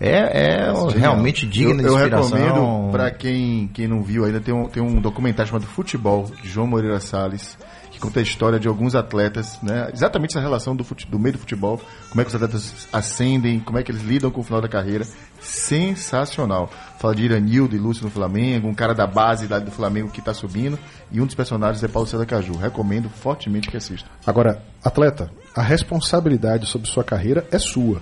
É, 0.02 0.70
é 0.70 0.98
realmente 0.98 1.46
digno 1.46 1.82
eu, 1.82 1.88
eu 1.88 1.96
de 1.98 2.04
inspiração. 2.04 2.38
recomendo 2.38 2.92
pra 2.92 3.12
quem, 3.12 3.70
quem 3.74 3.86
não 3.86 4.02
viu 4.02 4.24
ainda 4.24 4.40
tem 4.40 4.54
um, 4.54 4.66
tem 4.70 4.82
um 4.82 5.02
documentário 5.02 5.50
chamado 5.52 5.66
Futebol 5.68 6.32
de 6.42 6.48
João 6.48 6.66
Moreira 6.68 7.02
Salles 7.02 7.58
que 8.00 8.08
conta 8.08 8.22
a 8.22 8.24
história 8.24 8.58
de 8.58 8.68
alguns 8.68 8.96
atletas, 8.96 9.60
né? 9.62 9.90
Exatamente 9.94 10.32
essa 10.32 10.40
relação 10.40 10.74
do, 10.74 10.84
fute, 10.86 11.06
do 11.06 11.20
meio 11.20 11.34
do 11.34 11.40
futebol, 11.40 11.80
como 12.10 12.22
é 12.22 12.24
que 12.24 12.30
os 12.30 12.36
atletas 12.36 12.88
ascendem, 12.94 13.60
como 13.60 13.78
é 13.78 13.84
que 13.84 13.92
eles 13.92 14.02
lidam 14.02 14.32
com 14.32 14.40
o 14.40 14.44
final 14.44 14.62
da 14.62 14.70
carreira. 14.70 15.06
Sensacional. 15.42 16.72
Fala 16.98 17.14
de 17.14 17.24
Iranildo 17.24 17.76
e 17.76 17.80
Lúcio 17.80 18.04
no 18.04 18.10
Flamengo, 18.10 18.68
um 18.68 18.74
cara 18.74 18.96
da 18.96 19.06
base 19.06 19.48
lá 19.48 19.60
do 19.60 19.72
Flamengo 19.72 20.10
que 20.10 20.22
tá 20.22 20.34
subindo, 20.34 20.80
e 21.12 21.22
um 21.22 21.26
dos 21.26 21.36
personagens 21.36 21.84
é 21.84 21.88
Paulo 21.88 22.08
César 22.08 22.26
Caju. 22.26 22.58
Recomendo 22.58 23.10
fortemente 23.10 23.70
que 23.70 23.78
assista. 23.78 24.10
Agora, 24.26 24.64
atleta, 24.84 25.30
a 25.60 25.62
responsabilidade 25.62 26.66
sobre 26.68 26.90
sua 26.90 27.04
carreira 27.04 27.46
é 27.52 27.60
sua. 27.60 28.02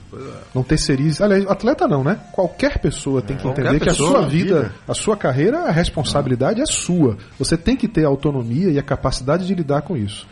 Não 0.54 0.62
terceirize. 0.62 1.24
Aliás, 1.24 1.44
atleta 1.48 1.88
não, 1.88 2.04
né? 2.04 2.20
Qualquer 2.32 2.78
pessoa 2.78 3.20
tem 3.20 3.36
que 3.36 3.42
qualquer 3.42 3.66
entender 3.66 3.80
que 3.80 3.90
a 3.90 3.94
sua 3.96 4.28
vida, 4.28 4.62
vida. 4.62 4.76
a 4.88 4.94
sua 4.94 5.18
carreira, 5.18 5.62
a 5.62 5.72
responsabilidade 5.72 6.62
é 6.62 6.68
sua. 6.68 7.18
Você 7.40 7.58
tem 7.58 7.76
que 7.76 7.88
ter 7.88 8.06
a 8.06 8.10
autonomia 8.10 8.70
e 8.70 8.78
a 8.78 8.84
capacidade 8.84 9.48
de 9.48 9.56
lidar 9.56 9.82
com 9.82 9.98
isso. 9.98 10.28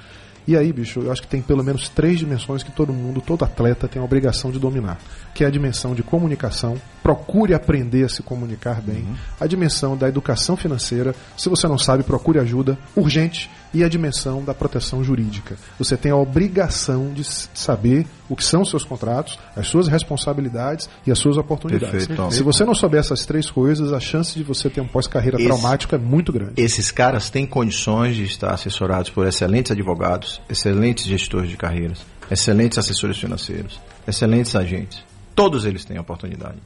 E 0.48 0.56
aí, 0.56 0.72
bicho, 0.72 1.00
eu 1.00 1.12
acho 1.12 1.22
que 1.22 1.28
tem 1.28 1.42
pelo 1.42 1.64
menos 1.64 1.90
três 1.90 2.20
dimensões 2.20 2.64
que 2.64 2.72
todo 2.72 2.94
mundo, 2.94 3.22
todo 3.22 3.44
atleta 3.44 3.88
tem 3.88 4.02
a 4.02 4.06
obrigação 4.06 4.52
de 4.52 4.60
dominar. 4.60 5.00
Que 5.34 5.44
é 5.44 5.48
a 5.48 5.50
dimensão 5.50 5.94
de 5.94 6.04
comunicação, 6.04 6.80
procure 7.02 7.54
aprender 7.54 8.06
a 8.06 8.10
se 8.10 8.24
comunicar 8.24 8.82
bem. 8.82 9.06
A 9.40 9.48
dimensão 9.48 9.98
da 9.98 10.08
educação 10.08 10.56
financeira, 10.56 11.16
se 11.38 11.50
você 11.50 11.68
não 11.68 11.78
sabe, 11.78 12.04
procure 12.04 12.40
ajuda, 12.40 12.78
urgente. 12.96 13.50
E 13.74 13.84
a 13.84 13.90
dimensão 13.90 14.42
da 14.42 14.54
proteção 14.54 15.04
jurídica. 15.04 15.58
Você 15.78 15.98
tem 15.98 16.10
a 16.10 16.16
obrigação 16.16 17.12
de 17.12 17.26
saber 17.26 18.08
o 18.30 18.36
que 18.36 18.44
são 18.44 18.62
os 18.62 18.70
seus 18.70 18.86
contratos, 18.86 19.38
as 19.54 19.68
suas 19.68 19.90
responsabilidades 19.90 20.90
e 21.06 21.12
as 21.12 21.20
suas 21.20 21.38
oportunidades. 21.38 22.08
Perfeito. 22.08 22.32
Se 22.32 22.42
você 22.42 22.64
não 22.64 22.74
souber 22.74 23.02
essas 23.02 23.26
três 23.26 23.52
coisas, 23.52 23.92
a 23.92 24.00
chance 24.00 24.34
de 24.34 24.44
você 24.44 24.70
ter 24.70 24.80
um 24.80 24.88
pós-carreira 24.88 25.38
traumático 25.38 25.94
é 25.94 25.98
muito 25.98 26.32
grande. 26.32 26.54
Esses 26.56 26.90
caras 26.90 27.30
têm 27.30 27.46
condições 27.46 28.16
de 28.16 28.24
estar 28.24 28.54
assessorados 28.54 29.10
por 29.10 29.28
excelentes 29.28 29.74
advogados, 29.74 30.35
excelentes 30.50 31.06
gestores 31.06 31.50
de 31.50 31.58
carreiras, 31.58 32.06
excelentes 32.30 32.78
assessores 32.78 33.18
financeiros, 33.18 33.80
excelentes 34.08 34.56
agentes. 34.56 35.04
Todos 35.36 35.66
eles 35.66 35.84
têm 35.86 36.00
oportunidade. 36.00 36.58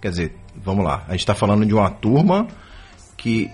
Quer 0.00 0.10
dizer, 0.10 0.36
vamos 0.56 0.84
lá, 0.84 1.04
a 1.08 1.12
gente 1.12 1.20
está 1.20 1.34
falando 1.34 1.64
de 1.66 1.74
uma 1.74 1.90
turma 1.90 2.46
que 3.16 3.50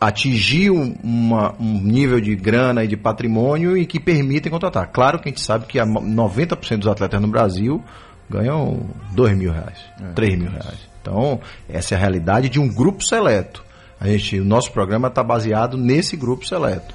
atingiu 0.00 0.96
uma- 1.02 1.54
um 1.58 1.80
nível 1.80 2.20
de 2.20 2.34
grana 2.36 2.84
e 2.84 2.88
de 2.88 2.96
patrimônio 2.96 3.76
e 3.76 3.84
que 3.84 3.98
permitem 3.98 4.50
contratar. 4.50 4.88
Claro 4.92 5.18
que 5.18 5.28
a 5.28 5.30
gente 5.32 5.40
sabe 5.40 5.66
que 5.66 5.78
a 5.78 5.84
mo- 5.86 6.00
90% 6.00 6.80
dos 6.80 6.88
atletas 6.88 7.20
no 7.20 7.26
Brasil 7.28 7.82
ganham 8.30 8.88
2 9.12 9.36
mil 9.36 9.52
reais, 9.52 9.78
3 10.14 10.38
mil 10.38 10.50
reais. 10.50 10.78
Então, 11.02 11.40
essa 11.68 11.94
é 11.94 11.96
a 11.96 12.00
realidade 12.00 12.48
de 12.48 12.60
um 12.60 12.68
grupo 12.68 13.02
seleto. 13.02 13.64
A 14.00 14.06
gente, 14.06 14.38
o 14.38 14.44
nosso 14.44 14.70
programa 14.70 15.08
está 15.08 15.22
baseado 15.24 15.76
nesse 15.76 16.16
grupo 16.16 16.46
seleto. 16.46 16.94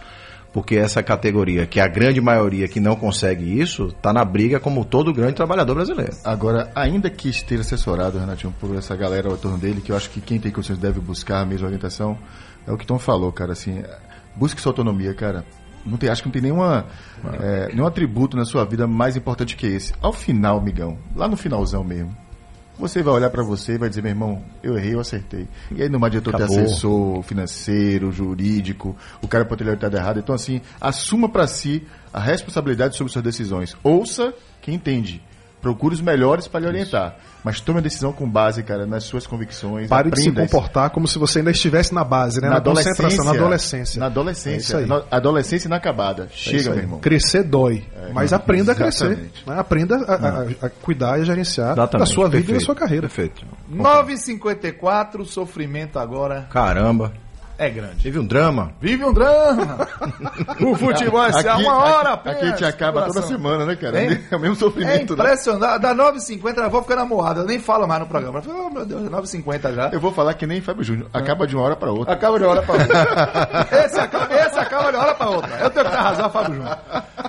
Porque 0.54 0.76
essa 0.76 1.02
categoria, 1.02 1.66
que 1.66 1.80
é 1.80 1.84
a 1.84 1.88
grande 1.88 2.22
maioria 2.22 2.68
que 2.68 2.80
não 2.80 2.96
consegue 2.96 3.60
isso, 3.60 3.88
está 3.88 4.14
na 4.14 4.24
briga 4.24 4.60
como 4.60 4.86
todo 4.86 5.12
grande 5.12 5.34
trabalhador 5.34 5.74
brasileiro. 5.74 6.16
Agora, 6.24 6.72
ainda 6.76 7.10
que 7.10 7.28
esteja 7.28 7.62
assessorado, 7.62 8.20
Renatinho, 8.20 8.54
por 8.60 8.76
essa 8.76 8.96
galera 8.96 9.30
ao 9.30 9.38
torno 9.38 9.58
dele, 9.58 9.82
que 9.82 9.92
eu 9.92 9.96
acho 9.96 10.12
que 10.12 10.22
quem 10.22 10.40
tem 10.40 10.52
condições 10.52 10.78
deve 10.78 11.00
buscar 11.00 11.42
a 11.42 11.46
mesma 11.46 11.66
orientação, 11.66 12.16
é 12.68 12.72
o 12.72 12.78
que 12.78 12.86
Tom 12.86 13.00
falou, 13.00 13.32
cara, 13.32 13.54
assim, 13.54 13.84
busque 14.36 14.62
sua 14.62 14.70
autonomia, 14.72 15.16
cara. 15.16 15.44
Não 15.84 15.98
tem, 15.98 16.08
acho 16.08 16.22
que 16.22 16.28
não 16.28 16.34
tem 16.34 16.42
nenhuma, 16.44 16.86
é, 17.42 17.70
nenhum 17.74 17.88
atributo 17.88 18.38
na 18.38 18.46
sua 18.46 18.64
vida 18.64 18.88
mais 18.88 19.18
importante 19.18 19.56
que 19.56 19.66
esse. 19.66 19.92
Ao 20.02 20.14
final, 20.14 20.62
migão, 20.62 21.00
lá 21.16 21.28
no 21.28 21.36
finalzão 21.36 21.84
mesmo, 21.84 22.16
você 22.78 23.04
vai 23.04 23.14
olhar 23.14 23.30
pra 23.30 23.44
você 23.44 23.74
e 23.74 23.78
vai 23.78 23.90
dizer, 23.90 24.02
meu 24.02 24.12
irmão, 24.12 24.44
eu 24.62 24.78
errei, 24.78 24.96
eu 24.96 25.00
acertei. 25.00 25.48
E 25.72 25.82
aí 25.82 25.90
não 25.90 26.04
adiantou 26.04 26.34
ter 26.34 26.44
Acabou. 26.44 26.60
assessor 26.60 27.22
financeiro, 27.24 28.12
jurídico, 28.12 28.96
o 29.22 29.28
cara 29.28 29.46
pode 29.46 29.60
ter 29.60 29.70
orientado 29.70 29.96
errado. 29.96 30.20
Então, 30.20 30.34
assim, 30.34 30.62
assuma 30.82 31.30
pra 31.30 31.48
si 31.48 31.86
a 32.12 32.20
responsabilidade 32.20 32.96
sobre 32.96 33.12
suas 33.12 33.24
decisões. 33.24 33.76
Ouça 33.84 34.34
quem 34.62 34.76
entende. 34.76 35.22
Procure 35.64 35.96
os 35.96 36.02
melhores 36.02 36.48
para 36.48 36.60
lhe 36.60 36.68
orientar. 36.68 37.16
Mas 37.44 37.60
tome 37.60 37.80
a 37.80 37.82
decisão 37.82 38.12
com 38.14 38.30
base, 38.30 38.62
cara, 38.64 38.86
nas 38.86 39.06
suas 39.06 39.26
convicções. 39.26 39.88
Pare 39.88 40.12
de 40.12 40.22
se 40.22 40.28
isso. 40.30 40.38
comportar 40.38 40.90
como 40.92 41.08
se 41.08 41.18
você 41.18 41.40
ainda 41.40 41.50
estivesse 41.52 41.94
na 41.96 42.04
base, 42.04 42.40
né? 42.42 42.50
Na, 42.50 42.62
concentração, 42.62 43.24
na 43.26 43.32
adolescência. 43.32 44.00
Na 44.00 44.06
É 44.06 44.10
adolescência. 44.10 44.58
isso 44.60 44.78
aí. 44.78 44.86
Na 44.86 45.04
adolescência 45.10 45.68
inacabada. 45.68 46.24
É 46.24 46.26
isso 46.26 46.38
Chega, 46.38 46.70
aí. 46.70 46.76
meu 46.76 46.84
irmão. 46.84 47.00
Crescer 47.00 47.44
dói. 47.44 47.84
mas 48.14 48.32
aprenda 48.34 48.74
a 48.74 48.76
crescer. 48.76 49.06
exatamente. 49.12 49.44
né? 49.48 49.56
Aprenda 49.60 49.96
a, 50.06 50.14
a- 50.14 50.68
a 50.68 50.70
cuidar 50.70 51.18
e 51.18 51.22
a 51.22 51.26
gerenciar 51.26 51.68
da 51.76 51.84
Exatamente, 51.84 52.14
sua 52.14 52.26
vida 52.26 52.38
e 52.38 52.42
da 52.42 52.46
perfeito, 52.48 52.66
sua 52.66 52.76
carreira. 52.76 53.08
Perfeito. 53.08 53.46
9h54, 53.74 55.26
sofrimento 55.26 55.98
agora. 56.00 56.48
Caramba. 56.52 57.14
É 57.58 57.70
grande. 57.70 58.04
Teve 58.04 58.20
um 58.20 58.26
drama. 58.26 58.72
Vive 58.82 59.04
um 59.06 59.14
drama. 59.14 59.88
o 60.62 60.76
futebol 60.76 61.24
é 61.26 61.30
Aqui, 61.30 61.48
uma 61.64 61.76
hora 61.78 62.10
aqui, 62.14 62.30
apenas. 62.30 62.38
aqui 62.38 62.46
a 62.46 62.50
gente 62.50 62.66
acaba 62.66 63.02
toda 63.04 63.22
semana, 63.24 63.66
né, 63.66 63.76
cara? 63.76 64.02
Hein? 64.04 64.24
É 64.32 64.36
o 64.36 64.40
mesmo 64.40 64.56
É 64.56 64.60
sofrimento, 64.60 65.16
né? 65.16 65.24
impressionante. 65.24 65.82
Da 65.82 65.94
9h50 65.96 66.58
eu 66.58 66.70
vou 66.70 66.82
ficando 66.82 67.02
amoada. 67.02 67.42
Eu 67.42 67.46
nem 67.46 67.60
falo 67.60 67.88
mais 67.88 68.00
no 68.02 68.08
programa. 68.08 68.40
Eu 68.40 68.44
falo, 68.44 68.68
oh, 68.68 68.70
meu 68.70 68.86
Deus, 68.86 69.06
é 69.06 69.10
9h50 69.10 69.74
já. 69.76 69.90
Eu 69.90 70.00
vou 70.00 70.12
falar 70.12 70.34
que 70.34 70.46
nem 70.48 70.62
Fábio 70.62 70.84
Júnior. 70.84 71.10
Acaba 71.14 71.46
de 71.48 71.56
uma 71.56 71.64
hora 71.66 71.76
pra 71.76 71.92
outra. 71.92 72.14
Acaba 72.14 72.38
de 72.38 72.44
uma 72.46 72.52
hora 72.52 72.62
pra 72.62 72.74
outra. 72.76 73.68
esse, 73.86 74.00
acaba, 74.00 74.34
esse 74.36 74.60
acaba 74.60 74.92
de 74.92 74.98
uma 74.98 75.04
hora 75.06 75.16
pra 75.16 75.30
outra. 75.30 75.58
Eu 75.60 75.70
tenho 75.70 75.86
que 75.90 75.96
razão, 75.96 76.30
Fábio 76.30 76.56
Júnior. 76.56 76.78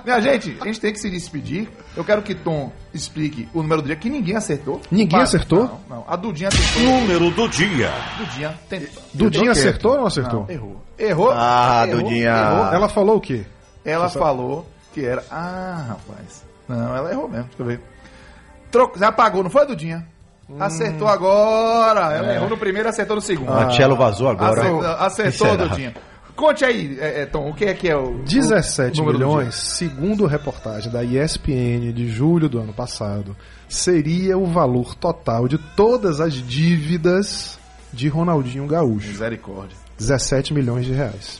Minha 0.05 0.21
gente, 0.21 0.57
a 0.61 0.65
gente 0.65 0.79
tem 0.79 0.93
que 0.93 0.99
se 0.99 1.09
despedir. 1.09 1.67
Eu 1.97 2.03
quero 2.05 2.21
que 2.21 2.35
Tom 2.35 2.71
explique 2.93 3.49
o 3.53 3.61
número 3.63 3.81
do 3.81 3.87
dia, 3.87 3.95
que 3.95 4.09
ninguém 4.09 4.35
acertou. 4.35 4.79
Ninguém 4.91 5.09
Para- 5.09 5.23
acertou? 5.23 5.63
Não, 5.89 5.97
não. 5.97 6.05
A 6.07 6.15
Dudinha 6.15 6.49
tentou. 6.49 6.83
Número 6.83 7.31
do 7.31 7.49
dia. 7.49 7.91
Dudinha 8.19 8.53
tentou. 8.69 9.03
Dudinha 9.13 9.51
acertou 9.51 9.91
ou 9.93 9.97
não 9.97 10.05
acertou? 10.05 10.41
Não, 10.41 10.49
errou. 10.51 10.81
Errou. 10.97 11.31
Ah, 11.33 11.85
errou, 11.87 12.01
Dudinha. 12.03 12.29
Errou. 12.29 12.73
Ela 12.73 12.87
falou 12.89 13.17
o 13.17 13.21
quê? 13.21 13.45
Ela 13.83 14.09
falou 14.09 14.67
que 14.93 15.03
era. 15.03 15.23
Ah, 15.31 15.85
rapaz. 15.89 16.45
Não, 16.69 16.95
ela 16.95 17.11
errou 17.11 17.27
mesmo. 17.27 17.45
Deixa 17.47 17.61
eu 17.63 17.65
ver. 17.65 17.81
Troco... 18.71 18.97
Já 18.99 19.07
apagou, 19.09 19.41
não 19.43 19.49
foi, 19.49 19.65
Dudinha? 19.65 20.05
Hum. 20.49 20.57
Acertou 20.59 21.07
agora. 21.07 22.13
Ela 22.13 22.33
É. 22.33 22.35
errou 22.35 22.49
no 22.49 22.57
primeiro 22.57 22.87
acertou 22.89 23.15
no 23.15 23.21
segundo. 23.21 23.51
A 23.51 23.71
Cello 23.71 23.95
vazou 23.95 24.29
agora. 24.29 24.61
Acertou, 24.61 24.85
acertou? 24.85 25.57
Dudinha. 25.57 25.93
Conte 26.35 26.65
aí, 26.65 26.97
é, 26.99 27.21
é, 27.21 27.25
Tom, 27.25 27.49
o 27.49 27.53
que 27.53 27.65
é 27.65 27.73
que 27.73 27.87
é 27.87 27.95
o. 27.95 28.19
17 28.23 29.01
o 29.01 29.05
milhões, 29.05 29.55
segundo 29.55 30.25
reportagem 30.25 30.91
da 30.91 31.03
ESPN 31.03 31.93
de 31.93 32.09
julho 32.09 32.49
do 32.49 32.59
ano 32.59 32.73
passado, 32.73 33.35
seria 33.69 34.37
o 34.37 34.45
valor 34.45 34.95
total 34.95 35.47
de 35.47 35.57
todas 35.57 36.19
as 36.19 36.33
dívidas 36.33 37.57
de 37.93 38.09
Ronaldinho? 38.09 38.67
Gaúcho. 38.67 39.07
Misericórdia. 39.07 39.77
17 39.97 40.53
milhões 40.53 40.85
de 40.85 40.91
reais. 40.91 41.39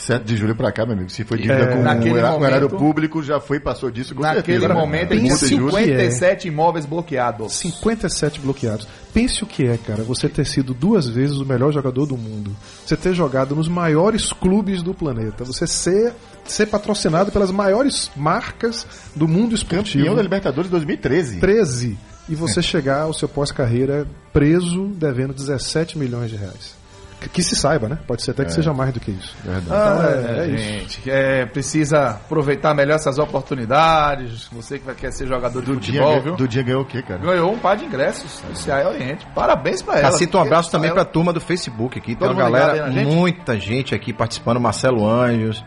7 0.00 0.24
de 0.24 0.36
julho 0.36 0.54
pra 0.56 0.72
cá, 0.72 0.84
meu 0.84 0.94
amigo. 0.94 1.10
Se 1.10 1.24
foi 1.24 1.38
dívida 1.38 1.54
É, 1.60 1.66
com 1.76 1.82
naquele 1.82 2.10
o 2.10 2.16
horário, 2.18 2.40
momento- 2.40 2.76
público, 2.76 3.22
já 3.22 3.38
foi, 3.40 3.60
passou 3.60 3.90
disso 3.90 4.14
com 4.14 4.22
Naquele 4.22 4.58
certeza. 4.60 4.74
momento, 4.74 5.08
Tem 5.10 5.20
tem 5.20 5.28
Pense 5.28 5.54
muito 5.56 5.66
o 5.68 5.70
que 5.70 5.76
é. 5.76 5.80
57 5.86 6.48
imóveis 6.48 6.86
bloqueados. 6.86 7.52
57 7.56 8.40
bloqueados. 8.40 8.86
Pense 9.12 9.42
o 9.42 9.46
que 9.46 9.66
é, 9.66 9.76
cara, 9.76 10.02
você 10.02 10.28
ter 10.28 10.44
sido 10.46 10.72
duas 10.72 11.08
vezes 11.08 11.36
o 11.38 11.44
melhor 11.44 11.72
jogador 11.72 12.06
do 12.06 12.16
mundo. 12.16 12.54
Você 12.86 12.96
ter 12.96 13.12
jogado 13.14 13.54
nos 13.56 13.68
maiores 13.68 14.32
clubes 14.32 14.82
do 14.82 14.94
planeta. 14.94 15.44
Você 15.44 15.66
ser, 15.66 16.12
ser 16.44 16.66
patrocinado 16.66 17.30
pelas 17.32 17.50
maiores 17.50 18.10
marcas 18.16 18.86
do 19.14 19.26
mundo 19.28 19.54
esportivo. 19.54 19.98
Campeão 19.98 20.14
da 20.16 20.22
Libertadores 20.22 20.70
2013. 20.70 21.38
13 21.40 21.98
e 22.28 22.34
você 22.34 22.62
chegar 22.62 23.02
ao 23.02 23.12
seu 23.12 23.28
pós-carreira 23.28 24.06
preso 24.32 24.86
devendo 24.96 25.34
17 25.34 25.98
milhões 25.98 26.30
de 26.30 26.36
reais. 26.36 26.78
Que, 27.20 27.28
que 27.28 27.42
se 27.42 27.54
saiba, 27.54 27.88
né? 27.88 27.98
Pode 28.06 28.22
ser 28.22 28.30
até 28.30 28.44
que 28.46 28.52
seja 28.52 28.72
mais 28.72 28.92
do 28.94 28.98
que 29.00 29.10
isso. 29.10 29.36
Verdade. 29.44 29.66
Ah, 29.70 30.34
é- 30.38 30.40
é 30.40 30.46
isso. 30.48 30.64
gente, 30.64 31.10
é, 31.10 31.44
precisa 31.46 32.08
aproveitar 32.10 32.74
melhor 32.74 32.94
essas 32.96 33.18
oportunidades. 33.18 34.48
Você 34.52 34.78
que 34.78 34.86
vai 34.86 34.94
quer 34.94 35.12
ser 35.12 35.26
jogador 35.26 35.60
de 35.60 35.66
do, 35.66 35.76
dia, 35.76 36.00
futebol, 36.00 36.08
ganhou- 36.10 36.22
viu? 36.22 36.36
do 36.36 36.48
dia 36.48 36.62
ganhou 36.62 36.82
o 36.82 36.84
quê, 36.84 37.02
cara? 37.02 37.20
Ganhou 37.20 37.52
um 37.52 37.58
par 37.58 37.76
de 37.76 37.84
ingressos 37.84 38.40
do 38.40 38.54
CA 38.58 38.88
Oriente. 38.88 39.26
Parabéns 39.34 39.82
pra 39.82 39.98
ela. 39.98 40.10
Cacito, 40.10 40.38
um 40.38 40.40
abraço 40.42 40.70
também 40.70 40.88
ela- 40.90 40.96
pra 40.96 41.04
turma 41.04 41.32
do 41.32 41.40
Facebook 41.40 41.98
aqui. 41.98 42.08
Tem 42.16 42.16
Todo 42.16 42.32
uma 42.32 42.44
mundo 42.44 42.54
ligado 42.54 42.76
galera, 42.76 42.98
aí 43.00 43.04
muita 43.04 43.58
gente 43.58 43.94
aqui 43.94 44.12
participando. 44.12 44.58
Marcelo 44.60 45.06
Anjos 45.08 45.62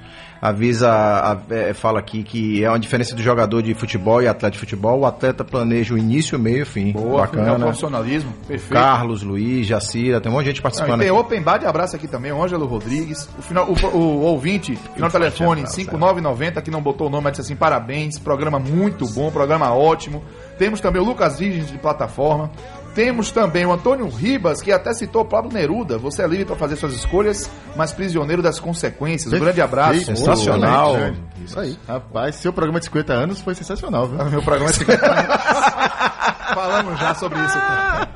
avisa, 0.50 0.92
a- 0.92 1.38
é, 1.50 1.74
fala 1.74 2.00
aqui 2.00 2.22
que 2.22 2.62
é 2.64 2.70
uma 2.70 2.78
diferença 2.78 3.16
do 3.16 3.22
jogador 3.22 3.62
de 3.62 3.74
futebol 3.74 4.22
e 4.22 4.28
atleta 4.28 4.52
de 4.52 4.60
futebol. 4.60 5.00
O 5.00 5.06
atleta 5.06 5.44
planeja 5.44 5.94
o 5.94 5.98
início, 5.98 6.38
meio 6.38 6.64
e 6.64 6.66
fim. 6.66 6.92
Boa, 6.92 7.24
é 7.24 7.28
Bacana. 7.28 7.60
profissionalismo. 7.60 8.34
Perfeito. 8.46 8.74
Carlos, 8.74 9.24
Luiz, 9.24 9.66
Jacira, 9.66 10.20
tem 10.20 10.30
um 10.30 10.36
monte 10.36 10.44
de 10.44 10.50
gente 10.50 10.62
participando 10.62 11.00
tem 11.00 11.10
aqui. 11.10 11.18
Open 11.18 11.42
Bar 11.42 11.60
de 11.60 11.66
abraço 11.66 11.96
aqui 11.96 12.08
também, 12.10 12.34
o 12.34 12.44
Ângelo 12.44 12.66
Rodrigues. 12.66 13.30
O, 13.40 13.42
final, 13.42 13.66
o, 13.70 13.98
o 13.98 14.22
ouvinte, 14.24 14.76
final 14.94 15.10
do 15.10 15.14
telefone 15.14 15.62
abraço, 15.62 15.76
5990, 15.76 16.62
que 16.62 16.70
não 16.70 16.82
botou 16.82 17.08
o 17.08 17.10
nome, 17.10 17.24
mas 17.24 17.34
disse 17.38 17.42
assim: 17.44 17.56
parabéns, 17.56 18.20
programa 18.20 18.60
muito 18.60 19.08
bom, 19.08 19.32
programa 19.32 19.74
ótimo. 19.74 20.22
Temos 20.60 20.82
também 20.82 21.02
o 21.02 21.06
Lucas 21.06 21.40
Virgens 21.40 21.72
de 21.72 21.78
plataforma. 21.78 22.52
Temos 22.94 23.32
também 23.32 23.66
o 23.66 23.72
Antônio 23.72 24.08
Ribas, 24.08 24.62
que 24.62 24.72
até 24.72 24.94
citou 24.94 25.24
o 25.24 25.26
Pablo 25.26 25.52
Neruda. 25.52 25.98
Você 25.98 26.22
é 26.22 26.28
livre 26.28 26.46
para 26.46 26.56
fazer 26.56 26.76
suas 26.76 26.94
escolhas, 26.94 27.50
mas 27.76 27.92
prisioneiro 27.92 28.42
das 28.42 28.60
consequências. 28.60 29.34
Um 29.34 29.40
grande 29.40 29.62
abraço. 29.62 30.06
Sensacional. 30.06 30.96
Isso 31.44 31.60
aí. 31.60 31.78
Rapaz, 31.88 32.36
seu 32.36 32.54
programa 32.54 32.80
de 32.80 32.86
50 32.86 33.14
anos 33.14 33.42
foi 33.42 33.56
sensacional, 33.56 34.08
viu? 34.08 34.24
Meu 34.30 34.44
programa 34.44 34.70
é 34.70 34.74
50 34.74 35.06
anos. 35.06 35.26
Falamos 36.54 37.00
já 37.00 37.16
sobre 37.16 37.40
isso. 37.40 37.58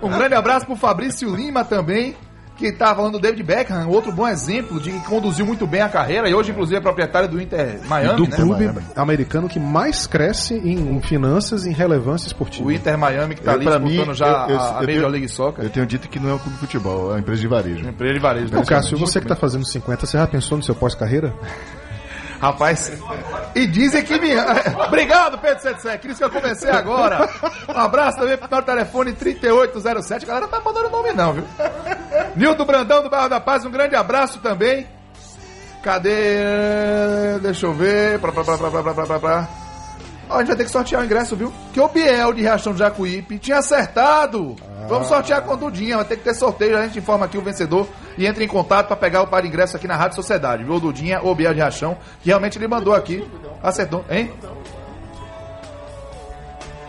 Um 0.01 0.09
grande 0.09 0.35
abraço 0.35 0.65
pro 0.67 0.75
Fabrício 0.75 1.35
Lima 1.35 1.65
também, 1.65 2.15
que 2.57 2.71
tá 2.71 2.95
falando 2.95 3.13
do 3.13 3.19
David 3.19 3.43
Beckham, 3.43 3.87
outro 3.87 4.11
bom 4.11 4.27
exemplo 4.27 4.79
de 4.79 4.91
que 4.91 4.99
conduziu 5.01 5.45
muito 5.45 5.67
bem 5.67 5.81
a 5.81 5.89
carreira 5.89 6.27
e 6.29 6.33
hoje, 6.33 6.51
inclusive, 6.51 6.77
é 6.77 6.81
proprietário 6.81 7.29
do 7.29 7.39
Inter 7.41 7.79
Miami, 7.87 8.15
do 8.17 8.27
né? 8.27 8.35
clube 8.35 8.65
Miami. 8.65 8.81
americano 8.95 9.47
que 9.47 9.59
mais 9.59 10.07
cresce 10.07 10.55
em, 10.55 10.95
em 10.97 11.01
finanças 11.01 11.65
e 11.65 11.69
em 11.69 11.73
relevância 11.73 12.27
esportiva. 12.27 12.67
O 12.67 12.71
Inter 12.71 12.97
Miami, 12.97 13.35
que 13.35 13.41
tá 13.41 13.51
Eu, 13.51 13.55
ali 13.55 13.65
disputando 13.65 14.07
mim, 14.09 14.13
já 14.15 14.25
eu- 14.27 14.31
eu- 14.55 14.59
a, 14.59 14.63
a 14.63 14.67
eu 14.67 14.73
Major 14.73 14.85
tenho- 14.85 15.07
League 15.07 15.29
Soccer. 15.29 15.63
Eu 15.65 15.69
tenho 15.69 15.85
dito 15.85 16.09
que 16.09 16.19
não 16.19 16.29
é 16.29 16.33
um 16.33 16.39
clube 16.39 16.55
de 16.55 16.59
futebol, 16.61 17.09
é 17.09 17.13
uma 17.13 17.19
empresa 17.19 17.41
de 17.41 17.47
varejo. 17.47 17.87
Empresa 17.87 18.13
de 18.13 18.19
varejo. 18.19 18.51
Cássio, 18.65 18.97
você 18.97 19.21
que 19.21 19.27
tá 19.27 19.35
fazendo 19.35 19.65
50, 19.65 20.05
você 20.05 20.17
já 20.17 20.25
pensou 20.27 20.57
no 20.57 20.63
seu 20.63 20.73
pós-carreira? 20.75 21.33
Rapaz, 22.39 22.91
e 23.55 23.65
dizem 23.65 24.03
que 24.03 24.19
me. 24.19 24.31
Obrigado, 24.87 25.39
Pedro 25.39 25.61
77. 25.61 26.07
isso 26.07 26.17
que 26.17 26.23
eu 26.23 26.29
comecei 26.29 26.69
agora. 26.69 27.27
Um 27.67 27.79
abraço 27.79 28.19
também 28.19 28.37
pro 28.37 28.61
telefone 28.61 29.13
3807. 29.13 30.23
A 30.23 30.27
galera 30.27 30.47
tá 30.47 30.59
mandando 30.59 30.89
nome, 30.89 31.13
não, 31.13 31.33
viu? 31.33 31.43
Nildo 32.35 32.63
Brandão 32.65 33.01
do 33.01 33.09
Bairro 33.09 33.29
da 33.29 33.39
Paz, 33.39 33.65
um 33.65 33.71
grande 33.71 33.95
abraço 33.95 34.39
também. 34.39 34.87
Cadê? 35.81 37.39
Deixa 37.41 37.65
eu 37.65 37.73
ver. 37.73 38.19
Pra, 38.19 38.31
pra, 38.31 38.43
pra, 38.43 38.57
pra, 38.57 38.69
pra, 38.69 38.93
pra, 38.93 39.05
pra, 39.05 39.19
pra. 39.19 39.47
Ó, 40.29 40.35
a 40.35 40.39
gente 40.39 40.47
vai 40.47 40.57
ter 40.57 40.65
que 40.65 40.71
sortear 40.71 41.01
o 41.01 41.05
ingresso, 41.05 41.35
viu? 41.35 41.53
Que 41.73 41.79
o 41.79 41.87
Biel 41.87 42.33
de 42.33 42.41
Reação 42.41 42.73
de 42.73 42.79
Jacuípe 42.79 43.39
tinha 43.39 43.57
acertado. 43.57 44.55
Ah. 44.61 44.87
Vamos 44.87 45.07
sortear 45.07 45.41
com 45.41 45.55
Dudinha, 45.57 45.97
vai 45.97 46.05
ter 46.05 46.17
que 46.17 46.23
ter 46.23 46.33
sorteio. 46.33 46.77
A 46.77 46.83
gente 46.83 46.99
informa 46.99 47.25
aqui 47.25 47.37
o 47.37 47.41
vencedor 47.41 47.87
e 48.17 48.25
entra 48.25 48.43
em 48.43 48.47
contato 48.47 48.87
para 48.87 48.95
pegar 48.95 49.21
o 49.21 49.27
par 49.27 49.41
de 49.41 49.47
ingresso 49.47 49.77
aqui 49.77 49.87
na 49.87 49.95
Rádio 49.95 50.15
Sociedade, 50.15 50.63
viu? 50.63 50.79
Dudinha 50.79 51.21
ou 51.21 51.35
Biel 51.35 51.53
de 51.53 51.59
Riachão, 51.59 51.97
que 52.21 52.29
realmente 52.29 52.57
ele 52.57 52.67
mandou 52.67 52.93
aqui. 52.93 53.27
Acertou, 53.61 54.03
hein? 54.09 54.33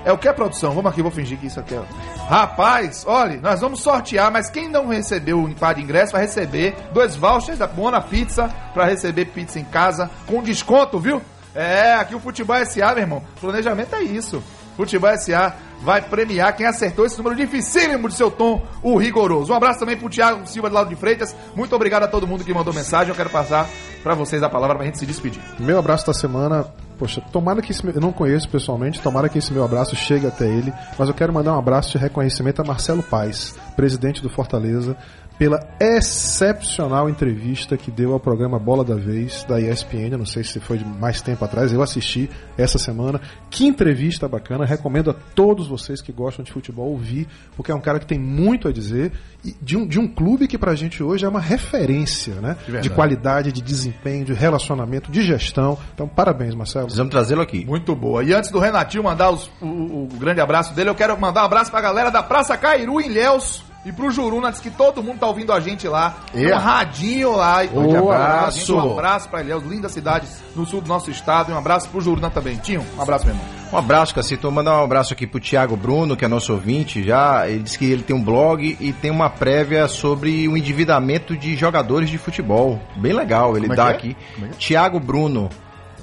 É 0.04 0.12
o 0.12 0.16
que 0.16 0.28
é 0.28 0.32
produção? 0.32 0.72
Vamos 0.72 0.90
aqui, 0.90 1.02
vou 1.02 1.10
fingir 1.10 1.38
que 1.38 1.48
isso 1.48 1.60
aqui 1.60 1.74
é. 1.74 1.82
Rapaz, 2.28 3.04
olha, 3.06 3.38
nós 3.40 3.60
vamos 3.60 3.80
sortear, 3.80 4.30
mas 4.30 4.48
quem 4.48 4.68
não 4.68 4.86
recebeu 4.88 5.42
o 5.42 5.54
par 5.54 5.74
de 5.74 5.82
ingresso 5.82 6.12
vai 6.12 6.22
receber 6.22 6.74
dois 6.92 7.16
vouchers 7.16 7.58
da 7.58 7.66
Bona 7.66 8.00
Pizza 8.00 8.48
para 8.72 8.84
receber 8.84 9.26
pizza 9.26 9.58
em 9.58 9.64
casa 9.64 10.10
com 10.26 10.42
desconto, 10.42 10.98
viu? 10.98 11.20
É, 11.54 11.94
aqui 11.94 12.14
o 12.14 12.20
Futebol 12.20 12.64
SA, 12.64 12.88
meu 12.94 12.98
irmão. 12.98 13.22
Planejamento 13.40 13.94
é 13.96 14.02
isso. 14.02 14.42
Futebol 14.78 15.10
SA 15.18 15.56
vai 15.82 16.00
premiar 16.00 16.54
quem 16.54 16.64
acertou 16.64 17.04
esse 17.04 17.18
número 17.18 17.34
dificílimo 17.34 18.08
de 18.08 18.14
seu 18.14 18.30
tom, 18.30 18.64
o 18.80 18.96
rigoroso. 18.96 19.52
Um 19.52 19.56
abraço 19.56 19.80
também 19.80 19.96
pro 19.96 20.08
Thiago 20.08 20.46
Silva 20.46 20.68
de 20.68 20.74
Lauro 20.74 20.88
de 20.88 20.94
Freitas. 20.94 21.34
Muito 21.56 21.74
obrigado 21.74 22.04
a 22.04 22.08
todo 22.08 22.28
mundo 22.28 22.44
que 22.44 22.54
mandou 22.54 22.72
mensagem. 22.72 23.08
Eu 23.08 23.16
quero 23.16 23.28
passar 23.28 23.68
para 24.04 24.14
vocês 24.14 24.40
a 24.40 24.48
palavra 24.48 24.76
pra 24.76 24.84
gente 24.84 24.96
se 24.96 25.04
despedir. 25.04 25.42
Meu 25.58 25.80
abraço 25.80 26.06
da 26.06 26.14
semana, 26.14 26.64
poxa, 26.96 27.20
tomara 27.32 27.60
que 27.60 27.72
esse 27.72 27.84
meu, 27.84 27.92
eu 27.92 28.00
não 28.00 28.12
conheço 28.12 28.48
pessoalmente, 28.48 29.02
tomara 29.02 29.28
que 29.28 29.38
esse 29.38 29.52
meu 29.52 29.64
abraço 29.64 29.96
chegue 29.96 30.28
até 30.28 30.46
ele, 30.46 30.72
mas 30.96 31.08
eu 31.08 31.14
quero 31.14 31.32
mandar 31.32 31.54
um 31.54 31.58
abraço 31.58 31.90
de 31.90 31.98
reconhecimento 31.98 32.62
a 32.62 32.64
Marcelo 32.64 33.02
Paes, 33.02 33.56
presidente 33.74 34.22
do 34.22 34.30
Fortaleza, 34.30 34.96
pela 35.38 35.60
excepcional 35.80 37.08
entrevista 37.08 37.76
que 37.76 37.90
deu 37.90 38.12
ao 38.12 38.18
programa 38.18 38.58
Bola 38.58 38.84
da 38.84 38.96
Vez 38.96 39.44
da 39.44 39.60
ESPN, 39.60 40.10
eu 40.12 40.18
não 40.18 40.26
sei 40.26 40.42
se 40.42 40.58
foi 40.58 40.78
de 40.78 40.84
mais 40.84 41.20
tempo 41.22 41.44
atrás, 41.44 41.72
eu 41.72 41.80
assisti 41.80 42.28
essa 42.56 42.78
semana. 42.78 43.20
Que 43.48 43.64
entrevista 43.66 44.26
bacana, 44.26 44.64
recomendo 44.64 45.10
a 45.10 45.14
todos 45.14 45.68
vocês 45.68 46.02
que 46.02 46.10
gostam 46.12 46.44
de 46.44 46.50
futebol 46.52 46.88
ouvir, 46.90 47.28
porque 47.56 47.70
é 47.70 47.74
um 47.74 47.80
cara 47.80 48.00
que 48.00 48.06
tem 48.06 48.18
muito 48.18 48.66
a 48.68 48.72
dizer 48.72 49.12
e 49.44 49.54
de 49.62 49.76
um, 49.76 49.86
de 49.86 50.00
um 50.00 50.08
clube 50.08 50.48
que 50.48 50.58
pra 50.58 50.74
gente 50.74 51.02
hoje 51.02 51.24
é 51.24 51.28
uma 51.28 51.40
referência, 51.40 52.34
né? 52.40 52.56
De, 52.80 52.90
qualidade, 52.90 53.52
de 53.52 53.62
desempenho, 53.62 54.24
de 54.24 54.32
relacionamento, 54.32 55.10
de 55.10 55.22
gestão. 55.22 55.78
Então, 55.94 56.08
parabéns, 56.08 56.54
Marcelo. 56.54 56.86
Precisamos 56.86 57.12
trazê-lo 57.12 57.42
aqui. 57.42 57.64
Muito 57.64 57.94
boa. 57.94 58.24
E 58.24 58.32
antes 58.32 58.50
do 58.50 58.58
Renatinho 58.58 59.04
mandar 59.04 59.30
os- 59.30 59.48
o, 59.60 59.66
o- 59.66 60.04
o 60.12 60.16
grande 60.18 60.40
abraço 60.40 60.74
dele, 60.74 60.90
eu 60.90 60.94
quero 60.96 61.18
mandar 61.20 61.42
um 61.42 61.46
abraço 61.46 61.70
pra 61.70 61.80
galera 61.80 62.10
da 62.10 62.22
Praça 62.24 62.56
Cairu 62.56 63.00
em 63.00 63.06
Ilhéus. 63.06 63.64
E 63.88 63.92
pro 63.92 64.10
Juruna, 64.10 64.50
diz 64.50 64.60
que 64.60 64.68
todo 64.68 65.02
mundo 65.02 65.20
tá 65.20 65.26
ouvindo 65.26 65.50
a 65.50 65.58
gente 65.60 65.88
lá. 65.88 66.16
Tem 66.30 66.52
Um 66.52 66.58
radinho 66.58 67.34
lá. 67.34 67.64
E 67.64 67.68
Ô, 67.68 68.12
abraço. 68.12 68.76
Um 68.76 68.92
abraço 68.92 69.30
pra 69.30 69.40
Ilhéus, 69.40 69.64
linda 69.64 69.88
cidade 69.88 70.28
no 70.54 70.66
sul 70.66 70.82
do 70.82 70.88
nosso 70.88 71.10
estado. 71.10 71.50
E 71.50 71.54
um 71.54 71.58
abraço 71.58 71.88
pro 71.88 71.98
Juruna 71.98 72.28
também. 72.28 72.58
Tinho, 72.58 72.84
um 72.98 73.00
abraço, 73.00 73.24
meu 73.24 73.34
irmão. 73.34 73.48
Um 73.72 73.78
abraço, 73.78 74.14
Cacito. 74.14 74.52
Mandar 74.52 74.78
um 74.78 74.84
abraço 74.84 75.14
aqui 75.14 75.26
pro 75.26 75.40
Thiago 75.40 75.74
Bruno, 75.74 76.18
que 76.18 76.24
é 76.24 76.28
nosso 76.28 76.52
ouvinte 76.52 77.02
já. 77.02 77.48
Ele 77.48 77.62
disse 77.62 77.78
que 77.78 77.90
ele 77.90 78.02
tem 78.02 78.14
um 78.14 78.22
blog 78.22 78.76
e 78.78 78.92
tem 78.92 79.10
uma 79.10 79.30
prévia 79.30 79.88
sobre 79.88 80.46
o 80.46 80.54
endividamento 80.54 81.34
de 81.34 81.56
jogadores 81.56 82.10
de 82.10 82.18
futebol. 82.18 82.78
Bem 82.94 83.14
legal, 83.14 83.56
ele 83.56 83.68
Como 83.68 83.72
é 83.72 83.76
dá 83.76 83.88
é? 83.88 83.92
aqui. 83.92 84.14
É 84.42 84.44
é? 84.44 84.48
Thiago 84.48 85.00
Bruno. 85.00 85.48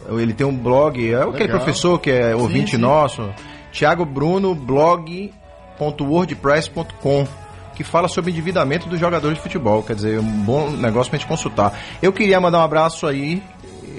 Ele 0.09 0.33
tem 0.33 0.47
um 0.47 0.57
blog, 0.57 1.07
é 1.07 1.21
aquele 1.21 1.43
Legal. 1.43 1.59
professor 1.59 1.99
que 1.99 2.09
é 2.09 2.36
ouvinte 2.36 2.71
sim. 2.71 2.77
nosso. 2.77 3.29
Thiago 3.71 4.05
Bruno, 4.05 4.55
blog.wordpress.com. 4.55 7.44
que 7.76 7.84
fala 7.84 8.07
sobre 8.07 8.32
endividamento 8.32 8.88
dos 8.88 8.99
jogadores 8.99 9.38
de 9.38 9.43
futebol. 9.43 9.84
Quer 9.84 9.95
dizer, 9.95 10.19
um 10.19 10.23
bom 10.23 10.71
negócio 10.71 11.09
pra 11.09 11.19
gente 11.19 11.28
consultar. 11.28 11.78
Eu 12.01 12.11
queria 12.13 12.39
mandar 12.39 12.59
um 12.59 12.63
abraço 12.63 13.05
aí 13.05 13.43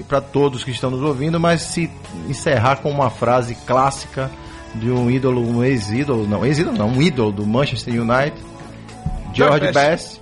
para 0.09 0.21
todos 0.21 0.65
que 0.65 0.71
estão 0.71 0.91
nos 0.91 1.03
ouvindo, 1.03 1.39
mas 1.39 1.63
se 1.63 1.91
encerrar 2.29 2.77
com 2.77 2.91
uma 2.91 3.11
frase 3.11 3.55
clássica 3.67 4.31
de 4.75 4.91
um 4.91 5.11
ídolo, 5.11 5.41
um 5.41 5.65
ex-ídolo, 5.65 6.27
não, 6.27 6.45
ex-ídolo 6.45 6.77
não, 6.77 6.89
um 6.89 7.03
ídolo 7.03 7.33
do 7.33 7.47
Manchester 7.47 7.95
United, 7.95 8.37
George 9.33 9.73
Best, 9.73 10.21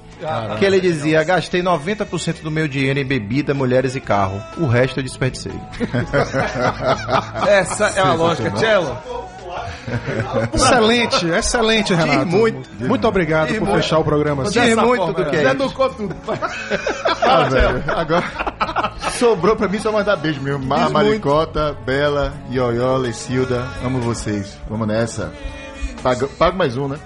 que 0.59 0.65
ele 0.65 0.81
dizia: 0.81 1.23
gastei 1.25 1.63
90% 1.63 2.43
do 2.43 2.51
meu 2.51 2.69
dinheiro 2.69 2.99
em 2.99 3.05
bebida, 3.05 3.53
mulheres 3.53 3.95
e 3.95 4.01
carro. 4.01 4.43
O 4.59 4.67
resto 4.67 5.01
eu 5.01 5.03
desperdicei. 5.03 5.53
Essa 7.49 7.87
é 7.89 8.01
a 8.01 8.13
lógica, 8.15 8.57
Cello. 8.57 8.97
Excelente, 10.53 11.27
excelente, 11.27 11.95
Renato. 11.95 12.27
muito, 12.27 12.69
muito 12.85 13.09
obrigado 13.09 13.49
por 13.55 13.61
muito. 13.63 13.77
fechar 13.77 13.99
o 13.99 14.05
programa 14.05 14.43
assim. 14.43 14.61
Diz 14.61 14.71
Dessa 14.71 14.83
muito 14.87 15.05
forma, 15.05 15.25
do 15.25 15.31
que 15.31 15.37
é 15.37 15.51
educou 15.51 15.91
tudo. 15.91 16.17
Ah, 17.27 17.49
velho, 17.49 17.83
agora 17.89 18.25
sobrou 19.19 19.57
pra 19.57 19.69
mim 19.69 19.79
só 19.79 19.91
mandar 19.91 20.17
beijo 20.17 20.41
mesmo. 20.41 20.65
Mar, 20.65 20.91
Maricota, 20.91 21.77
Bela, 21.87 22.33
Ioió, 22.51 22.97
Lecilda, 22.97 23.67
amo 23.83 24.01
vocês. 24.01 24.59
Vamos 24.69 24.87
nessa. 24.87 25.33
Pago, 26.03 26.29
pago 26.29 26.57
mais 26.57 26.77
um, 26.77 26.89
né? 26.89 26.99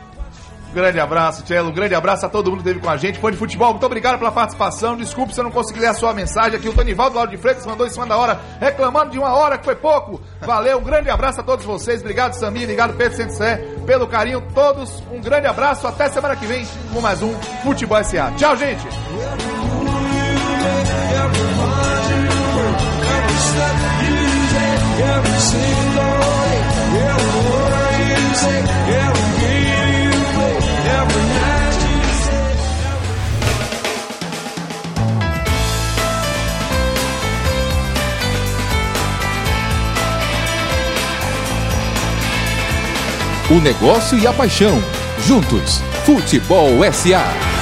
Grande 0.72 1.00
abraço, 1.00 1.42
Tchelo. 1.42 1.70
Um 1.70 1.72
grande 1.72 1.94
abraço 1.94 2.26
a 2.26 2.28
todo 2.28 2.50
mundo 2.50 2.62
que 2.62 2.68
esteve 2.68 2.84
com 2.84 2.90
a 2.90 2.96
gente. 2.96 3.18
Fã 3.18 3.30
de 3.30 3.36
futebol, 3.36 3.70
muito 3.70 3.86
obrigado 3.86 4.18
pela 4.18 4.30
participação. 4.30 4.96
Desculpe 4.96 5.32
se 5.32 5.40
eu 5.40 5.44
não 5.44 5.50
consegui 5.50 5.80
ler 5.80 5.88
a 5.88 5.94
sua 5.94 6.12
mensagem 6.12 6.58
aqui. 6.58 6.68
O 6.68 6.72
Tonivaldo 6.72 7.16
Lauro 7.16 7.30
de 7.30 7.36
Freitas 7.36 7.64
mandou 7.66 7.86
em 7.86 7.90
cima 7.90 8.06
da 8.06 8.16
hora, 8.16 8.40
reclamando 8.60 9.10
de 9.10 9.18
uma 9.18 9.34
hora 9.34 9.56
que 9.56 9.64
foi 9.64 9.76
pouco. 9.76 10.20
Valeu, 10.40 10.78
um 10.78 10.84
grande 10.84 11.10
abraço 11.10 11.40
a 11.40 11.42
todos 11.42 11.64
vocês. 11.64 12.00
Obrigado, 12.00 12.34
Samir. 12.34 12.64
Obrigado, 12.64 12.94
Pedro 12.96 13.16
Sensé, 13.16 13.56
pelo 13.86 14.06
carinho. 14.06 14.42
Todos, 14.54 15.02
um 15.10 15.20
grande 15.20 15.46
abraço. 15.46 15.86
Até 15.86 16.08
semana 16.10 16.36
que 16.36 16.46
vem 16.46 16.66
com 16.92 17.00
mais 17.00 17.22
um 17.22 17.34
Futebol 17.62 18.02
SA. 18.04 18.32
Tchau, 18.36 18.56
gente. 18.56 18.86
O 43.50 43.60
negócio 43.60 44.18
e 44.18 44.26
a 44.26 44.32
paixão. 44.32 44.78
Juntos. 45.24 45.80
Futebol 46.04 46.84
SA. 46.92 47.57